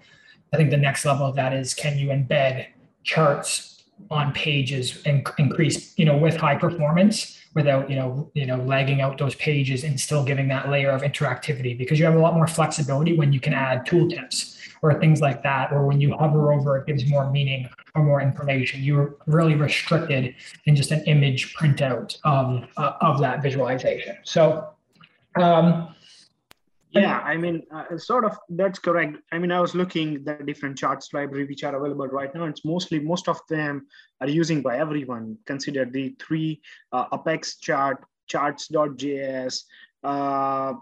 I 0.52 0.58
think 0.58 0.68
the 0.68 0.76
next 0.76 1.06
level 1.06 1.24
of 1.24 1.34
that 1.36 1.54
is 1.54 1.72
can 1.72 1.96
you 1.96 2.08
embed 2.08 2.66
charts 3.02 3.77
on 4.10 4.32
pages 4.32 5.02
and 5.04 5.26
increase, 5.38 5.96
you 5.98 6.04
know, 6.04 6.16
with 6.16 6.36
high 6.36 6.56
performance 6.56 7.38
without 7.54 7.88
you 7.90 7.96
know 7.96 8.30
you 8.34 8.46
know 8.46 8.56
lagging 8.56 9.00
out 9.00 9.18
those 9.18 9.34
pages 9.36 9.82
and 9.82 9.98
still 9.98 10.22
giving 10.22 10.48
that 10.48 10.68
layer 10.68 10.90
of 10.90 11.02
interactivity 11.02 11.76
because 11.76 11.98
you 11.98 12.04
have 12.04 12.14
a 12.14 12.18
lot 12.18 12.34
more 12.34 12.46
flexibility 12.46 13.16
when 13.16 13.32
you 13.32 13.40
can 13.40 13.54
add 13.54 13.86
tooltips 13.86 14.58
or 14.82 15.00
things 15.00 15.20
like 15.20 15.42
that 15.42 15.72
or 15.72 15.86
when 15.86 16.00
you 16.00 16.14
hover 16.16 16.52
over 16.52 16.76
it 16.76 16.86
gives 16.86 17.08
more 17.08 17.30
meaning 17.30 17.68
or 17.94 18.04
more 18.04 18.20
information. 18.20 18.82
You're 18.82 19.16
really 19.26 19.54
restricted 19.54 20.34
in 20.66 20.76
just 20.76 20.90
an 20.92 21.02
image 21.04 21.54
printout 21.54 22.16
of 22.24 22.64
uh, 22.76 22.92
of 23.00 23.20
that 23.20 23.42
visualization. 23.42 24.16
So 24.22 24.68
um, 25.36 25.94
yeah, 27.00 27.18
I 27.20 27.36
mean, 27.36 27.62
uh, 27.74 27.96
sort 27.96 28.24
of 28.24 28.38
that's 28.50 28.78
correct. 28.78 29.18
I 29.32 29.38
mean, 29.38 29.52
I 29.52 29.60
was 29.60 29.74
looking 29.74 30.24
the 30.24 30.34
different 30.34 30.78
charts 30.78 31.12
library 31.12 31.46
which 31.46 31.64
are 31.64 31.74
available 31.74 32.06
right 32.06 32.34
now. 32.34 32.44
It's 32.44 32.64
mostly 32.64 33.00
most 33.00 33.28
of 33.28 33.40
them 33.48 33.86
are 34.20 34.28
using 34.28 34.62
by 34.62 34.78
everyone. 34.78 35.38
Consider 35.46 35.84
the 35.84 36.16
three 36.20 36.60
uh, 36.92 37.06
Apex 37.12 37.56
chart, 37.56 38.04
charts.js. 38.26 39.62
Uh, 40.04 40.74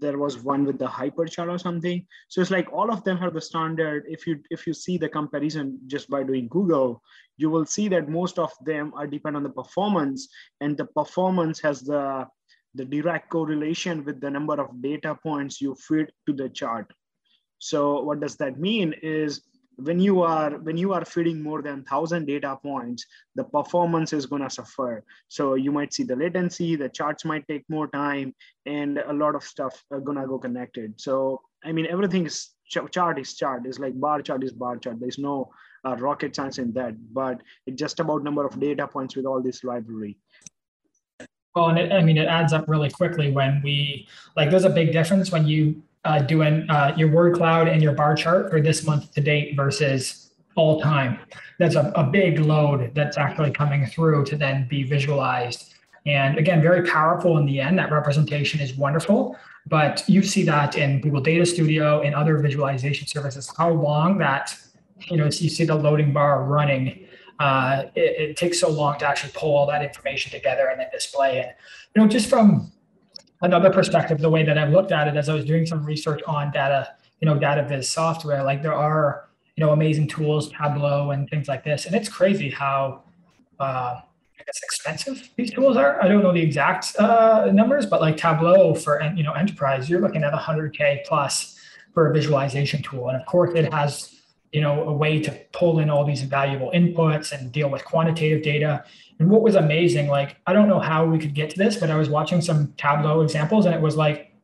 there 0.00 0.18
was 0.18 0.42
one 0.42 0.64
with 0.64 0.78
the 0.78 0.86
hyperchart 0.86 1.48
or 1.48 1.58
something. 1.58 2.04
So 2.28 2.40
it's 2.40 2.50
like 2.50 2.72
all 2.72 2.92
of 2.92 3.04
them 3.04 3.22
are 3.22 3.30
the 3.30 3.40
standard. 3.40 4.04
If 4.08 4.26
you 4.26 4.40
if 4.50 4.66
you 4.66 4.74
see 4.74 4.98
the 4.98 5.08
comparison 5.08 5.78
just 5.86 6.10
by 6.10 6.22
doing 6.24 6.48
Google, 6.48 7.02
you 7.36 7.50
will 7.50 7.66
see 7.66 7.88
that 7.88 8.08
most 8.08 8.38
of 8.38 8.52
them 8.64 8.92
are 8.94 9.06
depend 9.06 9.36
on 9.36 9.42
the 9.42 9.50
performance, 9.50 10.28
and 10.60 10.76
the 10.76 10.86
performance 10.86 11.60
has 11.60 11.82
the 11.82 12.26
the 12.74 12.84
direct 12.84 13.30
correlation 13.30 14.04
with 14.04 14.20
the 14.20 14.30
number 14.30 14.60
of 14.60 14.80
data 14.82 15.16
points 15.22 15.60
you 15.60 15.74
feed 15.74 16.12
to 16.26 16.32
the 16.32 16.48
chart. 16.48 16.92
So 17.58 18.02
what 18.02 18.20
does 18.20 18.36
that 18.36 18.58
mean 18.58 18.94
is 19.02 19.42
when 19.76 19.98
you 19.98 20.22
are 20.22 20.50
when 20.58 20.76
you 20.76 20.92
are 20.92 21.04
feeding 21.04 21.42
more 21.42 21.62
than 21.62 21.76
1000 21.76 22.26
data 22.26 22.58
points 22.62 23.06
the 23.34 23.44
performance 23.44 24.12
is 24.12 24.26
going 24.26 24.42
to 24.42 24.50
suffer. 24.50 25.04
So 25.28 25.54
you 25.54 25.72
might 25.72 25.92
see 25.92 26.02
the 26.02 26.16
latency 26.16 26.76
the 26.76 26.88
charts 26.88 27.24
might 27.24 27.46
take 27.48 27.64
more 27.68 27.88
time 27.88 28.34
and 28.66 28.98
a 28.98 29.12
lot 29.12 29.34
of 29.34 29.42
stuff 29.42 29.82
are 29.90 30.00
going 30.00 30.18
to 30.18 30.26
go 30.26 30.38
connected. 30.38 31.00
So 31.00 31.40
i 31.64 31.72
mean 31.72 31.86
everything 31.86 32.26
is 32.26 32.50
chart 32.68 33.18
is 33.18 33.34
chart. 33.34 33.66
Is 33.66 33.78
like 33.78 33.98
bar 33.98 34.22
chart 34.22 34.44
is 34.44 34.52
bar 34.52 34.76
chart. 34.76 35.00
There's 35.00 35.18
no 35.18 35.50
uh, 35.84 35.96
rocket 35.96 36.36
science 36.36 36.58
in 36.58 36.72
that 36.74 36.94
but 37.14 37.40
it's 37.66 37.78
just 37.78 38.00
about 38.00 38.22
number 38.22 38.44
of 38.44 38.60
data 38.60 38.86
points 38.86 39.16
with 39.16 39.24
all 39.24 39.42
this 39.42 39.64
library 39.64 40.18
well, 41.54 41.68
and 41.68 41.78
it, 41.78 41.92
I 41.92 42.02
mean, 42.02 42.16
it 42.16 42.28
adds 42.28 42.52
up 42.52 42.68
really 42.68 42.90
quickly 42.90 43.30
when 43.30 43.60
we 43.62 44.06
like. 44.36 44.50
There's 44.50 44.64
a 44.64 44.70
big 44.70 44.92
difference 44.92 45.32
when 45.32 45.46
you 45.46 45.82
uh, 46.04 46.20
doing 46.20 46.68
uh, 46.70 46.94
your 46.96 47.10
word 47.10 47.34
cloud 47.36 47.68
and 47.68 47.82
your 47.82 47.92
bar 47.92 48.14
chart 48.14 48.50
for 48.50 48.60
this 48.60 48.84
month 48.86 49.12
to 49.14 49.20
date 49.20 49.56
versus 49.56 50.30
all 50.54 50.80
time. 50.80 51.18
That's 51.58 51.74
a, 51.74 51.92
a 51.94 52.04
big 52.04 52.38
load 52.38 52.92
that's 52.94 53.18
actually 53.18 53.50
coming 53.50 53.86
through 53.86 54.24
to 54.26 54.36
then 54.36 54.66
be 54.68 54.82
visualized. 54.82 55.74
And 56.06 56.38
again, 56.38 56.62
very 56.62 56.88
powerful 56.88 57.36
in 57.38 57.46
the 57.46 57.60
end. 57.60 57.78
That 57.78 57.92
representation 57.92 58.60
is 58.60 58.74
wonderful, 58.74 59.36
but 59.66 60.02
you 60.08 60.22
see 60.22 60.42
that 60.44 60.76
in 60.76 61.00
Google 61.00 61.20
Data 61.20 61.44
Studio 61.44 62.00
and 62.00 62.14
other 62.14 62.38
visualization 62.38 63.06
services. 63.06 63.52
How 63.56 63.70
long 63.70 64.18
that 64.18 64.56
you 65.08 65.16
know 65.16 65.28
so 65.30 65.42
you 65.42 65.50
see 65.50 65.64
the 65.64 65.74
loading 65.74 66.12
bar 66.12 66.44
running 66.44 67.06
uh, 67.40 67.84
it, 67.94 68.30
it, 68.30 68.36
takes 68.36 68.60
so 68.60 68.68
long 68.68 68.98
to 68.98 69.08
actually 69.08 69.32
pull 69.34 69.56
all 69.56 69.66
that 69.66 69.82
information 69.82 70.30
together 70.30 70.68
and 70.68 70.78
then 70.78 70.88
display 70.92 71.38
it. 71.38 71.56
You 71.96 72.02
know, 72.02 72.06
just 72.06 72.28
from 72.28 72.70
another 73.40 73.70
perspective, 73.70 74.18
the 74.18 74.28
way 74.28 74.44
that 74.44 74.58
I've 74.58 74.70
looked 74.70 74.92
at 74.92 75.08
it 75.08 75.16
as 75.16 75.30
I 75.30 75.34
was 75.34 75.46
doing 75.46 75.64
some 75.64 75.82
research 75.82 76.20
on 76.26 76.52
data, 76.52 76.94
you 77.18 77.26
know, 77.26 77.38
data 77.38 77.66
viz 77.66 77.88
software, 77.88 78.44
like 78.44 78.62
there 78.62 78.74
are, 78.74 79.30
you 79.56 79.64
know, 79.64 79.72
amazing 79.72 80.06
tools, 80.06 80.52
Tableau 80.52 81.12
and 81.12 81.30
things 81.30 81.48
like 81.48 81.64
this. 81.64 81.86
And 81.86 81.94
it's 81.94 82.10
crazy 82.10 82.50
how, 82.50 83.04
uh, 83.58 84.00
I 84.02 84.42
guess 84.44 84.60
expensive 84.62 85.30
these 85.36 85.50
tools 85.50 85.78
are. 85.78 86.02
I 86.02 86.08
don't 86.08 86.22
know 86.22 86.34
the 86.34 86.42
exact 86.42 86.94
uh, 86.98 87.50
numbers, 87.50 87.86
but 87.86 88.02
like 88.02 88.18
Tableau 88.18 88.74
for 88.74 89.02
you 89.16 89.22
know 89.22 89.32
enterprise, 89.32 89.88
you're 89.88 90.00
looking 90.00 90.24
at 90.24 90.34
100k 90.34 91.04
plus 91.06 91.58
for 91.94 92.10
a 92.10 92.14
visualization 92.14 92.82
tool, 92.82 93.08
and 93.08 93.18
of 93.18 93.26
course 93.26 93.52
it 93.54 93.72
has 93.72 94.19
you 94.52 94.60
know, 94.60 94.82
a 94.84 94.92
way 94.92 95.20
to 95.20 95.30
pull 95.52 95.78
in 95.78 95.88
all 95.88 96.04
these 96.04 96.22
valuable 96.22 96.70
inputs 96.74 97.32
and 97.32 97.52
deal 97.52 97.70
with 97.70 97.84
quantitative 97.84 98.42
data. 98.42 98.84
And 99.18 99.30
what 99.30 99.42
was 99.42 99.54
amazing, 99.54 100.08
like, 100.08 100.36
I 100.46 100.52
don't 100.52 100.68
know 100.68 100.80
how 100.80 101.04
we 101.04 101.18
could 101.18 101.34
get 101.34 101.50
to 101.50 101.58
this, 101.58 101.76
but 101.76 101.90
I 101.90 101.96
was 101.96 102.08
watching 102.08 102.40
some 102.40 102.72
Tableau 102.76 103.20
examples 103.20 103.66
and 103.66 103.74
it 103.74 103.80
was 103.80 103.96
like, 103.96 104.34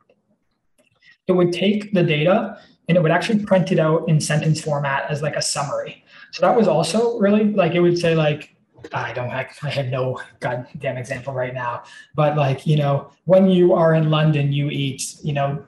it 1.27 1.33
would 1.33 1.53
take 1.53 1.92
the 1.92 2.05
data 2.05 2.61
and 2.88 2.97
it 2.97 3.03
would 3.03 3.11
actually 3.11 3.45
print 3.45 3.73
it 3.73 3.81
out 3.81 4.09
in 4.09 4.21
sentence 4.21 4.61
format 4.61 5.11
as 5.11 5.23
like 5.23 5.35
a 5.35 5.42
summary. 5.42 6.05
So 6.31 6.42
that 6.42 6.57
was 6.57 6.69
also 6.69 7.19
really 7.19 7.53
like, 7.53 7.75
it 7.75 7.81
would 7.81 7.99
say 7.99 8.14
like, 8.14 8.56
I 8.92 9.12
don't 9.12 9.31
I, 9.31 9.49
I 9.62 9.70
have 9.70 9.87
no 9.87 10.20
goddamn 10.40 10.96
example 10.96 11.33
right 11.33 11.55
now, 11.55 11.85
but 12.14 12.37
like, 12.37 12.66
you 12.66 12.77
know, 12.77 13.11
when 13.25 13.49
you 13.49 13.72
are 13.75 13.94
in 13.94 14.11
London, 14.11 14.53
you 14.53 14.70
eat, 14.70 15.16
you 15.22 15.33
know, 15.33 15.64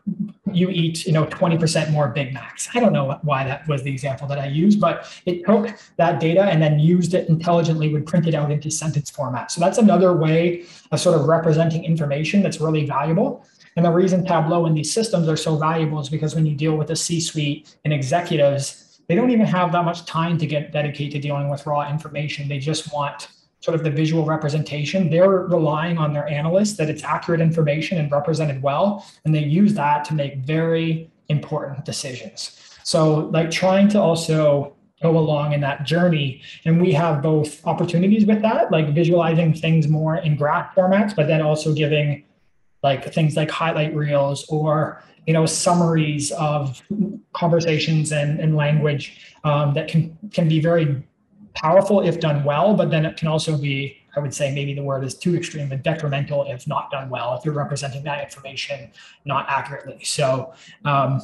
you 0.53 0.71
eat, 0.71 1.07
you 1.07 1.13
know, 1.13 1.27
20% 1.27 1.91
more 1.91 2.09
Big 2.09 2.33
Macs. 2.33 2.69
I 2.75 2.81
don't 2.81 2.93
know 2.93 3.19
why 3.23 3.45
that 3.45 3.67
was 3.69 3.83
the 3.83 3.91
example 3.91 4.27
that 4.29 4.39
I 4.39 4.47
used, 4.47 4.81
but 4.81 5.11
it 5.27 5.45
took 5.45 5.77
that 5.97 6.21
data 6.21 6.43
and 6.43 6.63
then 6.63 6.79
used 6.79 7.15
it 7.15 7.29
intelligently, 7.29 7.93
would 7.93 8.07
print 8.07 8.27
it 8.27 8.35
out 8.35 8.51
into 8.51 8.71
sentence 8.71 9.11
format. 9.11 9.51
So 9.51 9.61
that's 9.61 9.79
another 9.79 10.13
way 10.13 10.65
of 10.91 11.01
sort 11.01 11.21
of 11.21 11.27
representing 11.27 11.85
information 11.85 12.43
that's 12.43 12.61
really 12.61 12.87
valuable. 12.87 13.45
And 13.77 13.85
the 13.85 13.93
reason 13.93 14.25
Tableau 14.25 14.67
and 14.67 14.77
these 14.77 14.93
systems 14.93 15.29
are 15.29 15.37
so 15.37 15.57
valuable 15.57 16.01
is 16.01 16.09
because 16.09 16.35
when 16.35 16.47
you 16.47 16.55
deal 16.55 16.77
with 16.77 16.89
the 16.89 16.97
C 16.97 17.21
suite 17.21 17.77
and 17.85 17.93
executives, 17.93 18.88
they 19.09 19.15
don't 19.15 19.31
even 19.31 19.47
have 19.47 19.73
that 19.73 19.85
much 19.85 20.05
time 20.05 20.39
to 20.39 20.47
get 20.47 20.71
dedicated 20.73 21.13
to 21.13 21.19
dealing 21.19 21.49
with 21.49 21.67
raw 21.67 21.91
information. 21.91 22.47
They 22.49 22.59
just 22.59 22.93
want 22.93 23.29
sort 23.61 23.75
of 23.75 23.83
the 23.83 23.91
visual 23.91 24.25
representation, 24.25 25.11
they're 25.11 25.29
relying 25.29 25.99
on 25.99 26.13
their 26.13 26.29
analysts 26.29 26.77
that 26.77 26.89
it's 26.89 27.03
accurate 27.03 27.41
information 27.41 27.99
and 27.99 28.11
represented 28.13 28.63
well, 28.63 29.05
and 29.25 29.35
they 29.35 29.43
use 29.43 29.75
that 29.75 30.05
to 30.05 30.15
make 30.15 30.37
very 30.39 31.11
important 31.29 31.85
decisions. 31.85 32.57
So, 32.85 33.29
like 33.33 33.51
trying 33.51 33.89
to 33.89 34.01
also 34.01 34.77
go 35.03 35.19
along 35.19 35.53
in 35.53 35.61
that 35.61 35.85
journey, 35.85 36.41
and 36.65 36.81
we 36.81 36.93
have 36.93 37.21
both 37.21 37.65
opportunities 37.67 38.27
with 38.27 38.43
that, 38.43 38.71
like 38.71 38.95
visualizing 38.95 39.53
things 39.55 39.89
more 39.89 40.17
in 40.17 40.37
graph 40.37 40.75
formats, 40.75 41.15
but 41.15 41.27
then 41.27 41.43
also 41.43 41.75
giving 41.75 42.25
like 42.83 43.13
things 43.13 43.37
like 43.37 43.51
highlight 43.51 43.95
reels 43.95 44.47
or 44.49 45.03
you 45.29 45.35
know 45.35 45.45
summaries 45.45 46.33
of 46.33 46.83
conversations 47.35 48.13
and, 48.13 48.41
and 48.41 48.57
language 48.57 49.05
um, 49.45 49.75
that 49.75 49.87
can 49.87 50.17
can 50.33 50.49
be 50.49 50.59
very 50.59 51.07
powerful 51.53 52.01
if 52.01 52.19
done 52.19 52.43
well, 52.45 52.75
but 52.75 52.89
then 52.91 53.05
it 53.05 53.19
can 53.19 53.29
also 53.29 53.59
be, 53.59 53.99
I 54.17 54.21
would 54.21 54.33
say 54.33 54.55
maybe 54.55 54.73
the 54.73 54.83
word 54.83 55.05
is 55.05 55.15
too 55.15 55.37
extreme, 55.37 55.69
but 55.69 55.83
detrimental 55.83 56.47
if 56.51 56.67
not 56.67 56.91
done 56.91 57.11
well, 57.11 57.37
if 57.37 57.45
you're 57.45 57.53
representing 57.53 58.03
that 58.05 58.25
information 58.25 58.91
not 59.27 59.45
accurately. 59.51 60.03
So 60.03 60.55
um, 60.87 61.21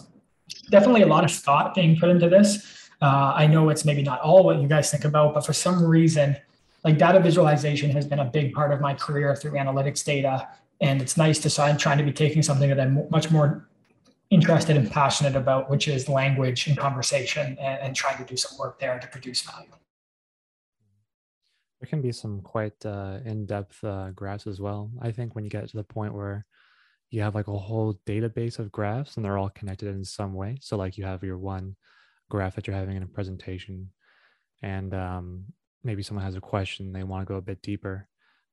definitely 0.69 1.03
a 1.03 1.07
lot 1.07 1.25
of 1.25 1.31
thought 1.31 1.75
being 1.75 1.97
put 1.97 2.11
into 2.11 2.29
this. 2.29 2.91
Uh, 3.01 3.33
I 3.35 3.47
know 3.47 3.71
it's 3.71 3.87
maybe 3.87 4.03
not 4.03 4.21
all 4.21 4.45
what 4.45 4.61
you 4.61 4.69
guys 4.69 4.91
think 4.91 5.07
about, 5.07 5.33
but 5.33 5.47
for 5.47 5.55
some 5.55 5.83
reason, 5.83 6.37
like 6.85 6.99
data 6.99 7.21
visualization 7.21 7.89
has 7.93 8.05
been 8.07 8.19
a 8.19 8.27
big 8.27 8.53
part 8.53 8.71
of 8.71 8.83
my 8.83 8.93
career 8.93 9.35
through 9.35 9.53
analytics 9.53 10.05
data. 10.05 10.47
And 10.83 11.01
it's 11.01 11.17
nice 11.17 11.39
to 11.39 11.63
I'm 11.63 11.79
trying 11.79 11.97
to 11.97 12.05
be 12.05 12.13
taking 12.13 12.43
something 12.43 12.69
that 12.69 12.79
I'm 12.79 13.09
much 13.09 13.31
more 13.31 13.67
interested 14.35 14.77
and 14.77 14.91
passionate 14.91 15.37
about, 15.37 15.71
which 15.71 15.89
is 15.89 16.09
language 16.09 16.67
and 16.67 16.77
conversation 16.77 17.57
and, 17.61 17.79
and 17.81 17.97
trying 17.97 18.19
to 18.19 18.25
do 18.25 18.37
some 18.37 18.59
work 18.59 18.79
there 18.79 18.99
to 18.99 19.07
produce 19.09 19.43
value 19.43 19.71
there 21.85 21.91
can 21.91 22.01
be 22.01 22.13
some 22.13 22.41
quite 22.41 22.87
uh, 22.87 23.19
in-depth 23.27 23.85
uh, 23.85 24.09
graphs 24.13 24.47
as 24.47 24.59
well. 24.59 24.91
I 25.03 25.13
think 25.13 25.35
when 25.35 25.45
you 25.45 25.51
get 25.51 25.69
to 25.69 25.77
the 25.77 25.85
point 25.85 26.15
where 26.15 26.47
you 27.11 27.21
have 27.21 27.35
like 27.35 27.47
a 27.47 27.59
whole 27.59 28.01
database 28.07 28.59
of 28.59 28.73
graphs 28.73 29.17
and 29.17 29.25
they're 29.25 29.37
all 29.37 29.51
connected 29.51 29.89
in 29.89 30.03
some 30.03 30.33
way. 30.33 30.57
So 30.63 30.79
like 30.79 30.97
you 30.97 31.05
have 31.05 31.23
your 31.23 31.37
one 31.37 31.77
graph 32.31 32.55
that 32.55 32.67
you're 32.67 32.75
having 32.75 32.97
in 32.97 33.03
a 33.03 33.07
presentation, 33.07 33.91
and 34.63 34.95
um, 34.95 35.45
maybe 35.83 36.03
someone 36.03 36.25
has 36.25 36.37
a 36.37 36.41
question 36.41 36.91
they 36.91 37.03
want 37.03 37.21
to 37.21 37.31
go 37.31 37.37
a 37.37 37.43
bit 37.43 37.61
deeper. 37.61 38.09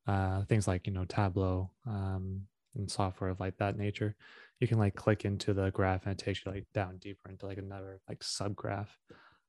Uh, 0.05 0.43
things 0.45 0.67
like 0.67 0.85
you 0.85 0.91
know 0.91 1.05
Tableau 1.05 1.71
um, 1.87 2.41
and 2.75 2.89
software 2.89 3.29
of 3.29 3.39
like 3.39 3.57
that 3.57 3.77
nature, 3.77 4.15
you 4.59 4.67
can 4.67 4.79
like 4.79 4.95
click 4.95 5.25
into 5.25 5.53
the 5.53 5.71
graph 5.71 6.05
and 6.05 6.13
it 6.13 6.23
takes 6.23 6.45
you 6.45 6.51
like 6.51 6.65
down 6.73 6.97
deeper 6.97 7.29
into 7.29 7.45
like 7.45 7.57
another 7.57 7.99
like 8.07 8.19
subgraph. 8.19 8.87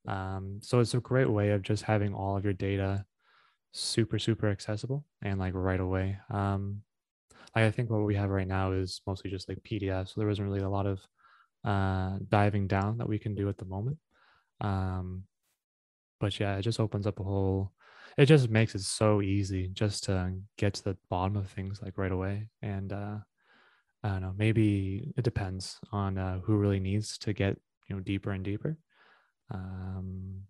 Um, 0.07 0.59
so 0.63 0.81
it's 0.81 0.95
a 0.95 1.01
great 1.01 1.31
way 1.31 1.51
of 1.51 1.63
just 1.63 1.85
having 1.85 2.15
all 2.15 2.37
of 2.37 2.45
your 2.45 2.55
data 2.55 3.05
super 3.73 4.19
super 4.19 4.49
accessible 4.51 5.05
and 5.23 5.41
like 5.41 5.55
right 5.55 5.81
away 5.81 6.19
um 6.31 6.83
like 7.57 7.65
i 7.65 7.71
think 7.71 7.89
what 7.89 8.05
we 8.05 8.15
have 8.15 8.29
right 8.29 8.47
now 8.47 8.73
is 8.73 9.01
mostly 9.07 9.31
just 9.31 9.49
like 9.49 9.63
pdf 9.63 10.09
so 10.09 10.21
there 10.21 10.29
isn't 10.29 10.45
really 10.45 10.61
a 10.61 10.69
lot 10.69 10.87
of 10.87 11.01
uh 11.65 12.19
diving 12.29 12.67
down 12.67 12.99
that 12.99 13.09
we 13.09 13.19
can 13.19 13.35
do 13.35 13.49
at 13.49 13.57
the 13.57 13.65
moment 13.65 13.97
um 14.61 15.25
but 16.21 16.39
yeah 16.39 16.57
it 16.57 16.63
just 16.63 16.81
opens 16.81 17.07
up 17.07 17.19
a 17.19 17.25
whole 17.25 17.73
it 18.19 18.27
just 18.27 18.51
makes 18.51 18.75
it 18.75 18.83
so 18.83 19.23
easy 19.23 19.69
just 19.69 20.05
to 20.05 20.35
get 20.59 20.75
to 20.75 20.85
the 20.85 20.97
bottom 21.11 21.37
of 21.37 21.49
things 21.51 21.81
like 21.83 21.99
right 21.99 22.13
away. 22.13 22.49
And 22.63 22.93
uh 22.93 23.19
i 24.05 24.09
don't 24.09 24.23
know 24.23 24.35
maybe 24.37 25.13
it 25.17 25.23
depends 25.25 25.79
on 25.93 26.19
uh, 26.19 26.39
who 26.41 26.57
really 26.57 26.81
needs 26.81 27.19
to 27.19 27.33
get 27.33 27.59
you 27.89 27.97
know 27.97 28.03
deeper 28.03 28.31
and 28.33 28.45
deeper. 28.45 28.79
Um 29.51 30.45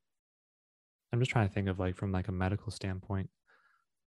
I'm 1.13 1.19
just 1.21 1.31
trying 1.31 1.49
to 1.49 1.53
think 1.55 1.69
of 1.69 1.79
like 1.79 1.97
from 1.97 2.13
like 2.13 2.29
a 2.29 2.33
medical 2.33 2.71
standpoint, 2.71 3.29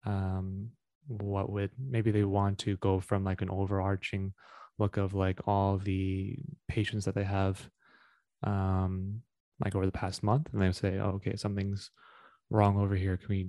um, 0.07 0.71
what 1.09 1.51
would 1.51 1.71
maybe 1.79 2.11
they 2.11 2.25
want 2.25 2.59
to 2.61 2.77
go 2.79 3.01
from 3.01 3.25
like 3.25 3.43
an 3.43 3.51
overarching 3.51 4.35
look 4.79 4.97
of 4.97 5.15
like 5.15 5.41
all 5.47 5.79
the 5.79 6.39
patients 6.69 7.05
that 7.07 7.15
they 7.15 7.25
have, 7.25 7.71
um, 8.43 9.23
like 9.65 9.75
over 9.75 9.87
the 9.87 9.93
past 9.93 10.23
month, 10.23 10.49
and 10.53 10.63
they 10.63 10.67
would 10.67 10.77
say, 10.77 10.99
oh, 10.99 11.13
okay, 11.17 11.37
something's 11.37 11.91
wrong 12.55 12.79
over 12.79 12.95
here. 12.95 13.17
Can 13.17 13.29
we 13.29 13.49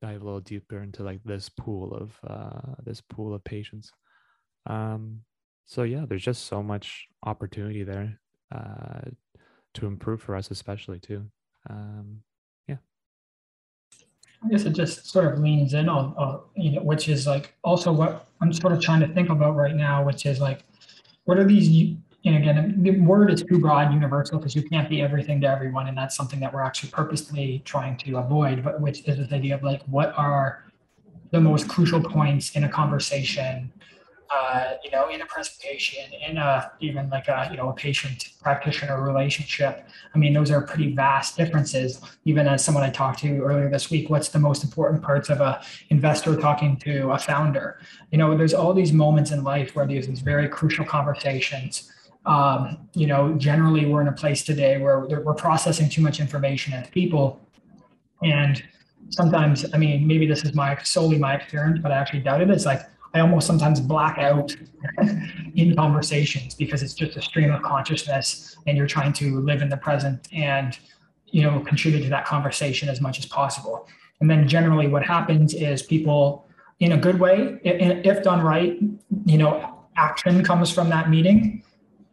dive 0.00 0.22
a 0.22 0.24
little 0.24 0.40
deeper 0.40 0.82
into 0.82 1.02
like 1.02 1.22
this 1.24 1.48
pool 1.48 1.94
of 1.94 2.10
uh, 2.28 2.74
this 2.84 3.00
pool 3.00 3.34
of 3.34 3.44
patients? 3.44 3.92
Um, 4.66 5.20
so 5.66 5.82
yeah, 5.82 6.04
there's 6.08 6.24
just 6.24 6.46
so 6.46 6.62
much 6.62 7.06
opportunity 7.24 7.84
there 7.84 8.18
uh, 8.54 9.02
to 9.74 9.86
improve 9.86 10.22
for 10.22 10.34
us, 10.34 10.50
especially 10.50 10.98
too. 10.98 11.24
Um, 11.70 12.22
yeah. 12.68 12.76
I 14.44 14.48
guess 14.48 14.64
it 14.64 14.72
just 14.72 15.06
sort 15.06 15.32
of 15.32 15.38
leans 15.38 15.74
in 15.74 15.88
on, 15.88 16.14
uh, 16.18 16.38
you 16.56 16.72
know, 16.72 16.82
which 16.82 17.08
is 17.08 17.26
like 17.26 17.54
also 17.62 17.92
what 17.92 18.28
I'm 18.40 18.52
sort 18.52 18.72
of 18.72 18.80
trying 18.80 19.00
to 19.00 19.08
think 19.08 19.30
about 19.30 19.54
right 19.54 19.74
now, 19.74 20.04
which 20.04 20.26
is 20.26 20.40
like, 20.40 20.64
what 21.24 21.38
are 21.38 21.44
these? 21.44 21.96
And 22.24 22.36
again, 22.36 22.82
the 22.82 23.00
word 23.00 23.30
is 23.32 23.42
too 23.42 23.58
broad, 23.58 23.86
and 23.86 23.94
universal, 23.94 24.38
because 24.38 24.54
you 24.54 24.62
can't 24.62 24.88
be 24.88 25.02
everything 25.02 25.40
to 25.40 25.48
everyone, 25.48 25.88
and 25.88 25.96
that's 25.96 26.14
something 26.14 26.38
that 26.40 26.52
we're 26.52 26.62
actually 26.62 26.90
purposely 26.90 27.62
trying 27.64 27.96
to 27.98 28.18
avoid. 28.18 28.62
But 28.62 28.80
which 28.80 29.00
is 29.08 29.16
this 29.16 29.32
idea 29.32 29.56
of 29.56 29.62
like, 29.62 29.82
what 29.84 30.14
are 30.16 30.64
the 31.32 31.40
most 31.40 31.68
crucial 31.68 32.00
points 32.00 32.54
in 32.54 32.64
a 32.64 32.68
conversation 32.68 33.72
uh, 34.34 34.74
you 34.82 34.90
know, 34.90 35.08
in 35.08 35.20
a 35.20 35.26
presentation, 35.26 36.04
in 36.26 36.38
a 36.38 36.72
even 36.80 37.08
like 37.10 37.28
a 37.28 37.48
you 37.50 37.56
know 37.56 37.68
a 37.68 37.72
patient 37.72 38.30
practitioner 38.42 39.02
relationship. 39.02 39.86
I 40.14 40.18
mean, 40.18 40.32
those 40.32 40.50
are 40.50 40.62
pretty 40.62 40.94
vast 40.94 41.36
differences. 41.36 42.00
Even 42.24 42.46
as 42.48 42.64
someone 42.64 42.82
I 42.82 42.90
talked 42.90 43.18
to 43.20 43.40
earlier 43.40 43.68
this 43.68 43.90
week, 43.90 44.08
what's 44.08 44.28
the 44.28 44.38
most 44.38 44.64
important 44.64 45.02
parts 45.02 45.28
of 45.28 45.40
a 45.40 45.62
investor 45.90 46.36
talking 46.36 46.76
to 46.78 47.10
a 47.10 47.18
founder? 47.18 47.78
You 48.10 48.18
know, 48.18 48.36
there's 48.36 48.54
all 48.54 48.72
these 48.72 48.92
moments 48.92 49.32
in 49.32 49.44
life 49.44 49.74
where 49.74 49.86
there's 49.86 50.06
these 50.06 50.20
very 50.20 50.48
crucial 50.48 50.84
conversations. 50.84 51.92
Um, 52.24 52.88
you 52.94 53.06
know, 53.06 53.34
generally 53.34 53.86
we're 53.86 54.00
in 54.00 54.08
a 54.08 54.12
place 54.12 54.44
today 54.44 54.78
where 54.78 55.00
we're 55.00 55.34
processing 55.34 55.88
too 55.88 56.02
much 56.02 56.20
information 56.20 56.72
as 56.72 56.88
people, 56.90 57.40
and 58.22 58.62
sometimes, 59.10 59.66
I 59.74 59.78
mean, 59.78 60.06
maybe 60.06 60.26
this 60.26 60.44
is 60.44 60.54
my 60.54 60.80
solely 60.82 61.18
my 61.18 61.34
experience, 61.34 61.80
but 61.82 61.90
I 61.92 61.96
actually 61.96 62.20
doubt 62.20 62.40
it. 62.40 62.50
It's 62.50 62.66
like 62.66 62.82
I 63.14 63.20
almost 63.20 63.46
sometimes 63.46 63.80
black 63.80 64.18
out 64.18 64.54
in 65.54 65.76
conversations 65.76 66.54
because 66.54 66.82
it's 66.82 66.94
just 66.94 67.16
a 67.16 67.22
stream 67.22 67.52
of 67.52 67.62
consciousness 67.62 68.56
and 68.66 68.76
you're 68.76 68.86
trying 68.86 69.12
to 69.14 69.40
live 69.40 69.60
in 69.60 69.68
the 69.68 69.76
present 69.76 70.28
and 70.32 70.78
you 71.26 71.42
know 71.42 71.60
contribute 71.60 72.02
to 72.02 72.08
that 72.08 72.24
conversation 72.24 72.88
as 72.88 73.00
much 73.00 73.18
as 73.18 73.26
possible. 73.26 73.88
And 74.20 74.30
then 74.30 74.46
generally 74.46 74.86
what 74.86 75.04
happens 75.04 75.52
is 75.52 75.82
people 75.82 76.46
in 76.80 76.92
a 76.92 76.96
good 76.96 77.18
way, 77.20 77.58
if 77.64 78.22
done 78.22 78.40
right, 78.40 78.78
you 79.24 79.38
know, 79.38 79.78
action 79.96 80.42
comes 80.42 80.70
from 80.70 80.88
that 80.88 81.10
meeting. 81.10 81.62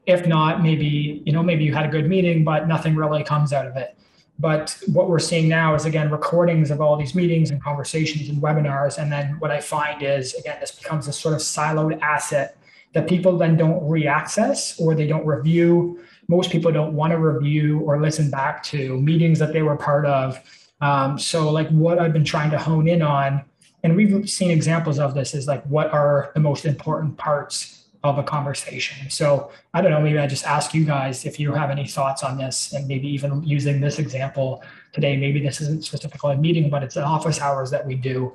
If 0.09 0.25
not, 0.25 0.63
maybe, 0.63 1.21
you 1.23 1.31
know, 1.31 1.43
maybe 1.43 1.63
you 1.63 1.71
had 1.71 1.85
a 1.85 1.87
good 1.87 2.09
meeting, 2.09 2.43
but 2.43 2.67
nothing 2.67 2.95
really 2.95 3.23
comes 3.23 3.53
out 3.53 3.67
of 3.67 3.77
it. 3.77 3.95
But 4.39 4.75
what 4.87 5.07
we're 5.07 5.19
seeing 5.19 5.47
now 5.47 5.75
is 5.75 5.85
again 5.85 6.09
recordings 6.09 6.71
of 6.71 6.81
all 6.81 6.97
these 6.97 7.13
meetings 7.13 7.51
and 7.51 7.61
conversations 7.61 8.27
and 8.27 8.41
webinars. 8.41 8.97
And 8.97 9.11
then 9.11 9.39
what 9.39 9.51
I 9.51 9.59
find 9.59 10.01
is 10.01 10.33
again, 10.33 10.57
this 10.59 10.71
becomes 10.71 11.07
a 11.07 11.13
sort 11.13 11.35
of 11.35 11.41
siloed 11.41 12.01
asset 12.01 12.57
that 12.93 13.07
people 13.07 13.37
then 13.37 13.55
don't 13.55 13.83
reaccess 13.83 14.81
or 14.81 14.95
they 14.95 15.05
don't 15.05 15.27
review. 15.27 16.03
Most 16.27 16.49
people 16.49 16.71
don't 16.71 16.95
want 16.95 17.11
to 17.11 17.19
review 17.19 17.81
or 17.81 18.01
listen 18.01 18.31
back 18.31 18.63
to 18.63 18.99
meetings 18.99 19.37
that 19.37 19.53
they 19.53 19.61
were 19.61 19.77
part 19.77 20.07
of. 20.07 20.39
Um, 20.81 21.19
so, 21.19 21.51
like, 21.51 21.69
what 21.69 21.99
I've 21.99 22.13
been 22.13 22.25
trying 22.25 22.49
to 22.51 22.57
hone 22.57 22.87
in 22.87 23.03
on, 23.03 23.43
and 23.83 23.95
we've 23.95 24.27
seen 24.27 24.49
examples 24.49 24.97
of 24.97 25.13
this, 25.13 25.35
is 25.35 25.45
like, 25.45 25.63
what 25.65 25.91
are 25.93 26.31
the 26.33 26.39
most 26.39 26.65
important 26.65 27.17
parts 27.17 27.78
of 28.03 28.17
a 28.17 28.23
conversation. 28.23 29.09
So 29.09 29.51
I 29.73 29.81
don't 29.81 29.91
know, 29.91 29.99
maybe 29.99 30.19
I 30.19 30.27
just 30.27 30.45
ask 30.45 30.73
you 30.73 30.85
guys 30.85 31.25
if 31.25 31.39
you 31.39 31.51
have 31.53 31.69
any 31.69 31.85
thoughts 31.85 32.23
on 32.23 32.37
this 32.37 32.71
and 32.71 32.87
maybe 32.87 33.07
even 33.09 33.43
using 33.43 33.81
this 33.81 33.99
example 33.99 34.63
today, 34.93 35.17
maybe 35.17 35.41
this 35.41 35.59
isn't 35.59 35.83
specifically 35.83 36.33
a 36.33 36.37
meeting, 36.37 36.69
but 36.69 36.81
it's 36.81 36.95
an 36.95 37.03
office 37.03 37.41
hours 37.41 37.69
that 37.71 37.85
we 37.85 37.95
do 37.95 38.31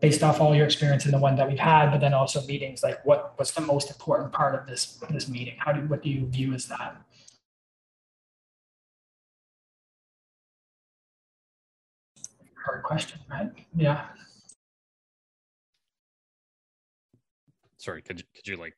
based 0.00 0.24
off 0.24 0.40
all 0.40 0.54
your 0.54 0.66
experience 0.66 1.06
in 1.06 1.12
the 1.12 1.18
one 1.18 1.36
that 1.36 1.48
we've 1.48 1.58
had, 1.58 1.90
but 1.90 2.00
then 2.00 2.12
also 2.12 2.44
meetings, 2.46 2.82
like 2.82 3.04
what 3.06 3.38
was 3.38 3.52
the 3.52 3.60
most 3.60 3.88
important 3.88 4.32
part 4.32 4.54
of 4.54 4.66
this, 4.66 4.98
this 5.10 5.28
meeting? 5.28 5.54
How 5.58 5.72
do, 5.72 5.80
what 5.86 6.02
do 6.02 6.10
you 6.10 6.26
view 6.26 6.52
as 6.52 6.66
that? 6.66 6.96
Hard 12.64 12.82
question, 12.82 13.20
right? 13.30 13.52
Yeah. 13.76 14.06
Sorry, 17.76 18.02
could 18.02 18.18
you, 18.18 18.24
could 18.34 18.48
you 18.48 18.56
like 18.56 18.74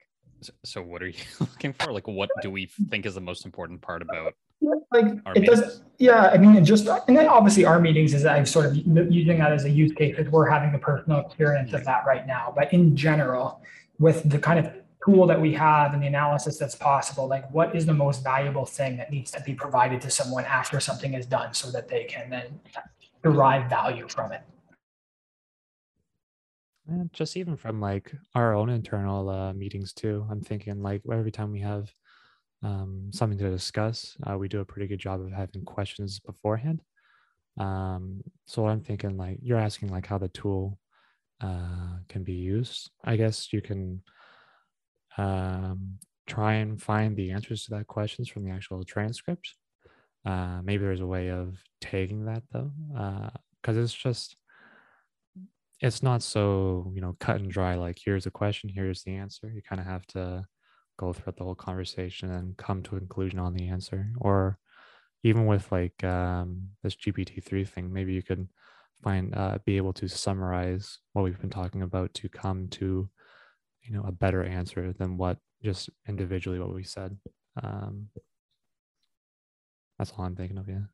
so 0.64 0.83
what 0.83 1.03
are 1.03 1.09
you 1.09 1.22
looking 1.40 1.72
for? 1.72 1.92
Like, 1.92 2.07
what 2.07 2.31
do 2.42 2.51
we 2.51 2.66
think 2.90 3.07
is 3.07 3.14
the 3.14 3.20
most 3.20 3.44
important 3.44 3.81
part 3.81 4.03
about 4.03 4.35
like 4.90 5.05
it 5.05 5.40
meetings? 5.40 5.61
does 5.61 5.83
yeah 5.99 6.31
i 6.33 6.38
mean 6.38 6.64
just 6.64 6.88
and 7.09 7.16
then 7.16 7.29
obviously 7.29 7.64
our 7.64 7.79
meetings 7.79 8.14
is 8.14 8.25
i'm 8.25 8.46
sort 8.46 8.64
of 8.64 8.75
using 8.75 9.38
that 9.38 9.53
as 9.53 9.64
a 9.64 9.70
use 9.70 9.92
case 9.92 10.16
because 10.16 10.33
we're 10.33 10.49
having 10.49 10.72
the 10.72 10.79
personal 10.79 11.20
experience 11.20 11.75
of 11.75 11.85
that 11.85 12.05
right 12.07 12.27
now 12.27 12.53
but 12.57 12.72
in 12.72 12.96
general 12.96 13.61
with 13.99 14.29
the 14.31 14.38
kind 14.38 14.59
of 14.59 14.72
tool 15.05 15.27
that 15.27 15.38
we 15.40 15.53
have 15.53 15.92
and 15.92 16.03
the 16.03 16.07
analysis 16.07 16.59
that's 16.59 16.75
possible 16.75 17.29
like 17.29 17.49
what 17.53 17.77
is 17.77 17.85
the 17.85 17.92
most 17.92 18.25
valuable 18.25 18.64
thing 18.64 18.96
that 18.96 19.11
needs 19.11 19.31
to 19.31 19.40
be 19.42 19.53
provided 19.55 20.01
to 20.01 20.11
someone 20.11 20.44
after 20.46 20.81
something 20.81 21.12
is 21.14 21.27
done 21.27 21.53
so 21.53 21.70
that 21.70 21.87
they 21.87 22.05
can 22.05 22.31
then 22.31 22.59
derive 23.22 23.68
value 23.68 24.09
from 24.09 24.33
it 24.33 24.40
And 26.88 27.12
just 27.12 27.37
even 27.37 27.57
from 27.57 27.81
like 27.81 28.12
our 28.35 28.55
own 28.55 28.70
internal 28.70 29.29
uh, 29.29 29.53
meetings 29.53 29.92
too. 29.92 30.27
I'm 30.31 30.40
thinking 30.40 30.83
like 30.83 31.03
every 31.11 31.33
time 31.33 31.51
we 31.51 31.61
have 31.61 31.90
um, 32.62 33.11
something 33.12 33.38
to 33.38 33.51
discuss, 33.51 34.16
uh, 34.25 34.38
we 34.38 34.49
do 34.49 34.61
a 34.61 34.64
pretty 34.64 34.87
good 34.87 35.01
job 35.01 35.20
of 35.20 35.33
having 35.33 35.64
questions 35.64 36.20
beforehand. 36.20 36.81
Um, 37.59 38.22
so 38.46 38.66
I'm 38.66 38.83
thinking 38.83 39.16
like 39.16 39.38
you're 39.42 39.59
asking 39.59 39.88
like 39.88 40.07
how 40.07 40.18
the 40.18 40.29
tool 40.29 40.79
uh, 41.40 41.99
can 42.09 42.22
be 42.22 42.35
used. 42.35 42.90
I 43.03 43.16
guess 43.16 43.53
you 43.53 43.61
can 43.61 44.03
um, 45.18 45.99
try 46.27 46.55
and 46.55 46.81
find 46.81 47.16
the 47.16 47.33
answers 47.33 47.64
to 47.64 47.70
that 47.72 47.87
questions 47.87 48.29
from 48.29 48.44
the 48.44 48.51
actual 48.51 48.85
transcript. 48.85 49.55
Uh, 50.25 50.61
maybe 50.62 50.85
there's 50.85 51.01
a 51.01 51.07
way 51.07 51.31
of 51.31 51.57
tagging 51.81 52.27
that 52.27 52.42
though, 52.53 52.72
because 53.62 53.77
uh, 53.77 53.81
it's 53.81 53.92
just 53.92 54.37
it's 55.81 56.03
not 56.03 56.23
so 56.23 56.91
you 56.95 57.01
know 57.01 57.17
cut 57.21 57.37
and 57.37 57.51
dry. 57.51 57.75
Like 57.75 57.99
here's 58.03 58.27
a 58.27 58.31
question, 58.31 58.71
here's 58.71 59.03
the 59.03 59.15
answer. 59.15 59.51
You 59.51 59.62
kind 59.62 59.81
of 59.81 59.87
have 59.87 60.07
to 60.09 60.47
go 60.99 61.12
throughout 61.12 61.37
the 61.37 61.45
whole 61.45 61.55
conversation 61.55 62.31
and 62.31 62.57
come 62.57 62.83
to 62.83 62.97
a 62.97 63.01
conclusion 63.01 63.39
on 63.39 63.55
the 63.55 63.69
answer. 63.69 64.12
Or 64.19 64.59
even 65.23 65.47
with 65.47 65.71
like 65.71 66.03
um, 66.05 66.69
this 66.83 66.97
GPT 66.97 67.43
three 67.45 67.65
thing, 67.65 67.93
maybe 67.93 68.15
you 68.15 68.23
could 68.23 68.49
find 69.03 69.35
uh, 69.35 69.59
be 69.65 69.77
able 69.77 69.93
to 69.95 70.09
summarize 70.09 70.99
what 71.12 71.23
we've 71.23 71.41
been 71.41 71.51
talking 71.51 71.83
about 71.83 72.15
to 72.15 72.29
come 72.29 72.69
to 72.69 73.09
you 73.83 73.93
know 73.93 74.03
a 74.07 74.12
better 74.12 74.43
answer 74.43 74.93
than 74.93 75.17
what 75.17 75.39
just 75.62 75.91
individually 76.09 76.59
what 76.59 76.75
we 76.75 76.85
said. 76.85 77.17
Um, 77.62 78.09
that's 79.99 80.12
all 80.12 80.25
I'm 80.25 80.37
thinking 80.37 80.59
of. 80.59 80.69
Yeah. 80.69 80.87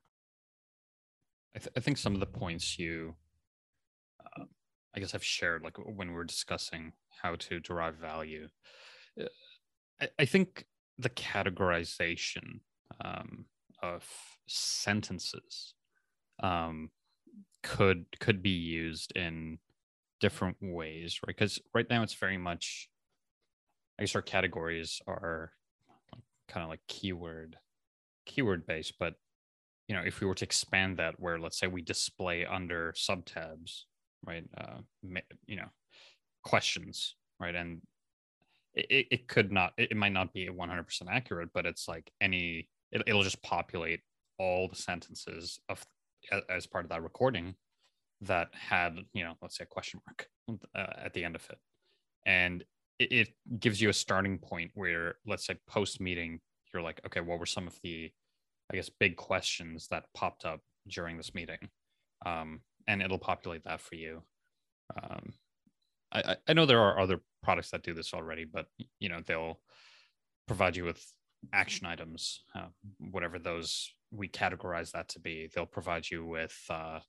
I, 1.55 1.59
th- 1.59 1.73
I 1.77 1.81
think 1.81 1.99
some 1.99 2.14
of 2.14 2.21
the 2.21 2.27
points 2.27 2.79
you, 2.79 3.14
I 4.94 5.00
guess, 5.00 5.14
I've 5.14 5.24
shared, 5.24 5.62
like 5.62 5.78
when 5.78 6.09
we 6.09 6.14
were 6.14 6.24
discussing 6.24 6.92
how 7.22 7.37
to 7.37 7.61
derive 7.61 7.96
value. 7.96 8.48
Uh, 9.20 9.24
I, 10.00 10.09
I 10.20 10.24
think 10.24 10.66
the 10.98 11.11
categorization 11.11 12.61
um, 13.02 13.46
of 13.83 14.05
sentences 14.46 15.74
um, 16.42 16.90
could 17.62 18.07
could 18.20 18.42
be 18.42 18.50
used 18.50 19.12
in 19.16 19.59
different 20.20 20.57
ways, 20.61 21.20
right? 21.26 21.35
Because 21.35 21.59
right 21.74 21.88
now 21.88 22.02
it's 22.02 22.14
very 22.14 22.38
much 22.38 22.88
I 23.98 24.02
guess 24.02 24.14
our 24.14 24.22
categories 24.22 25.00
are 25.07 25.52
kind 26.48 26.64
of 26.64 26.70
like 26.70 26.81
keyword 26.88 27.57
keyword 28.26 28.66
based, 28.66 28.94
but 28.98 29.14
you 29.88 29.96
know, 29.96 30.02
if 30.02 30.20
we 30.20 30.26
were 30.26 30.35
to 30.35 30.44
expand 30.44 30.96
that, 30.98 31.18
where 31.18 31.38
let's 31.38 31.59
say 31.59 31.66
we 31.66 31.83
display 31.83 32.46
under 32.46 32.92
subtabs, 32.96 33.87
right? 34.26 34.44
Uh, 34.56 34.78
you 35.46 35.56
know, 35.56 35.68
questions, 36.44 37.16
right? 37.40 37.54
And 37.54 37.80
it, 38.74 39.06
it 39.11 39.28
could 39.28 39.52
not, 39.52 39.72
it, 39.76 39.96
might 39.96 40.12
not 40.12 40.32
be 40.32 40.48
100% 40.48 41.02
accurate, 41.11 41.50
but 41.52 41.66
it's 41.66 41.88
like 41.88 42.11
any, 42.20 42.68
it, 42.90 43.02
it'll 43.06 43.22
just 43.22 43.42
populate 43.42 44.00
all 44.38 44.68
the 44.68 44.76
sentences 44.76 45.61
of 45.68 45.85
as 46.48 46.66
part 46.66 46.85
of 46.85 46.90
that 46.90 47.02
recording 47.02 47.54
that 48.20 48.48
had, 48.52 48.96
you 49.12 49.24
know, 49.24 49.35
let's 49.42 49.58
say 49.58 49.64
a 49.64 49.66
question 49.66 50.00
mark 50.06 50.28
uh, 50.74 51.04
at 51.04 51.12
the 51.12 51.24
end 51.24 51.35
of 51.35 51.44
it. 51.50 51.58
And 52.24 52.64
it, 52.98 53.12
it 53.12 53.61
gives 53.61 53.80
you 53.80 53.88
a 53.88 53.94
starting 53.94 54.38
point 54.38 54.70
where 54.74 55.16
let's 55.26 55.46
say 55.46 55.56
post 55.68 56.00
meeting 56.00 56.40
you're 56.72 56.82
like 56.82 57.00
okay 57.06 57.20
what 57.20 57.38
were 57.38 57.46
some 57.46 57.66
of 57.66 57.78
the 57.82 58.11
i 58.70 58.76
guess 58.76 58.90
big 59.00 59.16
questions 59.16 59.88
that 59.88 60.04
popped 60.14 60.44
up 60.44 60.61
during 60.88 61.16
this 61.16 61.35
meeting 61.35 61.58
um, 62.24 62.61
and 62.87 63.03
it'll 63.03 63.18
populate 63.18 63.64
that 63.64 63.81
for 63.81 63.95
you. 63.95 64.23
Um, 65.03 65.33
I, 66.12 66.37
I 66.47 66.53
know 66.53 66.66
there 66.66 66.81
are 66.81 66.99
other 66.99 67.21
products 67.42 67.71
that 67.71 67.83
do 67.83 67.95
this 67.95 68.14
already 68.14 68.45
but 68.45 68.66
you 69.01 69.09
know 69.09 69.21
they'll 69.27 69.59
provide 70.47 70.77
you 70.77 70.85
with 70.85 71.05
action 71.53 71.87
items 71.87 72.40
uh, 72.55 72.66
whatever 73.11 73.38
those 73.38 73.90
we 74.11 74.29
categorize 74.29 74.90
that 74.92 75.09
to 75.09 75.18
be. 75.18 75.49
They'll 75.55 75.66
provide 75.66 76.09
you 76.11 76.25
with 76.27 76.57
uh, 76.68 77.01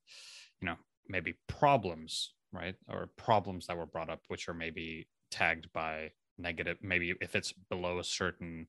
you 0.62 0.68
know 0.68 0.76
maybe 1.08 1.36
problems 1.48 2.34
right? 2.52 2.76
Or 2.88 3.10
problems 3.18 3.68
that 3.68 3.78
were 3.78 3.86
brought 3.86 4.10
up 4.10 4.22
which 4.28 4.48
are 4.48 4.54
maybe 4.54 5.08
tagged 5.32 5.68
by 5.74 6.12
negative 6.38 6.78
maybe 6.82 7.14
if 7.22 7.36
it's 7.36 7.54
below 7.70 8.00
a 8.00 8.04
certain 8.04 8.68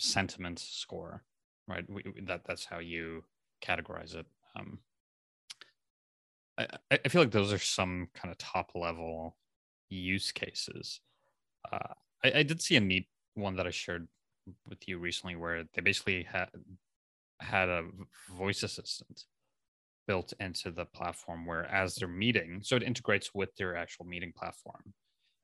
sentiment 0.00 0.58
score 0.58 1.24
right? 1.68 1.84
We, 1.88 2.02
that 2.26 2.42
that's 2.46 2.64
how 2.64 2.78
you 2.78 3.24
categorize 3.62 4.14
it. 4.14 4.26
Um, 4.58 4.78
I, 6.58 6.98
I 7.04 7.08
feel 7.08 7.22
like 7.22 7.30
those 7.30 7.52
are 7.52 7.58
some 7.58 8.08
kind 8.14 8.32
of 8.32 8.38
top 8.38 8.72
level 8.74 9.36
use 9.88 10.32
cases. 10.32 11.00
Uh, 11.70 11.94
I, 12.24 12.32
I 12.36 12.42
did 12.42 12.60
see 12.60 12.76
a 12.76 12.80
neat 12.80 13.06
one 13.34 13.54
that 13.56 13.66
i 13.68 13.70
shared 13.70 14.08
with 14.68 14.88
you 14.88 14.98
recently 14.98 15.36
where 15.36 15.62
they 15.74 15.80
basically 15.80 16.24
had 16.24 16.48
had 17.40 17.68
a 17.68 17.84
voice 18.36 18.64
assistant 18.64 19.24
built 20.08 20.32
into 20.40 20.70
the 20.72 20.86
platform 20.86 21.46
where 21.46 21.66
as 21.66 21.94
they're 21.94 22.08
meeting 22.08 22.60
so 22.62 22.74
it 22.74 22.82
integrates 22.82 23.32
with 23.34 23.54
their 23.56 23.76
actual 23.76 24.06
meeting 24.06 24.32
platform. 24.36 24.92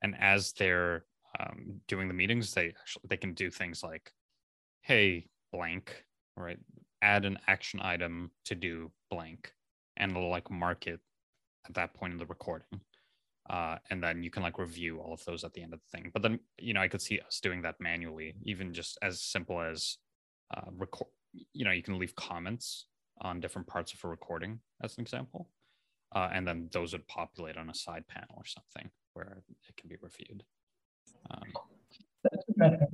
And 0.01 0.15
as 0.19 0.51
they're 0.53 1.05
um, 1.39 1.79
doing 1.87 2.07
the 2.07 2.13
meetings 2.13 2.53
they 2.53 2.73
actually 2.79 3.03
they 3.07 3.17
can 3.17 3.33
do 3.33 3.49
things 3.49 3.83
like 3.83 4.11
hey 4.81 5.27
blank 5.53 6.03
right? 6.37 6.59
Add 7.01 7.25
an 7.25 7.37
action 7.47 7.79
item 7.81 8.31
to 8.45 8.55
do 8.55 8.91
blank 9.09 9.53
and 9.97 10.11
it'll 10.11 10.29
like 10.29 10.49
mark 10.49 10.87
it 10.87 10.99
at 11.67 11.73
that 11.73 11.93
point 11.93 12.13
in 12.13 12.19
the 12.19 12.25
recording 12.25 12.79
uh, 13.49 13.77
and 13.89 14.03
then 14.03 14.23
you 14.23 14.31
can 14.31 14.43
like 14.43 14.57
review 14.57 14.99
all 14.99 15.13
of 15.13 15.23
those 15.25 15.43
at 15.43 15.53
the 15.53 15.61
end 15.61 15.73
of 15.73 15.79
the 15.79 15.97
thing 15.97 16.09
but 16.13 16.21
then 16.21 16.39
you 16.59 16.73
know 16.73 16.81
i 16.81 16.87
could 16.87 17.01
see 17.01 17.19
us 17.19 17.39
doing 17.41 17.61
that 17.61 17.75
manually 17.79 18.35
even 18.43 18.73
just 18.73 18.97
as 19.01 19.21
simple 19.21 19.61
as 19.61 19.97
uh, 20.55 20.69
record 20.77 21.07
you 21.53 21.65
know 21.65 21.71
you 21.71 21.83
can 21.83 21.99
leave 21.99 22.15
comments 22.15 22.87
on 23.21 23.39
different 23.39 23.67
parts 23.67 23.93
of 23.93 23.99
a 24.03 24.07
recording 24.07 24.59
as 24.83 24.97
an 24.97 25.01
example 25.01 25.49
uh, 26.15 26.29
and 26.31 26.47
then 26.47 26.69
those 26.71 26.93
would 26.93 27.07
populate 27.07 27.57
on 27.57 27.69
a 27.69 27.73
side 27.73 28.07
panel 28.07 28.35
or 28.35 28.45
something 28.45 28.89
where 29.13 29.43
it 29.67 29.77
can 29.77 29.89
be 29.89 29.97
reviewed. 30.01 30.43
Um, 31.31 31.53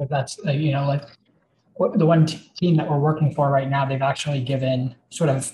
that's 0.10 0.40
uh, 0.46 0.52
you 0.52 0.72
know 0.72 0.86
like 0.86 1.04
the 1.98 2.06
one 2.06 2.26
team 2.26 2.76
that 2.78 2.90
we're 2.90 3.00
working 3.00 3.34
for 3.34 3.50
right 3.50 3.70
now. 3.70 3.86
They've 3.86 4.02
actually 4.02 4.42
given 4.44 4.96
sort 5.10 5.30
of 5.30 5.52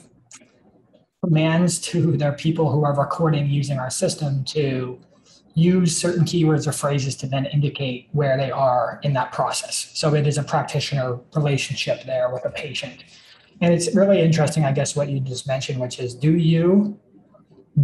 commands 1.23 1.79
to 1.79 2.15
their 2.17 2.33
people 2.33 2.71
who 2.71 2.83
are 2.83 2.95
recording 2.97 3.47
using 3.47 3.79
our 3.79 3.89
system 3.89 4.43
to 4.45 4.99
use 5.55 5.97
certain 5.97 6.23
keywords 6.23 6.67
or 6.67 6.71
phrases 6.71 7.15
to 7.15 7.27
then 7.27 7.45
indicate 7.47 8.09
where 8.11 8.37
they 8.37 8.51
are 8.51 8.99
in 9.01 9.13
that 9.13 9.31
process. 9.31 9.89
So 9.95 10.13
it 10.13 10.27
is 10.27 10.37
a 10.37 10.43
practitioner 10.43 11.19
relationship 11.35 12.03
there 12.03 12.31
with 12.31 12.45
a 12.45 12.51
patient. 12.51 13.03
And 13.61 13.73
it's 13.73 13.95
really 13.95 14.21
interesting, 14.21 14.65
I 14.65 14.71
guess, 14.71 14.95
what 14.95 15.09
you 15.09 15.19
just 15.19 15.47
mentioned, 15.47 15.79
which 15.79 15.99
is 15.99 16.13
do 16.13 16.35
you 16.37 16.99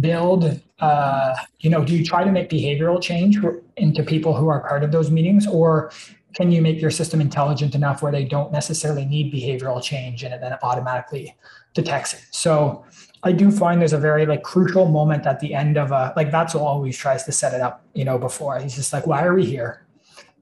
build 0.00 0.60
uh, 0.80 1.34
you 1.60 1.70
know 1.70 1.84
do 1.84 1.96
you 1.96 2.04
try 2.04 2.24
to 2.24 2.32
make 2.32 2.50
behavioral 2.50 3.00
change 3.00 3.38
into 3.76 4.02
people 4.02 4.34
who 4.34 4.48
are 4.48 4.60
part 4.60 4.82
of 4.82 4.90
those 4.90 5.10
meetings 5.10 5.46
or 5.46 5.92
can 6.34 6.50
you 6.50 6.60
make 6.60 6.80
your 6.80 6.90
system 6.90 7.20
intelligent 7.20 7.76
enough 7.76 8.02
where 8.02 8.10
they 8.10 8.24
don't 8.24 8.50
necessarily 8.50 9.04
need 9.04 9.32
behavioral 9.32 9.80
change 9.80 10.24
and 10.24 10.34
it 10.34 10.40
then 10.40 10.56
automatically 10.62 11.36
detects 11.74 12.14
it 12.14 12.22
so 12.32 12.84
i 13.24 13.32
do 13.32 13.50
find 13.50 13.80
there's 13.80 13.92
a 13.92 13.98
very 13.98 14.26
like 14.26 14.42
crucial 14.42 14.86
moment 14.86 15.26
at 15.26 15.40
the 15.40 15.54
end 15.54 15.76
of 15.76 15.90
a 15.90 16.12
like 16.16 16.30
that's 16.30 16.54
always 16.54 16.96
tries 16.96 17.24
to 17.24 17.32
set 17.32 17.52
it 17.54 17.60
up 17.60 17.84
you 17.94 18.04
know 18.04 18.18
before. 18.18 18.58
He's 18.58 18.74
just 18.74 18.92
like 18.92 19.06
why 19.06 19.24
are 19.24 19.34
we 19.34 19.44
here? 19.44 19.86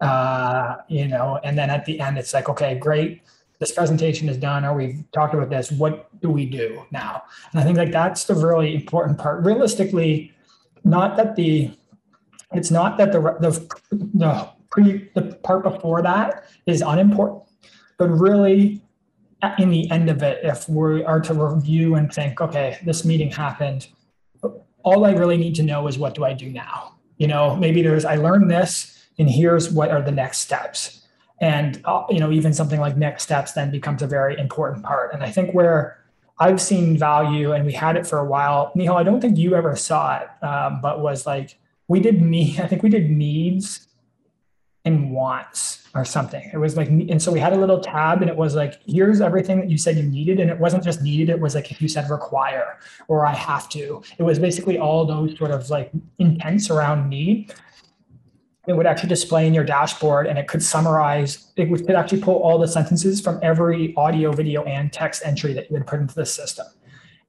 Uh, 0.00 0.76
you 0.88 1.06
know 1.06 1.38
and 1.44 1.56
then 1.56 1.70
at 1.70 1.84
the 1.84 2.00
end 2.00 2.18
it's 2.18 2.34
like 2.34 2.48
okay 2.48 2.74
great. 2.74 3.22
This 3.60 3.70
presentation 3.70 4.28
is 4.28 4.36
done 4.36 4.64
or 4.64 4.74
we've 4.74 5.04
talked 5.12 5.34
about 5.34 5.48
this. 5.48 5.70
What 5.70 6.08
do 6.20 6.28
we 6.28 6.46
do 6.46 6.82
now? 6.90 7.22
And 7.52 7.60
i 7.60 7.64
think 7.64 7.78
like 7.78 7.92
that's 7.92 8.24
the 8.24 8.34
really 8.34 8.74
important 8.74 9.18
part. 9.18 9.44
Realistically 9.44 10.32
not 10.84 11.16
that 11.16 11.36
the 11.36 11.70
it's 12.52 12.70
not 12.70 12.98
that 12.98 13.12
the 13.12 13.20
the 13.40 13.50
the 14.14 14.48
pre 14.70 15.08
the 15.14 15.36
part 15.44 15.62
before 15.62 16.02
that 16.02 16.44
is 16.66 16.82
unimportant 16.82 17.42
but 17.98 18.08
really 18.08 18.81
in 19.58 19.70
the 19.70 19.90
end 19.90 20.08
of 20.08 20.22
it 20.22 20.40
if 20.44 20.68
we 20.68 21.02
are 21.04 21.20
to 21.20 21.34
review 21.34 21.96
and 21.96 22.12
think 22.12 22.40
okay 22.40 22.78
this 22.84 23.04
meeting 23.04 23.30
happened 23.30 23.88
all 24.84 25.04
i 25.04 25.12
really 25.12 25.36
need 25.36 25.54
to 25.54 25.62
know 25.62 25.86
is 25.86 25.98
what 25.98 26.14
do 26.14 26.24
i 26.24 26.32
do 26.32 26.48
now? 26.50 26.94
You 27.18 27.26
know 27.28 27.56
maybe 27.56 27.82
there's 27.82 28.04
i 28.04 28.16
learned 28.16 28.50
this 28.50 29.06
and 29.18 29.28
here's 29.28 29.70
what 29.70 29.90
are 29.90 30.02
the 30.02 30.10
next 30.10 30.38
steps. 30.38 31.06
And 31.40 31.80
uh, 31.84 32.04
you 32.08 32.20
know 32.20 32.30
even 32.30 32.52
something 32.52 32.80
like 32.80 32.96
next 32.96 33.24
steps 33.24 33.52
then 33.52 33.70
becomes 33.70 34.02
a 34.02 34.06
very 34.06 34.38
important 34.38 34.84
part. 34.84 35.12
And 35.12 35.22
i 35.22 35.30
think 35.30 35.52
where 35.54 35.98
i've 36.38 36.60
seen 36.60 36.96
value 36.96 37.52
and 37.52 37.64
we 37.66 37.72
had 37.72 37.96
it 37.96 38.06
for 38.06 38.18
a 38.18 38.24
while 38.24 38.72
Nihal, 38.76 38.96
i 38.96 39.02
don't 39.02 39.20
think 39.20 39.36
you 39.36 39.54
ever 39.54 39.76
saw 39.76 40.18
it 40.18 40.28
um, 40.44 40.80
but 40.80 41.00
was 41.00 41.26
like 41.26 41.58
we 41.88 42.00
did 42.00 42.22
me 42.22 42.58
i 42.58 42.66
think 42.66 42.82
we 42.82 42.88
did 42.88 43.10
needs 43.10 43.88
and 44.84 45.12
wants 45.12 45.88
or 45.94 46.04
something. 46.04 46.50
It 46.52 46.56
was 46.56 46.76
like, 46.76 46.88
and 46.88 47.22
so 47.22 47.30
we 47.30 47.38
had 47.38 47.52
a 47.52 47.56
little 47.56 47.80
tab 47.80 48.20
and 48.20 48.30
it 48.30 48.36
was 48.36 48.54
like, 48.54 48.80
here's 48.86 49.20
everything 49.20 49.60
that 49.60 49.70
you 49.70 49.78
said 49.78 49.96
you 49.96 50.02
needed. 50.02 50.40
And 50.40 50.50
it 50.50 50.58
wasn't 50.58 50.82
just 50.82 51.02
needed, 51.02 51.28
it 51.28 51.38
was 51.38 51.54
like 51.54 51.70
if 51.70 51.80
you 51.80 51.88
said 51.88 52.08
require 52.10 52.78
or 53.08 53.24
I 53.26 53.34
have 53.34 53.68
to. 53.70 54.02
It 54.18 54.22
was 54.22 54.38
basically 54.38 54.78
all 54.78 55.04
those 55.04 55.36
sort 55.38 55.50
of 55.50 55.68
like 55.70 55.92
intents 56.18 56.70
around 56.70 57.08
need. 57.08 57.54
It 58.66 58.74
would 58.74 58.86
actually 58.86 59.08
display 59.08 59.46
in 59.46 59.54
your 59.54 59.64
dashboard 59.64 60.26
and 60.26 60.38
it 60.38 60.48
could 60.48 60.62
summarize, 60.62 61.52
it 61.56 61.68
would, 61.68 61.86
could 61.86 61.96
actually 61.96 62.22
pull 62.22 62.36
all 62.42 62.58
the 62.58 62.68
sentences 62.68 63.20
from 63.20 63.38
every 63.42 63.94
audio, 63.96 64.32
video, 64.32 64.64
and 64.64 64.92
text 64.92 65.22
entry 65.24 65.52
that 65.52 65.70
you 65.70 65.76
had 65.76 65.86
put 65.86 66.00
into 66.00 66.14
the 66.14 66.26
system. 66.26 66.66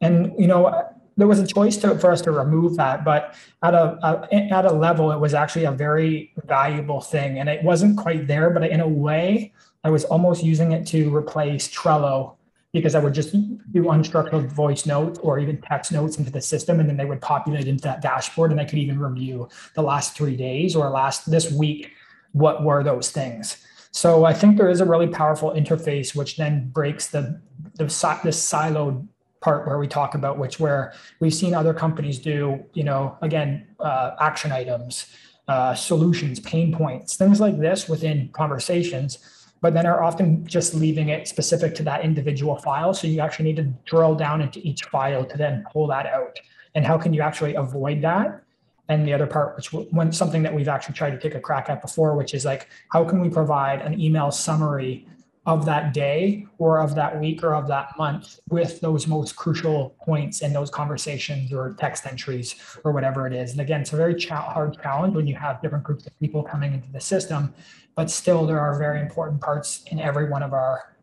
And, 0.02 0.34
you 0.38 0.48
know, 0.48 0.90
there 1.18 1.28
was 1.28 1.40
a 1.40 1.48
choice 1.48 1.78
to, 1.78 1.98
for 1.98 2.12
us 2.12 2.22
to 2.22 2.32
remove 2.32 2.76
that, 2.78 3.04
but 3.06 3.36
at 3.62 3.74
a, 3.74 3.98
a, 4.04 4.36
at 4.52 4.66
a 4.66 4.74
level, 4.74 5.12
it 5.12 5.20
was 5.20 5.34
actually 5.34 5.66
a 5.66 5.72
very 5.72 6.34
valuable 6.46 7.02
thing, 7.02 7.40
and 7.40 7.50
it 7.50 7.64
wasn't 7.64 7.98
quite 7.98 8.28
there. 8.28 8.50
But 8.50 8.64
in 8.64 8.80
a 8.80 8.88
way, 8.88 9.54
I 9.84 9.90
was 9.90 10.06
almost 10.06 10.44
using 10.44 10.72
it 10.72 10.88
to 10.88 11.16
replace 11.16 11.68
Trello 11.68 12.36
because 12.72 12.96
I 12.96 13.00
would 13.00 13.14
just 13.14 13.34
do 13.72 13.84
unstructured 13.84 14.48
voice 14.48 14.88
notes 14.88 15.20
or 15.20 15.38
even 15.38 15.62
text 15.62 15.92
notes 15.92 16.18
into 16.18 16.32
the 16.32 16.42
system, 16.42 16.80
and 16.80 16.90
then 16.90 16.98
they 16.98 17.06
would 17.06 17.22
populate 17.22 17.68
into 17.68 17.84
that 17.84 18.02
dashboard, 18.02 18.52
and 18.52 18.60
I 18.60 18.66
could 18.66 18.80
even 18.80 19.00
review 19.00 19.48
the 19.76 19.84
last 19.84 20.18
three 20.18 20.36
days 20.36 20.76
or 20.76 20.90
last 20.90 21.30
this 21.30 21.52
week 21.52 21.92
what 22.32 22.64
were 22.64 22.84
those 22.84 23.12
things. 23.12 23.64
So 23.92 24.26
I 24.26 24.34
think 24.34 24.58
there 24.58 24.72
is 24.72 24.82
a 24.82 24.86
really 24.86 25.08
powerful 25.08 25.52
interface 25.52 26.16
which 26.16 26.36
then 26.38 26.70
breaks 26.70 27.08
the 27.08 27.40
the, 27.76 27.86
the 27.86 28.30
siloed 28.30 29.08
part 29.44 29.68
where 29.68 29.78
we 29.78 29.88
talk 29.88 30.16
about 30.16 30.38
which 30.38 30.60
where 30.60 30.94
we've 31.20 31.34
seen 31.34 31.54
other 31.54 31.74
companies 31.74 32.18
do, 32.18 32.64
you 32.74 32.84
know, 32.84 33.18
again, 33.22 33.68
uh, 33.80 34.16
action 34.20 34.52
items, 34.52 35.08
uh, 35.48 35.76
solutions, 35.76 36.40
pain 36.40 36.74
points, 36.74 37.18
things 37.18 37.40
like 37.42 37.60
this 37.60 37.90
within 37.90 38.30
conversations, 38.30 39.20
but 39.62 39.74
then 39.74 39.86
are 39.86 40.02
often 40.02 40.46
just 40.48 40.74
leaving 40.74 41.10
it 41.10 41.28
specific 41.28 41.76
to 41.76 41.84
that 41.84 42.04
individual 42.04 42.56
file. 42.58 42.94
So 42.94 43.08
you 43.08 43.20
actually 43.20 43.46
need 43.46 43.58
to 43.58 43.74
drill 43.86 44.16
down 44.16 44.42
into 44.42 44.60
each 44.60 44.84
file 44.86 45.26
to 45.26 45.38
then 45.38 45.66
pull 45.72 45.88
that 45.88 46.06
out. 46.06 46.40
And 46.76 46.86
how 46.86 46.98
can 46.98 47.14
you 47.14 47.22
actually 47.22 47.56
avoid 47.56 48.02
that? 48.02 48.42
And 48.90 49.08
the 49.08 49.14
other 49.14 49.28
part, 49.28 49.56
which 49.56 49.72
when 49.72 50.12
something 50.12 50.44
that 50.44 50.54
we've 50.54 50.68
actually 50.68 50.96
tried 50.96 51.12
to 51.12 51.20
take 51.20 51.36
a 51.36 51.40
crack 51.40 51.70
at 51.70 51.82
before, 51.82 52.16
which 52.16 52.34
is 52.34 52.44
like, 52.46 52.70
how 52.92 53.04
can 53.06 53.22
we 53.22 53.30
provide 53.30 53.82
an 53.82 54.00
email 54.00 54.32
summary 54.32 55.08
of 55.46 55.66
that 55.66 55.94
day 55.94 56.48
or 56.58 56.80
of 56.80 56.96
that 56.96 57.20
week 57.20 57.44
or 57.44 57.54
of 57.54 57.68
that 57.68 57.98
month 57.98 58.40
with 58.50 58.80
those 58.80 59.08
most 59.08 59.36
crucial 59.36 59.94
points 60.06 60.42
in 60.42 60.54
those 60.54 60.70
conversations 60.70 61.52
or 61.52 61.74
text 61.74 62.06
entries 62.06 62.56
or 62.86 62.94
whatever 62.94 63.28
it 63.28 63.34
is. 63.34 63.52
And 63.52 63.60
again, 63.60 63.82
it's 63.82 63.92
a 63.92 63.98
very 63.98 64.20
hard 64.22 64.82
challenge 64.82 65.16
when 65.16 65.28
you 65.28 65.36
have 65.36 65.62
different 65.62 65.84
groups 65.84 66.06
of 66.08 66.18
people 66.20 66.44
coming 66.44 66.74
into 66.74 66.90
the 66.92 67.02
system, 67.02 67.54
but 67.96 68.10
still 68.10 68.46
there 68.46 68.60
are 68.60 68.78
very 68.80 69.02
important 69.02 69.42
parts 69.42 69.84
in 69.88 70.00
every 70.00 70.30
one 70.30 70.44
of 70.44 70.54
our 70.54 70.96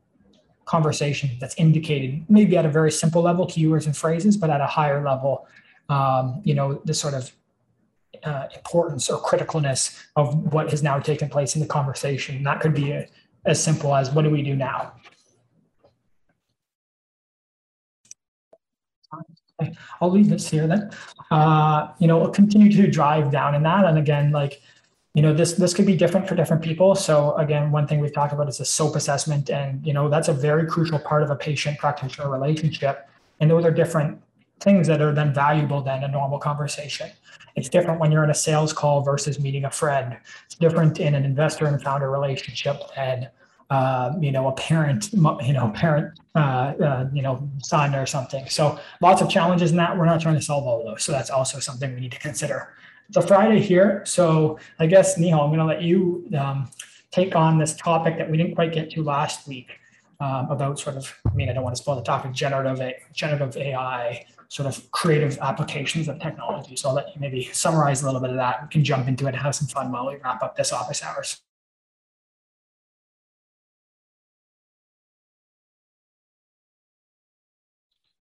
conversations 0.64 1.32
that's 1.38 1.56
indicated 1.56 2.24
maybe 2.30 2.56
at 2.56 2.64
a 2.64 2.70
very 2.70 2.92
simple 2.92 3.20
level 3.20 3.46
keywords 3.46 3.84
and 3.86 3.96
phrases, 3.96 4.38
but 4.38 4.48
at 4.48 4.62
a 4.62 4.66
higher 4.66 5.04
level, 5.04 5.46
um, 5.90 6.40
you 6.44 6.54
know, 6.54 6.80
the 6.86 6.94
sort 6.94 7.12
of 7.12 7.30
uh, 8.24 8.46
importance 8.54 9.10
or 9.10 9.20
criticalness 9.20 10.02
of 10.16 10.34
what 10.52 10.70
has 10.70 10.82
now 10.82 10.98
taken 10.98 11.28
place 11.28 11.56
in 11.56 11.60
the 11.60 11.66
conversation. 11.66 12.42
That 12.42 12.60
could 12.60 12.74
be 12.74 12.92
a, 12.92 13.06
as 13.44 13.62
simple 13.62 13.94
as 13.94 14.10
what 14.10 14.22
do 14.22 14.30
we 14.30 14.42
do 14.42 14.54
now? 14.54 14.92
I'll 20.00 20.10
leave 20.10 20.28
this 20.28 20.48
here 20.48 20.66
then. 20.66 20.90
Uh, 21.30 21.88
you 21.98 22.06
know, 22.06 22.18
we'll 22.18 22.30
continue 22.30 22.72
to 22.72 22.90
drive 22.90 23.30
down 23.30 23.54
in 23.54 23.62
that. 23.64 23.84
And 23.84 23.98
again, 23.98 24.32
like, 24.32 24.62
you 25.14 25.22
know, 25.22 25.34
this 25.34 25.54
this 25.54 25.74
could 25.74 25.86
be 25.86 25.96
different 25.96 26.28
for 26.28 26.34
different 26.34 26.62
people. 26.62 26.94
So 26.94 27.34
again, 27.36 27.70
one 27.70 27.86
thing 27.86 28.00
we've 28.00 28.14
talked 28.14 28.32
about 28.32 28.48
is 28.48 28.60
a 28.60 28.64
SOAP 28.64 28.96
assessment. 28.96 29.50
And, 29.50 29.84
you 29.84 29.92
know, 29.92 30.08
that's 30.08 30.28
a 30.28 30.32
very 30.32 30.66
crucial 30.66 30.98
part 30.98 31.22
of 31.22 31.30
a 31.30 31.36
patient 31.36 31.78
practitioner 31.78 32.30
relationship. 32.30 33.08
And 33.40 33.50
those 33.50 33.64
are 33.64 33.70
different 33.70 34.22
things 34.60 34.86
that 34.86 35.00
are 35.00 35.12
then 35.12 35.34
valuable 35.34 35.82
than 35.82 36.04
a 36.04 36.08
normal 36.08 36.38
conversation. 36.38 37.10
It's 37.56 37.68
different 37.68 38.00
when 38.00 38.12
you're 38.12 38.24
in 38.24 38.30
a 38.30 38.34
sales 38.34 38.72
call 38.72 39.02
versus 39.02 39.40
meeting 39.40 39.64
a 39.64 39.70
friend. 39.70 40.16
It's 40.46 40.54
different 40.54 41.00
in 41.00 41.14
an 41.14 41.24
investor 41.24 41.66
and 41.66 41.82
founder 41.82 42.10
relationship 42.10 42.80
and 42.96 43.28
uh, 43.70 44.12
you 44.20 44.32
know 44.32 44.48
a 44.48 44.52
parent 44.52 45.12
you 45.12 45.52
know 45.52 45.70
parent 45.74 46.18
uh, 46.34 46.38
uh, 46.38 47.08
you 47.12 47.22
know 47.22 47.48
son 47.62 47.94
or 47.94 48.06
something. 48.06 48.48
So 48.48 48.78
lots 49.00 49.22
of 49.22 49.28
challenges 49.28 49.70
in 49.70 49.76
that. 49.76 49.96
We're 49.96 50.06
not 50.06 50.20
trying 50.20 50.34
to 50.34 50.42
solve 50.42 50.66
all 50.66 50.80
of 50.80 50.86
those. 50.86 51.04
So 51.04 51.12
that's 51.12 51.30
also 51.30 51.60
something 51.60 51.94
we 51.94 52.00
need 52.00 52.12
to 52.12 52.18
consider. 52.18 52.74
It's 53.08 53.16
a 53.16 53.22
Friday 53.22 53.60
here, 53.60 54.02
so 54.04 54.58
I 54.78 54.86
guess 54.86 55.18
Nihal, 55.18 55.42
I'm 55.42 55.48
going 55.48 55.58
to 55.58 55.64
let 55.64 55.82
you 55.82 56.28
um, 56.38 56.70
take 57.10 57.34
on 57.34 57.58
this 57.58 57.74
topic 57.74 58.18
that 58.18 58.30
we 58.30 58.36
didn't 58.36 58.54
quite 58.54 58.72
get 58.72 58.90
to 58.92 59.02
last 59.02 59.48
week. 59.48 59.70
Um, 60.20 60.50
about 60.50 60.78
sort 60.78 60.96
of, 60.96 61.16
I 61.26 61.32
mean, 61.32 61.48
I 61.48 61.54
don't 61.54 61.64
want 61.64 61.74
to 61.74 61.80
spoil 61.80 61.96
the 61.96 62.02
topic, 62.02 62.32
generative, 62.32 62.92
generative 63.14 63.56
AI, 63.56 64.26
sort 64.50 64.66
of 64.66 64.90
creative 64.90 65.38
applications 65.38 66.08
of 66.08 66.18
technology. 66.18 66.74
So 66.74 66.88
I'll 66.88 66.94
let 66.96 67.14
you 67.14 67.20
maybe 67.20 67.44
summarize 67.52 68.02
a 68.02 68.06
little 68.06 68.20
bit 68.20 68.30
of 68.30 68.36
that. 68.36 68.62
We 68.62 68.68
can 68.68 68.82
jump 68.84 69.06
into 69.06 69.26
it 69.26 69.28
and 69.28 69.36
have 69.36 69.54
some 69.54 69.68
fun 69.68 69.92
while 69.92 70.08
we 70.08 70.16
wrap 70.16 70.42
up 70.42 70.56
this 70.56 70.72
office 70.72 71.04
hours. 71.04 71.40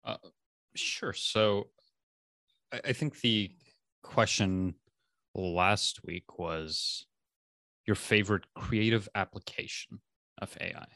Uh, 0.05 0.15
sure. 0.73 1.11
So 1.11 1.67
I, 2.71 2.79
I 2.85 2.93
think 2.93 3.19
the 3.19 3.51
question 4.01 4.75
last 5.33 5.99
week 6.05 6.39
was 6.39 7.05
your 7.85 7.95
favorite 7.95 8.45
creative 8.55 9.09
application 9.15 9.99
of 10.41 10.55
AI. 10.61 10.87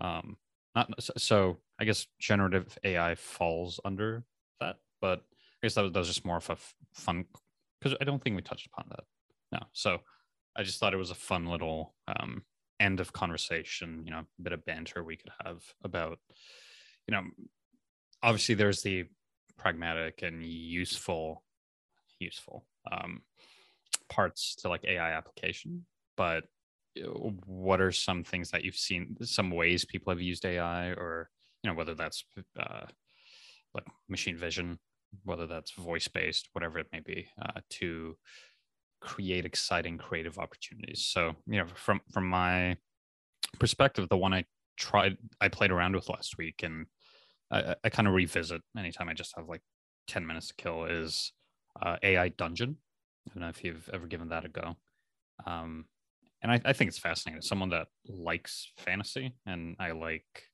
Um, 0.00 0.38
not 0.74 0.90
so. 1.18 1.58
I 1.80 1.84
guess 1.84 2.08
generative 2.18 2.76
AI 2.82 3.14
falls 3.14 3.78
under 3.84 4.24
that, 4.60 4.76
but 5.00 5.20
I 5.20 5.66
guess 5.66 5.74
that 5.74 5.82
was, 5.82 5.92
that 5.92 5.98
was 5.98 6.08
just 6.08 6.24
more 6.24 6.36
of 6.36 6.50
a 6.50 6.56
fun 6.92 7.24
because 7.80 7.96
I 8.00 8.04
don't 8.04 8.22
think 8.22 8.36
we 8.36 8.42
touched 8.42 8.66
upon 8.66 8.86
that. 8.90 9.04
No, 9.52 9.60
so 9.72 9.98
I 10.56 10.62
just 10.62 10.80
thought 10.80 10.94
it 10.94 10.98
was 10.98 11.10
a 11.10 11.16
fun 11.16 11.46
little 11.46 11.94
um, 12.08 12.42
end 12.80 13.00
of 13.00 13.12
conversation. 13.12 14.02
You 14.04 14.12
know, 14.12 14.18
a 14.18 14.42
bit 14.42 14.52
of 14.52 14.64
banter 14.64 15.04
we 15.04 15.16
could 15.16 15.30
have 15.44 15.62
about, 15.84 16.18
you 17.06 17.14
know, 17.14 17.22
obviously 18.22 18.54
there's 18.54 18.82
the 18.82 19.06
pragmatic 19.56 20.22
and 20.22 20.44
useful, 20.44 21.44
useful 22.18 22.66
um, 22.90 23.22
parts 24.08 24.56
to 24.56 24.68
like 24.68 24.84
AI 24.84 25.12
application, 25.12 25.86
but 26.16 26.44
uh, 26.98 27.08
what 27.46 27.80
are 27.80 27.92
some 27.92 28.24
things 28.24 28.50
that 28.50 28.64
you've 28.64 28.76
seen 28.76 29.16
some 29.22 29.50
ways 29.50 29.84
people 29.84 30.10
have 30.10 30.20
used 30.20 30.44
ai 30.44 30.88
or 30.88 31.28
you 31.62 31.70
know 31.70 31.76
whether 31.76 31.94
that's 31.94 32.24
uh, 32.58 32.86
like 33.78 33.94
machine 34.08 34.36
vision, 34.36 34.78
whether 35.24 35.46
that's 35.46 35.72
voice 35.72 36.08
based, 36.08 36.48
whatever 36.52 36.78
it 36.78 36.88
may 36.92 37.00
be, 37.00 37.28
uh, 37.40 37.60
to 37.70 38.16
create 39.00 39.44
exciting 39.44 39.98
creative 39.98 40.38
opportunities. 40.38 41.06
So, 41.06 41.34
you 41.46 41.58
know, 41.58 41.66
from 41.74 42.00
from 42.12 42.28
my 42.28 42.76
perspective, 43.58 44.08
the 44.08 44.16
one 44.16 44.34
I 44.34 44.44
tried, 44.76 45.16
I 45.40 45.48
played 45.48 45.70
around 45.70 45.94
with 45.94 46.08
last 46.08 46.38
week, 46.38 46.62
and 46.62 46.86
I, 47.50 47.74
I 47.84 47.88
kind 47.88 48.08
of 48.08 48.14
revisit 48.14 48.62
anytime 48.76 49.08
I 49.08 49.14
just 49.14 49.34
have 49.36 49.48
like 49.48 49.62
ten 50.06 50.26
minutes 50.26 50.48
to 50.48 50.54
kill 50.54 50.84
is 50.84 51.32
uh, 51.80 51.96
AI 52.02 52.28
Dungeon. 52.28 52.76
I 53.28 53.34
don't 53.34 53.42
know 53.42 53.48
if 53.48 53.62
you've 53.62 53.88
ever 53.92 54.06
given 54.06 54.30
that 54.30 54.44
a 54.44 54.48
go. 54.48 54.76
Um, 55.46 55.86
and 56.42 56.52
I, 56.52 56.60
I 56.64 56.72
think 56.72 56.88
it's 56.88 56.98
fascinating. 56.98 57.38
As 57.38 57.48
someone 57.48 57.70
that 57.70 57.88
likes 58.06 58.72
fantasy, 58.76 59.34
and 59.46 59.76
I 59.78 59.92
like 59.92 60.44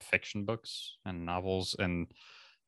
fiction 0.00 0.44
books 0.44 0.96
and 1.04 1.26
novels, 1.26 1.76
and 1.78 2.06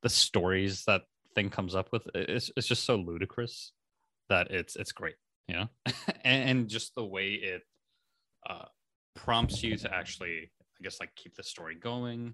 the 0.01 0.09
stories 0.09 0.83
that 0.85 1.03
thing 1.35 1.49
comes 1.49 1.75
up 1.75 1.91
with 1.91 2.07
it's, 2.13 2.51
it's 2.57 2.67
just 2.67 2.83
so 2.83 2.95
ludicrous 2.95 3.71
that 4.29 4.51
it's 4.51 4.75
it's 4.75 4.91
great 4.91 5.15
you 5.47 5.55
know? 5.55 5.67
And, 6.23 6.49
and, 6.49 6.69
just 6.69 6.93
the 6.95 7.05
way 7.05 7.31
it 7.31 7.63
uh, 8.47 8.65
prompts 9.15 9.63
you 9.63 9.75
to 9.77 9.93
actually 9.93 10.51
i 10.79 10.83
guess 10.83 10.99
like 10.99 11.13
keep 11.15 11.35
the 11.35 11.43
story 11.43 11.75
going 11.75 12.33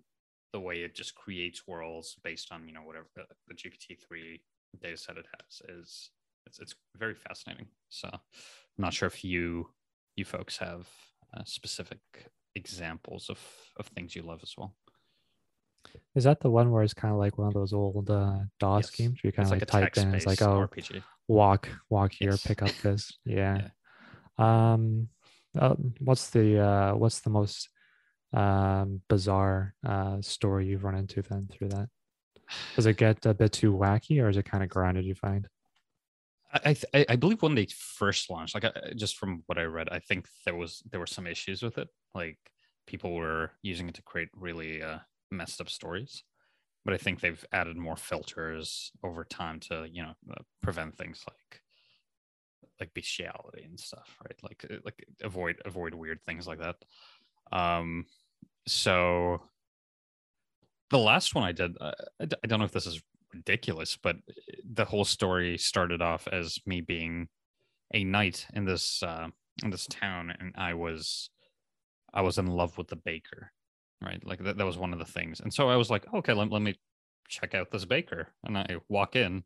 the 0.54 0.60
way 0.60 0.78
it 0.78 0.96
just 0.96 1.16
creates 1.16 1.68
worlds 1.68 2.16
based 2.24 2.52
on 2.52 2.68
you 2.68 2.74
know 2.74 2.82
whatever 2.82 3.08
the, 3.16 3.24
the 3.48 3.54
gpt-3 3.54 4.40
data 4.82 4.98
set 4.98 5.18
it 5.18 5.26
has 5.38 5.78
is 5.78 6.12
it's, 6.46 6.60
it's 6.60 6.76
very 6.96 7.16
fascinating. 7.16 7.68
So 7.90 8.10
i'm 8.12 8.20
not 8.78 8.94
sure 8.94 9.08
if 9.08 9.24
you 9.24 9.70
you 10.16 10.26
folks 10.26 10.58
have 10.58 10.88
uh, 11.36 11.44
specific 11.46 12.00
examples 12.56 13.30
of 13.30 13.40
of 13.78 13.88
things 13.88 14.16
you 14.16 14.22
love 14.22 14.40
as 14.44 14.54
well 14.58 14.76
is 16.16 16.24
that 16.24 16.40
the 16.40 16.50
one 16.50 16.72
where 16.72 16.84
it's 16.84 16.94
kind 16.94 17.14
of 17.14 17.20
like 17.20 17.38
one 17.38 17.48
of 17.48 17.54
those 17.54 17.74
old 17.74 18.10
uh, 18.10 18.40
DOS 18.60 18.86
yes. 18.86 18.90
games 18.92 19.20
where 19.22 19.30
you 19.30 19.32
kind 19.32 19.46
of 19.46 19.52
like, 19.52 19.74
like 19.74 19.94
type 19.94 20.04
in, 20.04 20.14
it's 20.16 20.26
like, 20.26 20.42
oh, 20.42 20.68
RPG. 20.68 21.04
walk, 21.28 21.70
walk 21.90 22.12
here, 22.14 22.32
yes. 22.32 22.46
pick 22.46 22.62
up 22.62 22.72
this. 22.84 23.12
Yeah. 23.26 23.70
yeah. 24.40 24.74
Um, 24.74 25.10
uh, 25.58 25.76
what's 26.00 26.30
the 26.30 26.60
uh, 26.60 26.96
what's 26.96 27.22
the 27.22 27.30
most 27.30 27.70
um, 28.34 29.02
bizarre 29.10 29.74
uh, 29.86 30.22
story 30.22 30.68
you've 30.68 30.84
run 30.84 30.96
into 30.96 31.22
then 31.22 31.50
through 31.52 31.70
that? 31.70 31.90
Does 32.76 32.86
it 32.86 32.98
get 32.98 33.26
a 33.26 33.34
bit 33.34 33.52
too 33.52 33.74
wacky, 33.74 34.22
or 34.22 34.30
is 34.30 34.38
it 34.38 34.46
kind 34.46 34.64
of 34.64 34.70
grounded? 34.70 35.06
You 35.06 35.16
find? 35.16 35.48
I, 36.54 36.76
I, 36.94 37.06
I 37.10 37.16
believe 37.18 37.42
when 37.42 37.56
they 37.56 37.68
first 37.70 38.30
launched, 38.30 38.56
like 38.56 38.64
I, 38.64 38.94
just 38.96 39.18
from 39.18 39.44
what 39.48 39.58
I 39.58 39.64
read, 39.64 39.90
I 39.90 40.00
think 40.00 40.28
there 40.46 40.56
was 40.56 40.82
there 40.90 41.00
were 41.00 41.08
some 41.08 41.28
issues 41.28 41.62
with 41.62 41.78
it. 41.78 41.90
Like 42.16 42.38
people 42.86 43.14
were 43.14 43.52
using 43.62 43.90
it 43.90 43.96
to 43.96 44.02
create 44.02 44.30
really 44.36 44.82
uh, 44.82 45.00
messed 45.32 45.62
up 45.62 45.70
stories. 45.70 46.24
But 46.86 46.94
I 46.94 46.98
think 46.98 47.20
they've 47.20 47.46
added 47.52 47.76
more 47.76 47.98
filters 47.98 48.92
over 49.04 49.26
time 49.26 49.60
to 49.62 49.86
you 49.92 50.04
know 50.04 50.14
uh, 50.32 50.42
prevent 50.62 50.98
things 50.98 51.24
like 51.28 51.62
like 52.80 52.94
bestiality 52.94 53.64
and 53.64 53.80
stuff, 53.80 54.18
right? 54.24 54.38
Like 54.44 54.66
uh, 54.70 54.78
like 54.86 55.06
avoid 55.22 55.58
avoid 55.66 55.94
weird 55.94 56.24
things 56.24 56.48
like 56.48 56.60
that. 56.60 56.76
Um, 57.52 58.06
so 58.68 59.42
the 60.90 60.98
last 60.98 61.36
one 61.36 61.44
I 61.44 61.52
did, 61.52 61.76
uh, 61.80 61.92
I 62.22 62.48
don't 62.48 62.60
know 62.60 62.66
if 62.66 62.72
this 62.72 62.88
is 62.88 63.02
ridiculous, 63.34 63.98
but 63.98 64.18
the 64.70 64.86
whole 64.86 65.06
story 65.06 65.58
started 65.58 66.02
off 66.02 66.28
as 66.32 66.60
me 66.66 66.82
being 66.82 67.28
a 67.94 68.04
knight 68.04 68.46
in 68.54 68.66
this 68.66 69.04
uh, 69.04 69.28
in 69.64 69.70
this 69.70 69.88
town, 69.88 70.34
and 70.40 70.54
I 70.58 70.74
was 70.74 71.30
I 72.14 72.22
was 72.22 72.38
in 72.38 72.48
love 72.48 72.78
with 72.78 72.88
the 72.88 72.96
baker, 72.96 73.52
right? 74.04 74.26
Like 74.26 74.44
that, 74.44 74.58
that 74.58 74.66
was 74.66 74.78
one 74.78 74.94
of 74.94 75.00
the 75.00 75.06
things, 75.06 75.40
and 75.40 75.54
so 75.54 75.70
I 75.70 75.76
was 75.76 75.90
like, 75.90 76.06
okay, 76.14 76.34
let, 76.34 76.52
let 76.52 76.62
me 76.62 76.76
check 77.28 77.54
out 77.54 77.72
this 77.72 77.86
baker, 77.86 78.30
and 78.44 78.58
I 78.58 78.78
walk 78.90 79.16
in, 79.16 79.44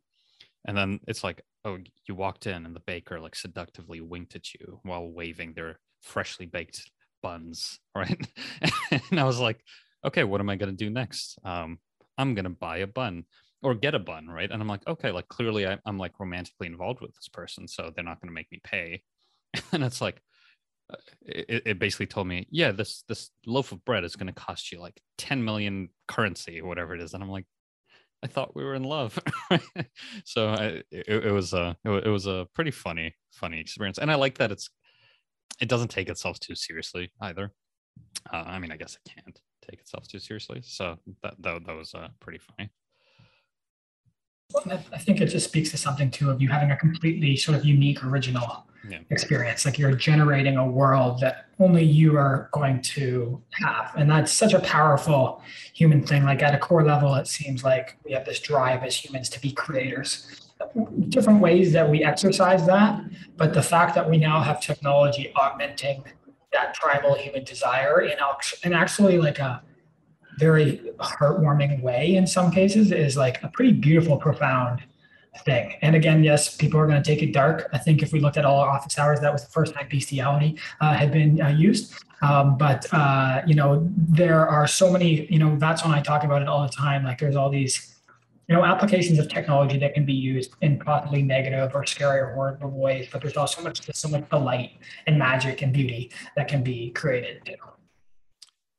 and 0.66 0.78
then 0.78 0.99
it's 1.08 1.24
like, 1.24 1.41
oh, 1.66 1.78
you 2.08 2.16
walked 2.16 2.47
in, 2.47 2.66
and 2.66 2.76
the 2.76 2.82
baker 2.82 3.20
like 3.20 3.36
seductively 3.36 4.02
winked 4.02 4.36
at 4.36 4.54
you 4.54 4.80
while 4.84 5.08
waving 5.08 5.54
their 5.54 5.80
freshly 6.02 6.45
baked 6.45 6.89
buns, 7.22 7.80
right? 7.95 8.28
and 9.10 9.20
I 9.20 9.24
was 9.24 9.39
like, 9.39 9.60
okay, 10.06 10.24
what 10.24 10.41
am 10.41 10.49
I 10.49 10.56
gonna 10.56 10.72
do 10.72 10.89
next? 10.89 11.38
Um, 11.43 11.80
I'm 12.18 12.36
gonna 12.36 12.49
buy 12.49 12.78
a 12.78 12.88
bun 12.88 13.26
or 13.64 13.76
get 13.76 13.95
a 13.95 13.99
bun, 13.99 14.28
right? 14.28 14.49
And 14.49 14.62
I'm 14.62 14.68
like, 14.68 14.86
okay, 14.88 15.12
like 15.12 15.28
clearly 15.28 15.68
I, 15.68 15.78
am 15.86 15.97
like 15.97 16.20
romantically 16.20 16.68
involved 16.68 17.02
with 17.02 17.16
this 17.16 17.28
person, 17.28 17.68
so 17.68 17.91
they're 17.93 18.04
not 18.04 18.22
to 18.22 18.34
make 18.34 18.52
me 18.52 18.60
pay. 18.64 19.04
and 19.72 19.84
it's 19.84 20.02
like, 20.02 20.22
it, 21.22 21.64
it, 21.66 21.80
basically 21.80 22.08
told 22.08 22.28
me, 22.28 22.48
yeah, 22.50 22.72
this 22.72 23.04
this 23.08 23.30
loaf 23.46 23.72
of 23.72 23.84
bread 23.86 24.04
is 24.04 24.16
going 24.16 24.28
to 24.28 24.34
cost 24.34 24.72
you 24.72 24.80
like 24.80 25.02
10 25.18 25.44
million 25.44 25.89
currency 26.08 26.60
or 26.60 26.68
whatever 26.68 26.96
it 26.96 27.02
is, 27.02 27.14
and 27.14 27.24
I'm 27.24 27.30
like, 27.30 27.46
I 28.24 28.28
thought 28.28 28.56
we 28.56 28.64
were 28.64 28.76
in 28.76 28.84
love. 28.84 29.18
so 30.26 30.50
I, 30.50 30.64
it, 30.92 31.26
it, 31.26 31.32
was 31.32 31.54
a 31.54 31.76
it, 31.84 32.10
was 32.10 32.28
a 32.28 32.48
pretty 32.54 32.72
funny 32.72 33.16
funny 33.32 33.60
experience, 33.60 33.98
and 33.98 34.12
I 34.12 34.16
like 34.16 34.38
that 34.38 34.52
it's 34.52 34.70
it 35.60 35.70
doesn't 35.70 35.89
take 35.89 36.10
itself 36.10 36.39
too 36.39 36.56
seriously 36.56 37.12
either. 37.22 37.52
Uh, 38.32 38.44
I 38.46 38.60
mean, 38.60 38.72
I 38.72 38.78
guess 38.78 38.96
it 38.96 39.12
can't 39.12 39.39
take 39.70 39.80
itself 39.80 40.08
too 40.08 40.20
seriously, 40.20 40.62
so 40.64 40.98
that 41.24 41.36
that, 41.39 41.66
that 41.66 41.76
was 41.76 41.94
uh, 41.94 42.10
pretty 42.20 42.39
funny. 42.39 42.70
I 44.91 44.97
think 44.97 45.22
it 45.22 45.28
just 45.28 45.47
speaks 45.47 45.72
to 45.72 45.78
something 45.78 46.12
too 46.12 46.30
of 46.30 46.41
you 46.41 46.49
having 46.49 46.72
a 46.72 46.78
completely 46.78 47.36
sort 47.36 47.58
of 47.58 47.66
unique, 47.66 48.04
original 48.04 48.66
yeah. 48.89 48.99
experience. 49.10 49.66
Like 49.66 49.78
you're 49.78 49.93
generating 49.93 50.58
a 50.58 50.66
world 50.66 51.20
that 51.22 51.45
only 51.60 51.84
you 51.84 52.18
are 52.18 52.49
going 52.52 52.82
to 52.82 53.41
have. 53.64 53.93
And 53.95 54.10
that's 54.10 54.32
such 54.32 54.54
a 54.54 54.60
powerful 54.60 55.41
human 55.74 56.06
thing. 56.06 56.24
Like 56.24 56.41
at 56.41 56.54
a 56.54 56.58
core 56.58 56.84
level, 56.84 57.14
it 57.16 57.28
seems 57.28 57.64
like 57.64 57.97
we 58.04 58.12
have 58.14 58.26
this 58.26 58.39
drive 58.39 58.84
as 58.84 58.95
humans 58.95 59.30
to 59.30 59.41
be 59.41 59.52
creators. 59.52 60.49
Different 61.10 61.39
ways 61.39 61.74
that 61.74 61.89
we 61.89 62.04
exercise 62.04 62.66
that. 62.68 63.04
But 63.38 63.54
the 63.54 63.64
fact 63.64 63.95
that 63.95 64.10
we 64.10 64.18
now 64.18 64.41
have 64.41 64.62
technology 64.62 65.32
augmenting 65.36 66.04
that 66.52 66.76
primal 66.76 67.16
human 67.16 67.43
desire 67.43 68.02
in, 68.02 68.18
in 68.64 68.74
actually 68.74 69.18
like 69.18 69.39
a 69.39 69.62
very 70.38 70.92
heartwarming 71.00 71.82
way 71.82 72.16
in 72.16 72.26
some 72.28 72.52
cases 72.52 72.92
is 72.92 73.18
like 73.18 73.42
a 73.44 73.48
pretty 73.50 73.74
beautiful, 73.74 74.18
profound 74.18 74.82
thing. 75.46 75.74
And 75.82 75.96
again, 75.96 76.24
yes, 76.24 76.56
people 76.56 76.80
are 76.80 76.88
going 76.88 77.02
to 77.02 77.08
take 77.10 77.24
it 77.24 77.34
dark. 77.34 77.70
I 77.74 77.78
think 77.78 78.02
if 78.02 78.12
we 78.12 78.20
looked 78.20 78.38
at 78.38 78.46
all 78.46 78.60
office 78.60 78.98
hours, 79.00 79.20
that 79.22 79.32
was 79.32 79.44
the 79.44 79.52
first 79.52 79.74
time 79.74 79.88
bestiality 79.90 80.58
uh, 80.82 80.94
had 80.94 81.12
been 81.12 81.42
uh, 81.42 81.50
used. 81.50 81.94
Um, 82.22 82.58
but 82.58 82.86
uh, 82.94 83.42
you 83.48 83.56
know, 83.56 83.90
there 83.96 84.48
are 84.48 84.68
so 84.68 84.92
many. 84.92 85.26
You 85.32 85.40
know, 85.40 85.58
that's 85.58 85.84
when 85.84 85.94
I 85.94 86.02
talk 86.02 86.24
about 86.24 86.42
it 86.42 86.48
all 86.48 86.62
the 86.64 86.74
time. 86.74 87.04
Like, 87.04 87.18
there's 87.18 87.36
all 87.36 87.50
these, 87.50 87.96
you 88.48 88.56
know, 88.56 88.64
applications 88.64 89.18
of 89.18 89.30
technology 89.30 89.80
that 89.80 89.94
can 89.94 90.06
be 90.06 90.14
used 90.14 90.54
in 90.62 90.78
possibly 90.80 91.24
negative 91.24 91.72
or 91.74 91.86
scary 91.86 92.20
or 92.20 92.34
horrible 92.34 92.70
ways. 92.70 93.08
But 93.12 93.22
there's 93.22 93.38
also 93.38 93.62
so 93.62 93.64
much, 93.64 93.82
so 93.94 94.10
much 94.10 94.30
delight 94.30 94.72
and 95.08 95.18
magic 95.18 95.62
and 95.62 95.74
beauty 95.74 96.12
that 96.36 96.48
can 96.48 96.62
be 96.62 96.92
created. 96.92 97.58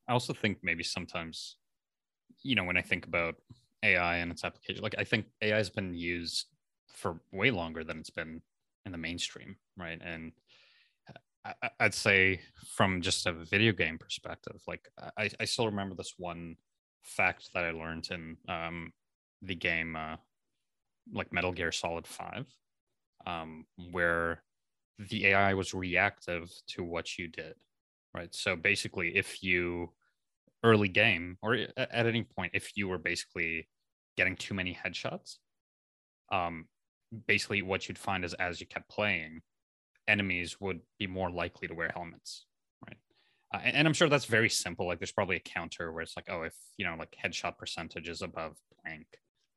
I 0.09 0.13
also 0.13 0.33
think 0.33 0.59
maybe 0.63 0.83
sometimes, 0.83 1.57
you 2.43 2.55
know, 2.55 2.65
when 2.65 2.77
I 2.77 2.83
think 2.83 3.07
about 3.07 3.37
AI 3.83 4.17
and 4.17 4.31
its 4.31 4.45
application, 4.45 4.83
like 4.83 4.95
I 4.99 5.05
think 5.05 5.27
AI 5.41 5.57
has 5.57 5.71
been 5.71 5.95
used 5.95 6.47
for 6.89 7.21
way 7.33 7.51
longer 7.51 7.85
than 7.85 7.99
it's 7.99 8.11
been 8.11 8.43
in 8.85 8.93
the 8.93 8.99
mainstream, 8.99 9.57
right? 9.77 10.01
And 10.05 10.33
I, 11.45 11.71
would 11.81 11.95
say 11.95 12.41
from 12.77 13.01
just 13.01 13.27
a 13.27 13.33
video 13.33 13.73
game 13.73 13.99
perspective, 13.99 14.61
like 14.67 14.89
I, 15.17 15.29
I 15.41 15.45
still 15.45 15.67
remember 15.67 15.95
this 15.95 16.15
one 16.17 16.57
fact 17.03 17.51
that 17.55 17.65
I 17.65 17.73
learned 17.73 18.09
in 18.11 18.37
um, 18.49 18.93
the 19.41 19.55
game, 19.55 19.97
uh, 19.97 20.17
like 21.13 21.33
Metal 21.33 21.53
Gear 21.53 21.73
Solid 21.73 22.07
Five, 22.07 22.47
um, 23.27 23.67
where 23.91 24.43
the 24.99 25.27
AI 25.27 25.55
was 25.55 25.75
reactive 25.75 26.49
to 26.69 26.85
what 26.85 27.19
you 27.19 27.27
did, 27.27 27.55
right? 28.15 28.35
So 28.35 28.57
basically, 28.57 29.17
if 29.17 29.43
you 29.43 29.93
early 30.65 30.89
game 30.89 31.39
or 31.43 31.55
at 31.77 32.07
any 32.07 32.23
point 32.23 32.53
if 32.55 32.77
you 32.77 32.89
were 32.89 32.99
basically 32.99 33.69
getting 34.17 34.37
too 34.37 34.55
many 34.55 34.77
headshots 34.85 35.39
um 36.31 36.67
basically 37.27 37.63
what 37.63 37.89
you'd 37.89 37.99
find 37.99 38.25
is 38.25 38.35
as 38.35 38.61
you 38.61 38.67
kept 38.67 38.89
playing 38.89 39.41
enemies 40.09 40.61
would 40.61 40.81
be 40.99 41.07
more 41.07 41.31
likely 41.31 41.67
to 41.67 41.75
wear 41.75 41.91
helmets 41.93 42.47
right? 42.87 42.97
Uh, 43.55 43.59
and 43.65 43.87
i'm 43.87 43.95
sure 43.95 44.09
that's 44.09 44.25
very 44.25 44.49
simple. 44.49 44.87
Like 44.87 44.99
there's 44.99 45.13
probably 45.13 45.37
a 45.37 45.41
counter 45.41 45.93
where 45.93 46.03
it's 46.03 46.17
like 46.17 46.29
oh 46.31 46.43
if 46.43 46.55
you 46.77 46.87
know 46.87 46.97
like 46.99 47.15
headshot 47.23 47.59
percentage 47.59 48.09
is 48.09 48.23
above 48.23 48.57
blank 48.85 49.07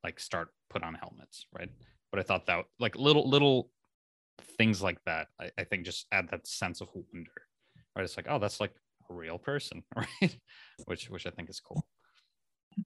like 0.02 0.18
start 0.20 0.48
put 0.70 0.82
on 0.82 0.94
helmets 0.94 1.46
right? 1.56 1.70
But 2.10 2.20
i 2.20 2.22
thought 2.22 2.46
that 2.46 2.64
like 2.80 2.96
little 2.96 3.28
little 3.28 3.70
things 4.58 4.82
like 4.82 4.98
that 5.06 5.28
I, 5.40 5.50
I 5.58 5.64
think 5.64 5.84
just 5.84 6.06
add 6.10 6.28
that 6.30 6.46
sense 6.46 6.80
of 6.80 6.88
wonder 6.94 7.45
right 7.96 8.04
it's 8.04 8.16
like 8.16 8.26
oh 8.28 8.38
that's 8.38 8.60
like 8.60 8.72
a 9.10 9.14
real 9.14 9.38
person, 9.38 9.82
right? 9.96 10.36
which 10.84 11.10
which 11.10 11.26
I 11.26 11.30
think 11.30 11.50
is 11.50 11.60
cool. 11.60 11.86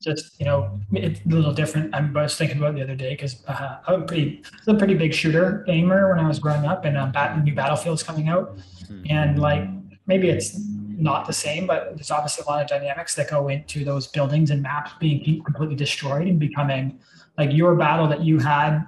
Just 0.01 0.39
you 0.39 0.47
know, 0.47 0.79
it's 0.93 1.21
a 1.25 1.29
little 1.29 1.53
different. 1.53 1.95
I 1.95 2.01
was 2.01 2.37
thinking 2.37 2.59
about 2.59 2.77
the 2.77 2.83
other 2.83 2.95
day 2.95 3.11
because 3.11 3.45
uh, 3.47 3.79
I'm 3.89 4.07
pretty, 4.07 4.43
a 4.69 4.75
pretty 4.75 4.95
big 4.95 5.13
shooter 5.13 5.65
gamer 5.67 6.09
when 6.11 6.25
I 6.25 6.29
was 6.29 6.39
growing 6.39 6.65
up, 6.65 6.85
and 6.85 6.97
um, 6.97 7.11
bat, 7.11 7.43
new 7.43 7.55
Battlefield's 7.55 8.03
coming 8.03 8.29
out, 8.29 8.57
mm-hmm. 8.57 9.03
and 9.11 9.41
like 9.41 9.69
maybe 10.07 10.29
it's 10.29 10.57
not 10.97 11.27
the 11.27 11.33
same, 11.33 11.67
but 11.67 11.97
there's 11.97 12.11
obviously 12.11 12.45
a 12.47 12.49
lot 12.49 12.63
of 12.63 12.69
dynamics 12.69 13.17
that 13.17 13.31
go 13.31 13.49
into 13.49 13.85
those 13.85 14.07
buildings 14.07 14.51
and 14.51 14.63
maps 14.63 14.93
being 15.01 15.43
completely 15.43 15.75
destroyed 15.75 16.29
and 16.29 16.39
becoming 16.39 17.01
like 17.39 17.53
your 17.53 17.75
battle 17.75 18.07
that 18.07 18.21
you 18.21 18.39
had 18.39 18.87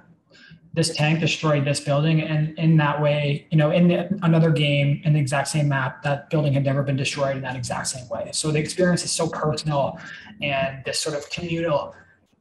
this 0.73 0.95
tank 0.95 1.19
destroyed 1.19 1.65
this 1.65 1.79
building 1.79 2.21
and 2.21 2.57
in 2.57 2.77
that 2.77 2.99
way 2.99 3.47
you 3.51 3.57
know 3.57 3.71
in 3.71 3.87
the, 3.87 4.19
another 4.23 4.49
game 4.49 5.01
in 5.03 5.13
the 5.13 5.19
exact 5.19 5.47
same 5.47 5.69
map 5.69 6.01
that 6.01 6.29
building 6.29 6.53
had 6.53 6.63
never 6.63 6.81
been 6.81 6.95
destroyed 6.95 7.35
in 7.35 7.43
that 7.43 7.55
exact 7.55 7.87
same 7.87 8.07
way. 8.09 8.29
So 8.33 8.51
the 8.51 8.59
experience 8.59 9.03
is 9.05 9.11
so 9.11 9.27
personal 9.27 9.99
and 10.41 10.83
this 10.83 10.99
sort 10.99 11.15
of 11.15 11.29
communal 11.29 11.95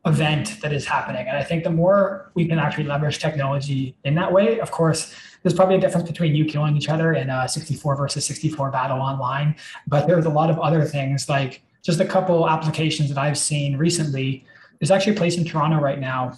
event 0.07 0.61
that 0.63 0.73
is 0.73 0.87
happening. 0.87 1.29
And 1.29 1.37
i 1.37 1.45
think 1.45 1.63
the 1.63 1.71
more 1.71 2.31
we 2.35 2.47
can 2.49 2.59
actually 2.59 2.85
leverage 2.85 3.19
technology 3.19 3.95
in 4.05 4.15
that 4.17 4.33
way 4.33 4.61
of 4.61 4.71
course 4.71 5.15
there's 5.43 5.55
probably 5.55 5.77
a 5.77 5.81
difference 5.81 6.09
between 6.09 6.35
you 6.35 6.45
killing 6.45 6.77
each 6.77 6.89
other 6.89 7.15
in 7.15 7.29
a 7.29 7.49
64 7.49 7.97
versus 7.97 8.25
64 8.25 8.71
battle 8.71 9.01
online 9.01 9.57
but 9.87 10.07
there's 10.07 10.25
a 10.25 10.31
lot 10.31 10.51
of 10.51 10.59
other 10.59 10.85
things 10.85 11.29
like 11.29 11.63
just 11.83 12.01
a 12.01 12.05
couple 12.05 12.49
applications 12.49 13.09
that 13.11 13.19
i've 13.19 13.39
seen 13.39 13.77
recently. 13.77 14.45
There's 14.79 14.91
actually 14.91 15.13
a 15.13 15.17
place 15.17 15.37
in 15.37 15.45
toronto 15.45 15.79
right 15.79 16.01
now 16.01 16.37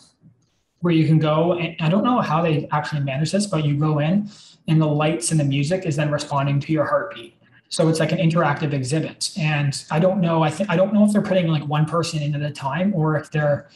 where 0.84 0.92
you 0.92 1.06
can 1.06 1.18
go 1.18 1.54
and 1.54 1.74
I 1.80 1.88
don't 1.88 2.04
know 2.04 2.20
how 2.20 2.42
they 2.42 2.68
actually 2.70 3.00
manage 3.00 3.32
this, 3.32 3.46
but 3.46 3.64
you 3.64 3.74
go 3.74 4.00
in 4.00 4.28
and 4.68 4.78
the 4.78 4.86
lights 4.86 5.30
and 5.30 5.40
the 5.40 5.44
music 5.44 5.86
is 5.86 5.96
then 5.96 6.10
responding 6.10 6.60
to 6.60 6.72
your 6.72 6.84
heartbeat. 6.84 7.34
So 7.70 7.88
it's 7.88 8.00
like 8.00 8.12
an 8.12 8.18
interactive 8.18 8.74
exhibit. 8.74 9.32
And 9.38 9.82
I 9.90 9.98
don't 9.98 10.20
know, 10.20 10.42
I 10.42 10.50
think 10.50 10.68
I 10.68 10.76
don't 10.76 10.92
know 10.92 11.06
if 11.06 11.12
they're 11.12 11.22
putting 11.22 11.46
like 11.46 11.66
one 11.66 11.86
person 11.86 12.20
in 12.20 12.34
at 12.34 12.42
a 12.42 12.50
time 12.50 12.92
or 12.94 13.16
if 13.16 13.30
they're 13.30 13.70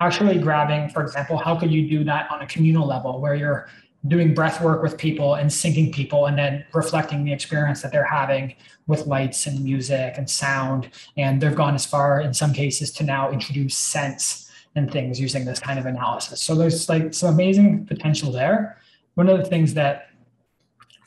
actually 0.00 0.38
grabbing, 0.38 0.90
for 0.90 1.00
example, 1.00 1.38
how 1.38 1.58
could 1.58 1.72
you 1.72 1.88
do 1.88 2.04
that 2.04 2.30
on 2.30 2.42
a 2.42 2.46
communal 2.46 2.86
level 2.86 3.22
where 3.22 3.34
you're 3.34 3.70
doing 4.08 4.34
breath 4.34 4.60
work 4.60 4.82
with 4.82 4.98
people 4.98 5.36
and 5.36 5.48
syncing 5.48 5.90
people 5.94 6.26
and 6.26 6.36
then 6.36 6.66
reflecting 6.74 7.24
the 7.24 7.32
experience 7.32 7.80
that 7.80 7.90
they're 7.90 8.04
having 8.04 8.54
with 8.86 9.06
lights 9.06 9.46
and 9.46 9.64
music 9.64 10.12
and 10.18 10.28
sound. 10.28 10.90
And 11.16 11.40
they've 11.40 11.56
gone 11.56 11.74
as 11.74 11.86
far 11.86 12.20
in 12.20 12.34
some 12.34 12.52
cases 12.52 12.90
to 12.92 13.02
now 13.02 13.30
introduce 13.30 13.78
sense 13.78 14.49
and 14.76 14.90
things 14.90 15.20
using 15.20 15.44
this 15.44 15.58
kind 15.58 15.78
of 15.78 15.86
analysis. 15.86 16.40
So 16.42 16.54
there's 16.54 16.88
like 16.88 17.12
some 17.14 17.34
amazing 17.34 17.86
potential 17.86 18.30
there. 18.30 18.78
One 19.14 19.28
of 19.28 19.38
the 19.38 19.44
things 19.44 19.74
that 19.74 20.10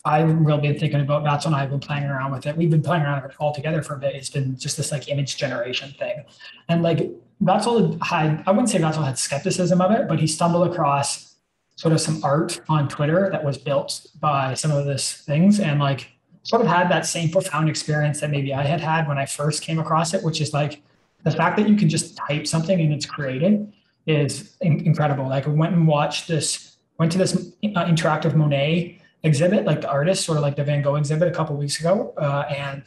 I've 0.06 0.30
really 0.30 0.62
been 0.62 0.78
thinking 0.78 1.00
about, 1.00 1.24
that's 1.24 1.46
when 1.46 1.54
I've 1.54 1.70
been 1.70 1.80
playing 1.80 2.04
around 2.04 2.34
with 2.34 2.46
it. 2.46 2.58
We've 2.58 2.70
been 2.70 2.82
playing 2.82 3.04
around 3.04 3.24
with 3.24 3.32
it 3.32 3.38
all 3.40 3.54
together 3.54 3.82
for 3.82 3.96
a 3.96 4.00
bit. 4.00 4.16
It's 4.16 4.30
been 4.30 4.58
just 4.58 4.76
this 4.76 4.92
like 4.92 5.08
image 5.08 5.38
generation 5.38 5.94
thing. 5.98 6.26
And 6.68 6.84
like 6.84 7.10
all 7.48 7.98
had, 8.00 8.44
I 8.46 8.52
wouldn't 8.52 8.70
say 8.70 8.82
all 8.82 8.92
had 8.92 9.18
skepticism 9.18 9.80
of 9.80 9.92
it, 9.92 10.10
but 10.10 10.20
he 10.20 10.28
stumbled 10.28 10.70
across 10.70 11.36
sort 11.76 11.94
of 11.94 12.02
some 12.02 12.24
art 12.24 12.62
on 12.68 12.90
Twitter 12.90 13.30
that 13.32 13.44
was 13.44 13.58
built 13.58 14.08
by 14.20 14.54
some 14.54 14.72
of 14.72 14.86
this 14.86 15.14
things 15.14 15.60
and 15.60 15.80
like 15.80 16.12
sort 16.44 16.62
of 16.62 16.68
had 16.68 16.92
that 16.92 17.06
same 17.06 17.30
profound 17.30 17.70
experience 17.70 18.20
that 18.20 18.30
maybe 18.30 18.54
I 18.54 18.64
had 18.64 18.82
had 18.82 19.08
when 19.08 19.18
I 19.18 19.26
first 19.26 19.64
came 19.64 19.80
across 19.80 20.14
it, 20.14 20.24
which 20.24 20.42
is 20.42 20.54
like 20.54 20.82
the 21.24 21.32
fact 21.32 21.58
that 21.58 21.68
you 21.68 21.76
can 21.76 21.90
just 21.90 22.18
type 22.18 22.48
something 22.48 22.80
and 22.80 22.94
it's 22.94 23.06
created 23.06 23.72
is 24.06 24.56
in- 24.62 24.86
incredible. 24.86 25.28
Like 25.28 25.48
I 25.48 25.50
went 25.50 25.74
and 25.74 25.88
watched 25.88 26.28
this, 26.28 26.78
went 27.00 27.12
to 27.14 27.18
this 27.18 27.36
uh, 27.36 27.86
interactive 27.86 28.36
Monet 28.36 29.00
exhibit, 29.24 29.66
like 29.66 29.82
the 29.82 29.90
artist, 29.90 30.26
sort 30.26 30.38
of 30.38 30.42
like 30.42 30.56
the 30.56 30.64
Van 30.64 30.82
Gogh 30.82 30.96
exhibit 30.96 31.28
a 31.28 31.32
couple 31.32 31.56
weeks 31.56 31.80
ago, 31.80 32.14
uh, 32.18 32.44
and 32.50 32.84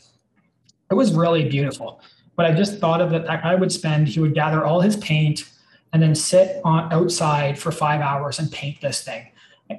it 0.91 0.95
was 0.95 1.15
really 1.15 1.49
beautiful. 1.49 2.01
But 2.37 2.47
I 2.47 2.53
just 2.53 2.79
thought 2.79 3.01
of 3.01 3.11
that 3.11 3.27
that 3.27 3.43
guy 3.43 3.55
would 3.55 3.73
spend, 3.73 4.09
he 4.09 4.21
would 4.21 4.35
gather 4.35 4.65
all 4.65 4.81
his 4.81 4.97
paint 4.99 5.51
and 5.93 6.03
then 6.03 6.15
sit 6.15 6.61
on 6.65 6.93
outside 6.93 7.59
for 7.59 7.73
five 7.73 8.03
hours 8.03 8.39
and 8.39 8.53
paint 8.53 8.81
this 8.83 9.03
thing. 9.03 9.27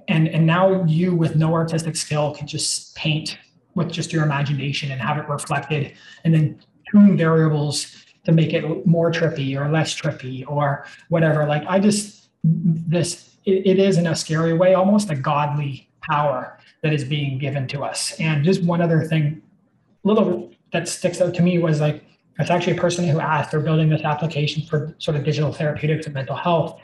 And 0.08 0.28
and 0.28 0.46
now 0.46 0.84
you 0.86 1.16
with 1.16 1.36
no 1.36 1.54
artistic 1.54 1.96
skill 1.96 2.34
can 2.34 2.48
just 2.48 2.96
paint 2.96 3.38
with 3.76 3.92
just 3.92 4.12
your 4.12 4.24
imagination 4.24 4.92
and 4.92 5.00
have 5.00 5.18
it 5.18 5.30
reflected 5.30 5.94
and 6.24 6.34
then 6.34 6.60
tune 6.92 7.16
variables 7.16 8.07
to 8.28 8.34
make 8.34 8.54
it 8.54 8.86
more 8.86 9.10
trippy 9.10 9.58
or 9.58 9.72
less 9.72 9.96
trippy 9.96 10.44
or 10.48 10.86
whatever. 11.08 11.46
Like 11.46 11.64
I 11.66 11.80
just 11.80 12.28
this 12.44 13.38
it, 13.46 13.66
it 13.66 13.80
is 13.80 13.98
in 13.98 14.06
a 14.06 14.16
scary 14.16 14.54
way 14.54 14.74
almost 14.74 15.10
a 15.10 15.16
godly 15.16 15.90
power 16.02 16.60
that 16.84 16.92
is 16.92 17.06
being 17.06 17.38
given 17.38 17.70
to 17.70 17.86
us. 17.86 18.20
And 18.20 18.44
just 18.44 18.62
one 18.64 18.82
other 18.82 19.06
thing, 19.06 19.42
little 20.04 20.52
that 20.74 20.90
sticks 20.90 21.22
out 21.22 21.34
to 21.36 21.42
me 21.42 21.58
was 21.58 21.80
like 21.80 22.04
it's 22.38 22.52
actually 22.52 22.78
a 22.78 22.82
person 22.82 23.08
who 23.08 23.22
asked 23.22 23.52
they're 23.52 23.62
building 23.62 23.88
this 23.88 24.04
application 24.04 24.62
for 24.64 24.94
sort 25.00 25.16
of 25.16 25.24
digital 25.24 25.54
therapeutics 25.54 26.06
and 26.06 26.14
mental 26.14 26.36
health 26.36 26.80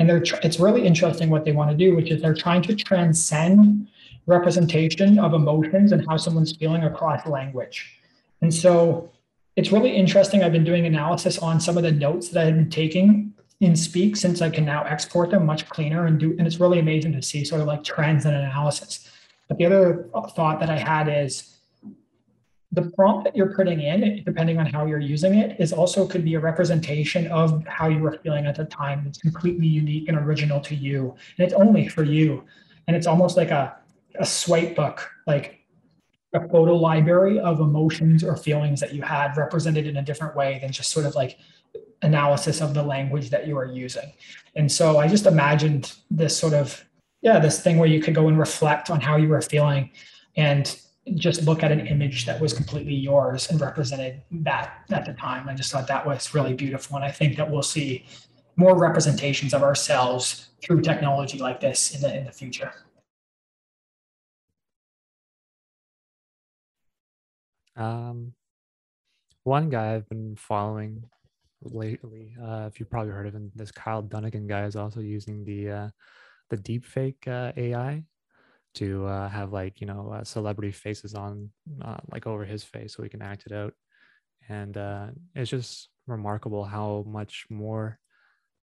and 0.00 0.08
they're 0.08 0.22
it's 0.42 0.58
really 0.58 0.84
interesting 0.84 1.30
what 1.30 1.44
they 1.44 1.52
want 1.52 1.70
to 1.70 1.76
do 1.76 1.94
which 1.94 2.10
is 2.10 2.20
they're 2.20 2.34
trying 2.34 2.60
to 2.60 2.74
transcend 2.74 3.88
representation 4.26 5.18
of 5.18 5.32
emotions 5.32 5.92
and 5.92 6.04
how 6.08 6.16
someone's 6.16 6.54
feeling 6.56 6.82
across 6.82 7.26
language 7.26 7.96
and 8.42 8.52
so 8.52 9.10
it's 9.58 9.72
really 9.72 9.94
interesting 9.94 10.42
i've 10.44 10.52
been 10.52 10.64
doing 10.64 10.86
analysis 10.86 11.38
on 11.38 11.60
some 11.60 11.76
of 11.76 11.82
the 11.82 11.90
notes 11.90 12.28
that 12.28 12.46
i've 12.46 12.54
been 12.54 12.70
taking 12.70 13.34
in 13.60 13.74
speak 13.74 14.14
since 14.16 14.40
i 14.40 14.48
can 14.48 14.64
now 14.64 14.84
export 14.84 15.30
them 15.30 15.44
much 15.44 15.68
cleaner 15.68 16.06
and 16.06 16.20
do 16.20 16.30
and 16.38 16.46
it's 16.46 16.60
really 16.60 16.78
amazing 16.78 17.12
to 17.12 17.20
see 17.20 17.44
sort 17.44 17.60
of 17.60 17.66
like 17.66 17.82
trends 17.82 18.24
and 18.24 18.36
analysis 18.36 19.10
but 19.48 19.58
the 19.58 19.66
other 19.66 20.08
thought 20.36 20.60
that 20.60 20.70
i 20.70 20.78
had 20.78 21.08
is 21.08 21.58
the 22.72 22.82
prompt 22.96 23.24
that 23.24 23.34
you're 23.34 23.54
putting 23.54 23.80
in, 23.80 24.22
depending 24.24 24.58
on 24.58 24.66
how 24.66 24.84
you're 24.84 25.00
using 25.00 25.36
it, 25.36 25.58
is 25.58 25.72
also 25.72 26.06
could 26.06 26.22
be 26.22 26.34
a 26.34 26.40
representation 26.40 27.26
of 27.28 27.66
how 27.66 27.88
you 27.88 27.98
were 27.98 28.20
feeling 28.22 28.44
at 28.44 28.56
the 28.56 28.66
time. 28.66 29.06
It's 29.06 29.16
completely 29.18 29.66
unique 29.66 30.06
and 30.08 30.18
original 30.18 30.60
to 30.60 30.74
you, 30.74 31.16
and 31.38 31.46
it's 31.46 31.54
only 31.54 31.88
for 31.88 32.04
you. 32.04 32.44
And 32.86 32.94
it's 32.94 33.06
almost 33.06 33.38
like 33.38 33.50
a, 33.50 33.74
a 34.16 34.26
swipe 34.26 34.76
book, 34.76 35.10
like 35.26 35.57
a 36.34 36.48
photo 36.48 36.74
library 36.74 37.38
of 37.40 37.60
emotions 37.60 38.22
or 38.22 38.36
feelings 38.36 38.80
that 38.80 38.94
you 38.94 39.02
had 39.02 39.36
represented 39.36 39.86
in 39.86 39.96
a 39.96 40.02
different 40.02 40.36
way 40.36 40.58
than 40.60 40.70
just 40.70 40.90
sort 40.90 41.06
of 41.06 41.14
like 41.14 41.38
analysis 42.02 42.60
of 42.60 42.74
the 42.74 42.82
language 42.82 43.30
that 43.30 43.46
you 43.46 43.56
are 43.56 43.66
using. 43.66 44.12
And 44.54 44.70
so 44.70 44.98
I 44.98 45.08
just 45.08 45.26
imagined 45.26 45.94
this 46.10 46.36
sort 46.36 46.54
of, 46.54 46.84
yeah, 47.22 47.38
this 47.38 47.60
thing 47.60 47.78
where 47.78 47.88
you 47.88 48.00
could 48.00 48.14
go 48.14 48.28
and 48.28 48.38
reflect 48.38 48.90
on 48.90 49.00
how 49.00 49.16
you 49.16 49.28
were 49.28 49.40
feeling 49.40 49.90
and 50.36 50.80
just 51.14 51.44
look 51.44 51.62
at 51.62 51.72
an 51.72 51.86
image 51.86 52.26
that 52.26 52.38
was 52.40 52.52
completely 52.52 52.94
yours 52.94 53.50
and 53.50 53.60
represented 53.60 54.22
that 54.30 54.84
at 54.90 55.06
the 55.06 55.14
time. 55.14 55.48
I 55.48 55.54
just 55.54 55.72
thought 55.72 55.86
that 55.86 56.06
was 56.06 56.34
really 56.34 56.54
beautiful. 56.54 56.96
And 56.96 57.04
I 57.04 57.10
think 57.10 57.36
that 57.36 57.50
we'll 57.50 57.62
see 57.62 58.04
more 58.56 58.76
representations 58.76 59.54
of 59.54 59.62
ourselves 59.62 60.50
through 60.62 60.82
technology 60.82 61.38
like 61.38 61.60
this 61.60 61.94
in 61.94 62.02
the 62.02 62.14
in 62.14 62.24
the 62.24 62.32
future. 62.32 62.72
Um, 67.78 68.34
one 69.44 69.68
guy 69.68 69.94
I've 69.94 70.08
been 70.08 70.36
following 70.36 71.04
lately, 71.62 72.36
uh, 72.42 72.68
if 72.70 72.78
you've 72.78 72.90
probably 72.90 73.12
heard 73.12 73.26
of 73.26 73.34
him, 73.34 73.50
this 73.54 73.72
Kyle 73.72 74.02
Dunnigan 74.02 74.46
guy 74.46 74.64
is 74.64 74.76
also 74.76 75.00
using 75.00 75.44
the 75.44 75.70
uh, 75.70 75.88
the 76.50 76.56
deepfake 76.58 77.28
uh, 77.28 77.52
AI 77.56 78.04
to 78.74 79.06
uh, 79.06 79.28
have 79.28 79.52
like 79.52 79.80
you 79.80 79.86
know 79.86 80.10
uh, 80.12 80.24
celebrity 80.24 80.72
faces 80.72 81.14
on 81.14 81.50
uh, 81.82 81.98
like 82.12 82.26
over 82.26 82.44
his 82.44 82.64
face 82.64 82.94
so 82.94 83.02
he 83.02 83.08
can 83.08 83.22
act 83.22 83.44
it 83.46 83.52
out. 83.52 83.74
And 84.48 84.76
uh, 84.76 85.08
it's 85.34 85.50
just 85.50 85.90
remarkable 86.06 86.64
how 86.64 87.04
much 87.08 87.46
more 87.50 87.98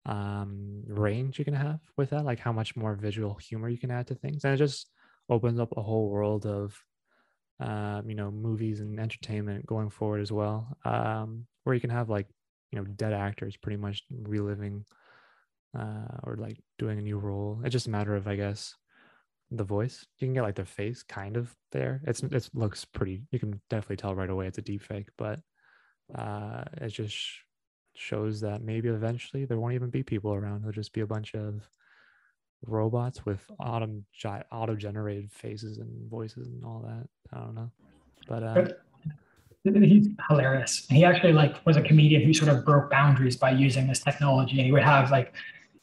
um, 0.06 0.84
range 0.88 1.40
you 1.40 1.46
can 1.46 1.54
have 1.56 1.80
with 1.98 2.12
that 2.12 2.26
like 2.26 2.40
how 2.40 2.54
much 2.54 2.76
more 2.76 2.96
visual 2.96 3.36
humor 3.36 3.70
you 3.70 3.78
can 3.78 3.92
add 3.92 4.08
to 4.08 4.16
things. 4.16 4.46
And 4.46 4.54
it 4.54 4.58
just 4.58 4.92
opens 5.30 5.60
up 5.60 5.74
a 5.78 5.82
whole 5.82 6.10
world 6.10 6.46
of 6.46 6.78
um, 7.60 8.10
you 8.10 8.16
know 8.16 8.32
movies 8.32 8.80
and 8.80 9.00
entertainment 9.00 9.66
going 9.66 9.90
forward 9.90 10.22
as 10.22 10.32
well 10.32 10.68
um, 10.86 11.46
where 11.64 11.74
you 11.74 11.82
can 11.82 11.90
have 11.90 12.10
like 12.10 12.28
you 12.72 12.80
know 12.80 12.86
dead 12.86 13.14
actors 13.14 13.58
pretty 13.58 13.78
much 13.78 14.04
reliving 14.12 14.86
uh, 15.78 16.18
or 16.24 16.36
like 16.38 16.58
doing 16.78 17.00
a 17.00 17.02
new 17.02 17.18
role 17.18 17.60
it's 17.64 17.74
just 17.74 17.88
a 17.88 17.92
matter 17.92 18.16
of 18.16 18.28
i 18.28 18.36
guess 18.36 18.76
the 19.52 19.64
voice. 19.64 20.06
You 20.20 20.28
can 20.28 20.34
get 20.34 20.44
like 20.44 20.56
the 20.56 20.66
face 20.66 21.04
kind 21.04 21.38
of 21.38 21.56
there. 21.72 22.02
It's 22.06 22.22
it 22.22 22.50
looks 22.54 22.86
pretty. 22.86 23.24
You 23.32 23.40
can 23.40 23.62
definitely 23.70 23.98
tell 23.98 24.16
right 24.16 24.30
away 24.30 24.48
it's 24.48 24.58
a 24.58 24.62
deep 24.62 24.82
fake, 24.82 25.08
but 25.18 25.40
uh, 26.14 26.64
it 26.82 26.90
just 26.90 27.18
shows 27.96 28.42
that 28.42 28.62
maybe 28.62 28.90
eventually 28.90 29.46
there 29.46 29.60
won't 29.60 29.74
even 29.74 29.90
be 29.90 30.04
people 30.04 30.34
around. 30.34 30.62
It'll 30.62 30.72
just 30.72 30.94
be 30.94 31.02
a 31.02 31.08
bunch 31.08 31.34
of 31.34 31.68
robots 32.66 33.26
with 33.26 33.40
auto 33.60 33.88
auto 34.52 34.76
generated 34.76 35.32
faces 35.32 35.78
and 35.78 36.10
voices 36.10 36.48
and 36.48 36.64
all 36.66 36.82
that. 36.86 37.08
I 37.34 37.44
don't 37.44 37.56
know, 37.56 37.72
but. 38.28 38.44
Uh, 38.44 38.68
he's 39.64 40.08
hilarious. 40.30 40.88
He 40.90 41.04
actually 41.04 41.34
like 41.34 41.66
was 41.66 41.76
a 41.76 41.82
comedian 41.82 42.22
who 42.22 42.34
sort 42.34 42.50
of 42.50 42.64
broke 42.64 42.90
boundaries 42.90 43.36
by 43.36 43.52
using 43.52 43.88
this 43.88 44.00
technology. 44.00 44.58
And 44.58 44.66
he 44.66 44.72
would 44.72 44.84
have 44.84 45.12
like 45.12 45.34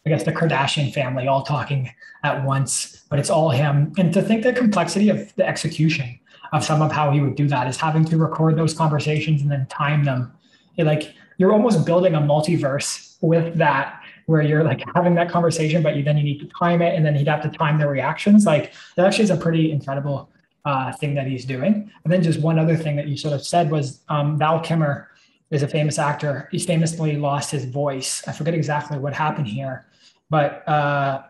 I 0.07 0.11
guess 0.11 0.23
the 0.23 0.33
Kardashian 0.33 0.93
family 0.93 1.29
all 1.29 1.43
talking 1.43 1.91
at 2.25 2.45
once, 2.45 3.05
but 3.09 3.19
it's 3.19 3.31
all 3.31 3.51
him. 3.51 3.93
And 3.97 4.13
to 4.13 4.21
think 4.21 4.43
the 4.43 4.53
complexity 4.53 5.09
of 5.09 5.35
the 5.37 5.47
execution 5.47 6.19
of 6.53 6.63
some 6.63 6.83
of 6.83 6.93
how 6.93 7.11
he 7.11 7.21
would 7.21 7.37
do 7.37 7.49
that 7.49 7.67
is 7.69 7.77
having 7.79 8.05
to 8.07 8.19
record 8.19 8.57
those 8.57 8.75
conversations 8.75 9.41
and 9.41 9.51
then 9.51 9.67
time 9.67 10.05
them. 10.05 10.33
Like 10.77 11.15
you're 11.39 11.53
almost 11.53 11.87
building 11.87 12.15
a 12.15 12.21
multiverse 12.21 13.17
with 13.23 13.57
that 13.57 14.01
where 14.27 14.43
you're 14.43 14.65
like 14.65 14.83
having 14.95 15.15
that 15.15 15.31
conversation, 15.31 15.83
but 15.83 15.97
you 15.97 16.03
then 16.03 16.17
you 16.17 16.25
need 16.25 16.41
to 16.41 16.47
time 16.59 16.83
it 16.83 16.95
and 16.95 17.05
then 17.05 17.15
he'd 17.15 17.29
have 17.29 17.43
to 17.43 17.51
time 17.51 17.79
their 17.79 17.91
reactions. 17.91 18.47
Like 18.47 18.73
that 18.97 19.07
actually 19.07 19.25
is 19.25 19.31
a 19.31 19.37
pretty 19.37 19.71
incredible 19.71 20.31
uh, 20.65 20.93
thing 20.93 21.15
that 21.15 21.27
he's 21.27 21.45
doing. 21.45 21.91
And 22.05 22.13
then 22.13 22.23
just 22.23 22.41
one 22.41 22.59
other 22.59 22.77
thing 22.77 22.97
that 22.97 23.07
you 23.07 23.17
sort 23.17 23.35
of 23.35 23.45
said 23.47 23.71
was 23.71 24.01
um, 24.09 24.39
Val 24.39 24.61
Kilmer 24.61 25.11
is 25.51 25.63
a 25.63 25.69
famous 25.69 25.99
actor. 25.99 26.49
He 26.51 26.59
famously 26.59 27.17
lost 27.17 27.51
his 27.51 27.65
voice. 27.65 28.27
I 28.27 28.33
forget 28.33 28.55
exactly 28.55 28.99
what 28.99 29.13
happened 29.13 29.47
here, 29.47 29.87
but 30.31 30.67
uh, 30.67 31.23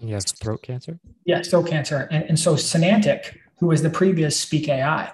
he 0.00 0.10
has 0.12 0.24
throat 0.24 0.62
cancer. 0.62 0.98
Yeah, 1.24 1.42
throat 1.42 1.68
cancer, 1.68 2.08
and, 2.10 2.24
and 2.24 2.38
so 2.38 2.54
Sonantic, 2.54 3.36
who 3.58 3.66
was 3.66 3.82
the 3.82 3.90
previous 3.90 4.38
Speak 4.38 4.68
AI, 4.68 5.12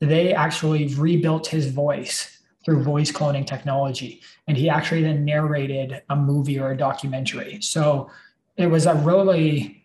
they 0.00 0.32
actually 0.32 0.94
rebuilt 0.94 1.46
his 1.46 1.70
voice 1.70 2.39
through 2.64 2.82
voice 2.82 3.10
cloning 3.10 3.46
technology, 3.46 4.20
and 4.46 4.56
he 4.56 4.68
actually 4.68 5.02
then 5.02 5.24
narrated 5.24 6.02
a 6.10 6.16
movie 6.16 6.58
or 6.58 6.72
a 6.72 6.76
documentary. 6.76 7.58
So 7.62 8.10
it 8.56 8.66
was 8.66 8.86
a 8.86 8.94
really 8.94 9.84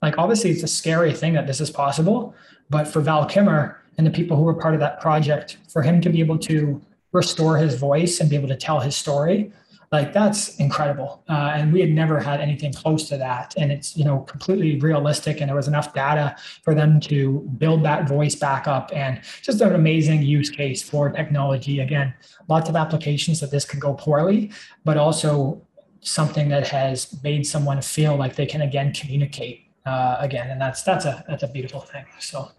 like 0.00 0.16
obviously 0.16 0.50
it's 0.50 0.62
a 0.62 0.68
scary 0.68 1.12
thing 1.12 1.32
that 1.34 1.46
this 1.46 1.60
is 1.60 1.70
possible, 1.70 2.34
but 2.70 2.86
for 2.86 3.00
Val 3.00 3.26
Kilmer 3.26 3.82
and 3.96 4.06
the 4.06 4.10
people 4.10 4.36
who 4.36 4.44
were 4.44 4.54
part 4.54 4.74
of 4.74 4.80
that 4.80 5.00
project, 5.00 5.58
for 5.68 5.82
him 5.82 6.00
to 6.00 6.08
be 6.08 6.20
able 6.20 6.38
to 6.38 6.80
restore 7.12 7.56
his 7.58 7.74
voice 7.74 8.20
and 8.20 8.30
be 8.30 8.36
able 8.36 8.48
to 8.48 8.56
tell 8.56 8.80
his 8.80 8.94
story 8.94 9.50
like 9.90 10.12
that's 10.12 10.56
incredible. 10.56 11.24
Uh, 11.28 11.52
and 11.54 11.72
we 11.72 11.80
had 11.80 11.90
never 11.90 12.20
had 12.20 12.40
anything 12.40 12.72
close 12.72 13.08
to 13.08 13.16
that. 13.16 13.54
And 13.56 13.72
it's 13.72 13.96
you 13.96 14.04
know 14.04 14.20
completely 14.20 14.78
realistic. 14.78 15.40
And 15.40 15.48
there 15.48 15.56
was 15.56 15.68
enough 15.68 15.94
data 15.94 16.36
for 16.62 16.74
them 16.74 17.00
to 17.00 17.40
build 17.58 17.82
that 17.84 18.08
voice 18.08 18.34
back 18.34 18.68
up. 18.68 18.90
And 18.94 19.20
just 19.42 19.60
an 19.60 19.74
amazing 19.74 20.22
use 20.22 20.50
case 20.50 20.82
for 20.82 21.10
technology. 21.10 21.80
Again 21.80 22.14
lots 22.48 22.68
of 22.68 22.76
applications 22.76 23.40
that 23.40 23.50
this 23.50 23.66
could 23.66 23.78
go 23.78 23.92
poorly 23.92 24.50
but 24.84 24.96
also 24.96 25.60
something 26.00 26.48
that 26.48 26.66
has 26.68 27.22
made 27.22 27.46
someone 27.46 27.80
feel 27.82 28.16
like 28.16 28.34
they 28.36 28.46
can 28.46 28.62
again 28.62 28.92
communicate 28.92 29.66
uh, 29.86 30.16
again. 30.20 30.50
And 30.50 30.60
that's 30.60 30.82
that's 30.82 31.04
a 31.04 31.24
that's 31.28 31.42
a 31.42 31.48
beautiful 31.48 31.80
thing. 31.80 32.04
So 32.20 32.50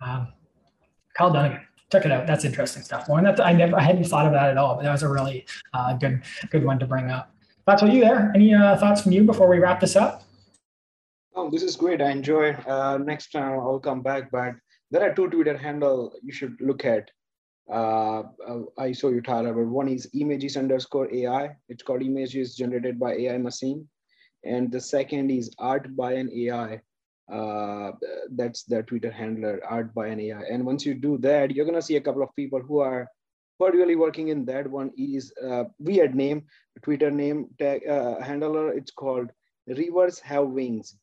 um, 0.00 0.32
Kyle 1.16 1.32
Dunnigan 1.32 1.60
check 1.90 2.04
it 2.04 2.12
out. 2.12 2.26
That's 2.26 2.44
interesting 2.44 2.82
stuff. 2.82 3.08
One 3.08 3.24
that 3.24 3.40
I 3.40 3.52
never, 3.52 3.76
I 3.76 3.82
hadn't 3.82 4.04
thought 4.04 4.26
of 4.26 4.32
that 4.32 4.50
at 4.50 4.56
all, 4.56 4.76
but 4.76 4.84
that 4.84 4.92
was 4.92 5.02
a 5.02 5.08
really 5.08 5.46
uh, 5.74 5.94
good, 5.94 6.22
good 6.50 6.64
one 6.64 6.78
to 6.78 6.86
bring 6.86 7.10
up. 7.10 7.34
Thoughts 7.66 7.82
with 7.82 7.92
you 7.92 8.00
there? 8.00 8.32
Any 8.34 8.54
uh, 8.54 8.76
thoughts 8.76 9.02
from 9.02 9.12
you 9.12 9.24
before 9.24 9.48
we 9.48 9.58
wrap 9.58 9.80
this 9.80 9.96
up? 9.96 10.22
Oh, 11.34 11.50
this 11.50 11.62
is 11.62 11.76
great. 11.76 12.00
I 12.00 12.10
enjoy. 12.10 12.52
Uh, 12.52 12.98
next 12.98 13.32
time 13.32 13.52
I'll 13.52 13.80
come 13.80 14.02
back, 14.02 14.30
but 14.30 14.54
there 14.90 15.08
are 15.08 15.14
two 15.14 15.28
Twitter 15.28 15.56
handle 15.56 16.12
you 16.22 16.32
should 16.32 16.56
look 16.60 16.84
at. 16.84 17.10
Uh, 17.70 18.22
uh 18.48 18.62
I 18.78 18.92
saw 18.92 19.10
you, 19.10 19.20
Tyler, 19.20 19.52
but 19.52 19.66
one 19.66 19.88
is 19.88 20.10
images 20.14 20.56
underscore 20.56 21.12
AI. 21.14 21.56
It's 21.68 21.82
called 21.82 22.02
images 22.02 22.56
generated 22.56 22.98
by 22.98 23.14
AI 23.14 23.38
machine. 23.38 23.88
and 24.42 24.72
the 24.72 24.80
second 24.80 25.30
is 25.30 25.48
art 25.58 25.94
by 25.94 26.12
an 26.14 26.28
AI. 26.42 26.80
Uh, 27.30 27.92
that's 28.30 28.64
their 28.64 28.82
Twitter 28.82 29.10
handler, 29.10 29.60
art 29.68 29.94
by 29.94 30.08
an 30.08 30.20
AI. 30.20 30.42
And 30.50 30.66
once 30.66 30.84
you 30.84 30.94
do 30.94 31.18
that, 31.18 31.52
you're 31.52 31.66
gonna 31.66 31.82
see 31.82 31.96
a 31.96 32.00
couple 32.00 32.22
of 32.22 32.34
people 32.34 32.60
who 32.60 32.80
are 32.80 33.08
who 33.58 33.66
are 33.66 33.72
really 33.72 33.96
working 33.96 34.28
in 34.28 34.44
that 34.46 34.66
one 34.68 34.90
is 34.96 35.32
uh, 35.46 35.64
weird 35.78 36.14
name, 36.14 36.44
Twitter 36.82 37.10
name 37.10 37.46
tag 37.58 37.86
uh, 37.86 38.20
handler. 38.20 38.72
It's 38.72 38.90
called 38.90 39.30
Rivers 39.66 40.18
Have 40.20 40.48
Wings. 40.48 40.96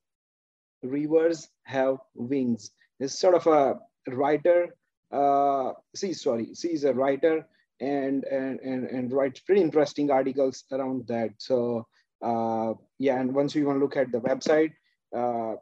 Rivers 0.84 1.48
Have 1.64 1.98
Wings. 2.16 2.72
It's 3.00 3.20
sort 3.20 3.36
of 3.36 3.48
a 3.48 3.80
writer. 4.12 4.76
Uh, 5.12 5.74
see, 5.96 6.14
sorry, 6.14 6.54
she's 6.56 6.84
a 6.84 6.94
writer 6.94 7.48
and 7.80 8.24
and 8.26 8.60
and 8.62 8.86
and 8.86 9.14
writes 9.14 9.40
pretty 9.42 9.62
interesting 9.62 10.10
articles 10.12 10.64
around 10.72 11.08
that. 11.08 11.30
So 11.38 11.88
uh, 12.22 12.74
yeah, 12.98 13.20
and 13.20 13.34
once 13.34 13.56
you 13.56 13.66
want 13.66 13.78
to 13.78 13.84
look 13.84 13.98
at 13.98 14.12
the 14.12 14.22
website, 14.22 14.74
uh, 15.16 15.56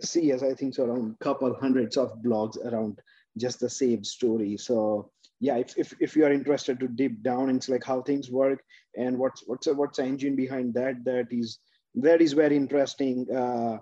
see 0.00 0.32
as 0.32 0.42
I 0.42 0.54
think 0.54 0.74
so 0.74 0.84
around 0.84 1.18
couple 1.20 1.54
hundreds 1.54 1.96
of 1.96 2.22
blogs 2.22 2.56
around 2.64 3.00
just 3.36 3.60
the 3.60 3.70
same 3.70 4.04
story. 4.04 4.56
So 4.56 5.10
yeah, 5.40 5.56
if, 5.56 5.76
if, 5.76 5.94
if 6.00 6.16
you 6.16 6.24
are 6.24 6.32
interested 6.32 6.78
to 6.80 6.88
deep 6.88 7.22
down 7.22 7.50
into 7.50 7.72
like 7.72 7.84
how 7.84 8.02
things 8.02 8.30
work 8.30 8.62
and 8.96 9.18
what's 9.18 9.42
what's 9.46 9.66
what's 9.66 9.98
the 9.98 10.04
engine 10.04 10.36
behind 10.36 10.74
that, 10.74 11.04
that 11.04 11.28
is 11.30 11.58
that 11.96 12.20
is 12.20 12.32
very 12.32 12.56
interesting. 12.56 13.26
Uh, 13.30 13.78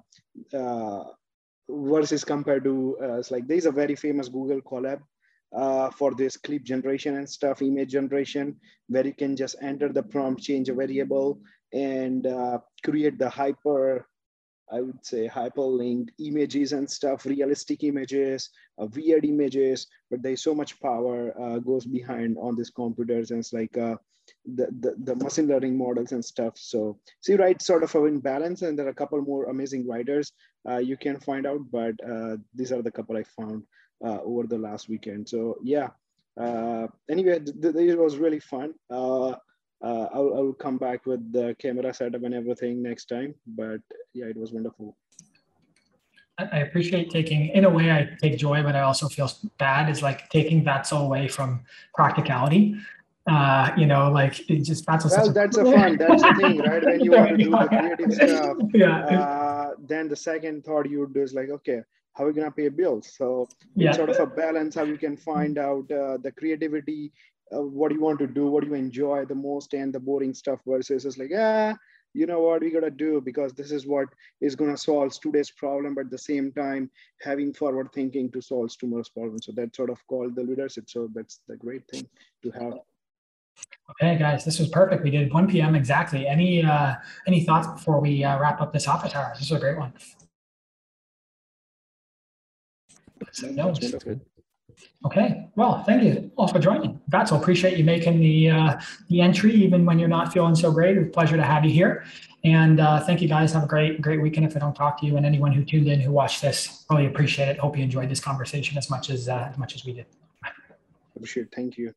uh, 0.56 1.04
versus 1.68 2.24
compared 2.24 2.64
to 2.64 2.96
uh, 3.02 3.18
it's 3.18 3.30
like 3.30 3.46
there's 3.46 3.66
a 3.66 3.70
very 3.72 3.94
famous 3.94 4.28
Google 4.28 4.60
Colab 4.60 5.00
uh, 5.54 5.90
for 5.90 6.14
this 6.14 6.36
clip 6.36 6.62
generation 6.62 7.16
and 7.16 7.28
stuff, 7.28 7.62
image 7.62 7.90
generation, 7.90 8.56
where 8.88 9.06
you 9.06 9.14
can 9.14 9.36
just 9.36 9.56
enter 9.62 9.88
the 9.92 10.02
prompt, 10.02 10.42
change 10.42 10.68
a 10.68 10.74
variable, 10.74 11.40
and 11.72 12.26
uh, 12.26 12.58
create 12.84 13.18
the 13.18 13.28
hyper, 13.28 14.06
I 14.72 14.80
would 14.80 15.04
say 15.04 15.28
hyperlinked 15.28 16.10
images 16.18 16.72
and 16.72 16.88
stuff, 16.88 17.26
realistic 17.26 17.84
images, 17.84 18.50
uh, 18.80 18.86
weird 18.94 19.24
images, 19.24 19.86
but 20.10 20.22
there's 20.22 20.42
so 20.42 20.54
much 20.54 20.80
power 20.80 21.34
uh, 21.40 21.58
goes 21.58 21.86
behind 21.86 22.36
on 22.40 22.56
these 22.56 22.70
computers 22.70 23.30
and 23.30 23.40
it's 23.40 23.52
like 23.52 23.76
uh, 23.76 23.96
the, 24.54 24.68
the, 24.80 24.94
the 25.04 25.16
machine 25.16 25.48
learning 25.48 25.76
models 25.76 26.12
and 26.12 26.24
stuff. 26.24 26.54
So, 26.56 26.98
you 27.26 27.36
write 27.36 27.62
sort 27.62 27.82
of 27.82 27.94
in 28.06 28.20
balance 28.20 28.62
and 28.62 28.78
there 28.78 28.86
are 28.86 28.90
a 28.90 28.94
couple 28.94 29.20
more 29.22 29.46
amazing 29.46 29.86
writers 29.86 30.32
uh, 30.68 30.78
you 30.78 30.96
can 30.96 31.18
find 31.20 31.46
out, 31.46 31.60
but 31.70 31.94
uh, 32.06 32.36
these 32.54 32.70
are 32.72 32.82
the 32.82 32.90
couple 32.90 33.16
I 33.16 33.24
found 33.24 33.64
over 34.02 34.46
the 34.46 34.58
last 34.58 34.88
weekend. 34.88 35.28
So 35.28 35.58
yeah, 35.62 35.88
anyway, 36.38 37.40
th- 37.40 37.60
th- 37.60 37.74
this 37.74 37.96
was 37.96 38.16
really 38.16 38.40
fun 38.40 38.74
uh, 39.82 40.08
I'll, 40.12 40.34
I'll 40.34 40.52
come 40.52 40.76
back 40.76 41.06
with 41.06 41.32
the 41.32 41.56
camera 41.58 41.92
setup 41.94 42.22
and 42.22 42.34
everything 42.34 42.82
next 42.82 43.06
time. 43.06 43.34
But 43.46 43.80
yeah, 44.12 44.26
it 44.26 44.36
was 44.36 44.52
wonderful. 44.52 44.96
I 46.38 46.60
appreciate 46.60 47.10
taking, 47.10 47.48
in 47.48 47.64
a 47.64 47.70
way, 47.70 47.90
I 47.90 48.16
take 48.20 48.38
joy, 48.38 48.62
but 48.62 48.74
I 48.74 48.80
also 48.80 49.08
feel 49.08 49.30
bad 49.58 49.90
is 49.90 50.02
like 50.02 50.28
taking 50.30 50.64
that 50.64 50.86
so 50.86 50.98
away 50.98 51.28
from 51.28 51.60
practicality. 51.94 52.76
Uh, 53.26 53.70
you 53.76 53.86
know, 53.86 54.10
like 54.10 54.48
it 54.48 54.64
just 54.64 54.86
that's 54.86 55.04
well, 55.04 55.28
a, 55.28 55.32
that's 55.32 55.58
a 55.58 55.64
fun. 55.72 55.98
That's 55.98 56.22
the 56.22 56.34
thing, 56.40 56.58
right? 56.60 56.82
When 56.82 57.00
you 57.00 57.10
want 57.10 57.28
to 57.30 57.36
do 57.36 57.50
the 57.50 57.66
creative 57.68 58.12
stuff, 58.14 58.56
yeah. 58.72 59.04
Uh, 59.04 59.70
then 59.78 60.08
the 60.08 60.16
second 60.16 60.64
thought 60.64 60.88
you 60.88 61.00
would 61.00 61.12
do 61.12 61.20
is 61.20 61.34
like, 61.34 61.50
okay, 61.50 61.82
how 62.14 62.24
are 62.24 62.28
we 62.28 62.32
gonna 62.32 62.50
pay 62.50 62.70
bills? 62.70 63.12
So 63.16 63.46
yeah. 63.76 63.88
it's 63.88 63.98
sort 63.98 64.08
of 64.08 64.18
a 64.18 64.26
balance 64.26 64.74
how 64.74 64.84
you 64.84 64.96
can 64.96 65.16
find 65.16 65.58
out 65.58 65.90
uh, 65.92 66.16
the 66.16 66.32
creativity 66.36 67.12
uh, 67.54 67.62
what 67.62 67.88
do 67.88 67.94
you 67.94 68.00
want 68.00 68.18
to 68.18 68.26
do, 68.26 68.46
what 68.46 68.64
do 68.64 68.70
you 68.70 68.74
enjoy 68.74 69.24
the 69.24 69.34
most, 69.34 69.74
and 69.74 69.92
the 69.92 70.00
boring 70.00 70.34
stuff 70.34 70.60
versus 70.66 71.04
it's 71.04 71.18
like, 71.18 71.30
ah, 71.36 71.76
you 72.12 72.26
know 72.26 72.40
what 72.40 72.60
we 72.60 72.70
gotta 72.70 72.90
do 72.90 73.20
because 73.20 73.52
this 73.52 73.70
is 73.70 73.86
what 73.86 74.08
is 74.40 74.56
gonna 74.56 74.76
solve 74.76 75.18
today's 75.20 75.50
problem, 75.50 75.94
but 75.94 76.06
at 76.06 76.10
the 76.10 76.18
same 76.18 76.52
time 76.52 76.90
having 77.20 77.52
forward 77.52 77.88
thinking 77.92 78.30
to 78.32 78.40
solve 78.40 78.76
tomorrow's 78.78 79.08
problem. 79.08 79.40
So 79.40 79.52
that's 79.54 79.76
sort 79.76 79.90
of 79.90 80.04
called 80.08 80.34
the 80.34 80.42
leadership. 80.42 80.90
So 80.90 81.08
that's 81.14 81.40
the 81.48 81.56
great 81.56 81.86
thing 81.88 82.08
to 82.42 82.50
have. 82.52 82.74
Okay, 83.90 84.16
guys, 84.16 84.44
this 84.44 84.58
was 84.58 84.68
perfect. 84.68 85.02
We 85.02 85.10
did 85.10 85.32
1 85.32 85.48
p.m. 85.48 85.74
exactly. 85.74 86.26
Any 86.26 86.64
uh, 86.64 86.94
any 87.26 87.44
thoughts 87.44 87.66
before 87.66 88.00
we 88.00 88.24
uh, 88.24 88.38
wrap 88.38 88.60
up 88.60 88.72
this 88.72 88.88
office 88.88 89.14
hour? 89.14 89.32
This 89.34 89.46
is 89.46 89.52
a 89.52 89.58
great 89.58 89.78
one. 89.78 89.92
No, 93.42 93.72
that's 93.72 94.04
good. 94.04 94.20
Okay, 95.04 95.48
well, 95.56 95.82
thank 95.84 96.02
you 96.02 96.30
all 96.36 96.46
for 96.46 96.58
joining. 96.58 97.00
That's 97.08 97.30
appreciate 97.30 97.78
you 97.78 97.84
making 97.84 98.20
the 98.20 98.50
uh, 98.50 98.80
the 99.08 99.22
entry, 99.22 99.54
even 99.54 99.86
when 99.86 99.98
you're 99.98 100.08
not 100.08 100.32
feeling 100.32 100.54
so 100.54 100.70
great. 100.70 100.98
It's 100.98 101.08
a 101.08 101.10
pleasure 101.10 101.36
to 101.36 101.42
have 101.42 101.64
you 101.64 101.70
here. 101.70 102.04
And 102.44 102.80
uh, 102.80 103.00
thank 103.00 103.22
you 103.22 103.28
guys. 103.28 103.52
Have 103.52 103.64
a 103.64 103.66
great, 103.66 104.02
great 104.02 104.20
weekend. 104.20 104.46
If 104.46 104.56
I 104.56 104.60
don't 104.60 104.74
talk 104.74 105.00
to 105.00 105.06
you, 105.06 105.16
and 105.16 105.24
anyone 105.24 105.52
who 105.52 105.64
tuned 105.64 105.88
in 105.88 106.00
who 106.00 106.12
watched 106.12 106.42
this, 106.42 106.84
really 106.90 107.06
appreciate 107.06 107.48
it. 107.48 107.58
Hope 107.58 107.78
you 107.78 107.84
enjoyed 107.84 108.10
this 108.10 108.20
conversation 108.20 108.76
as 108.76 108.90
much 108.90 109.08
as 109.08 109.28
uh, 109.28 109.48
as 109.50 109.58
much 109.58 109.74
as 109.74 109.84
we 109.84 109.94
did. 109.94 110.06
Appreciate. 111.16 111.44
It. 111.44 111.52
Thank 111.54 111.78
you. 111.78 111.94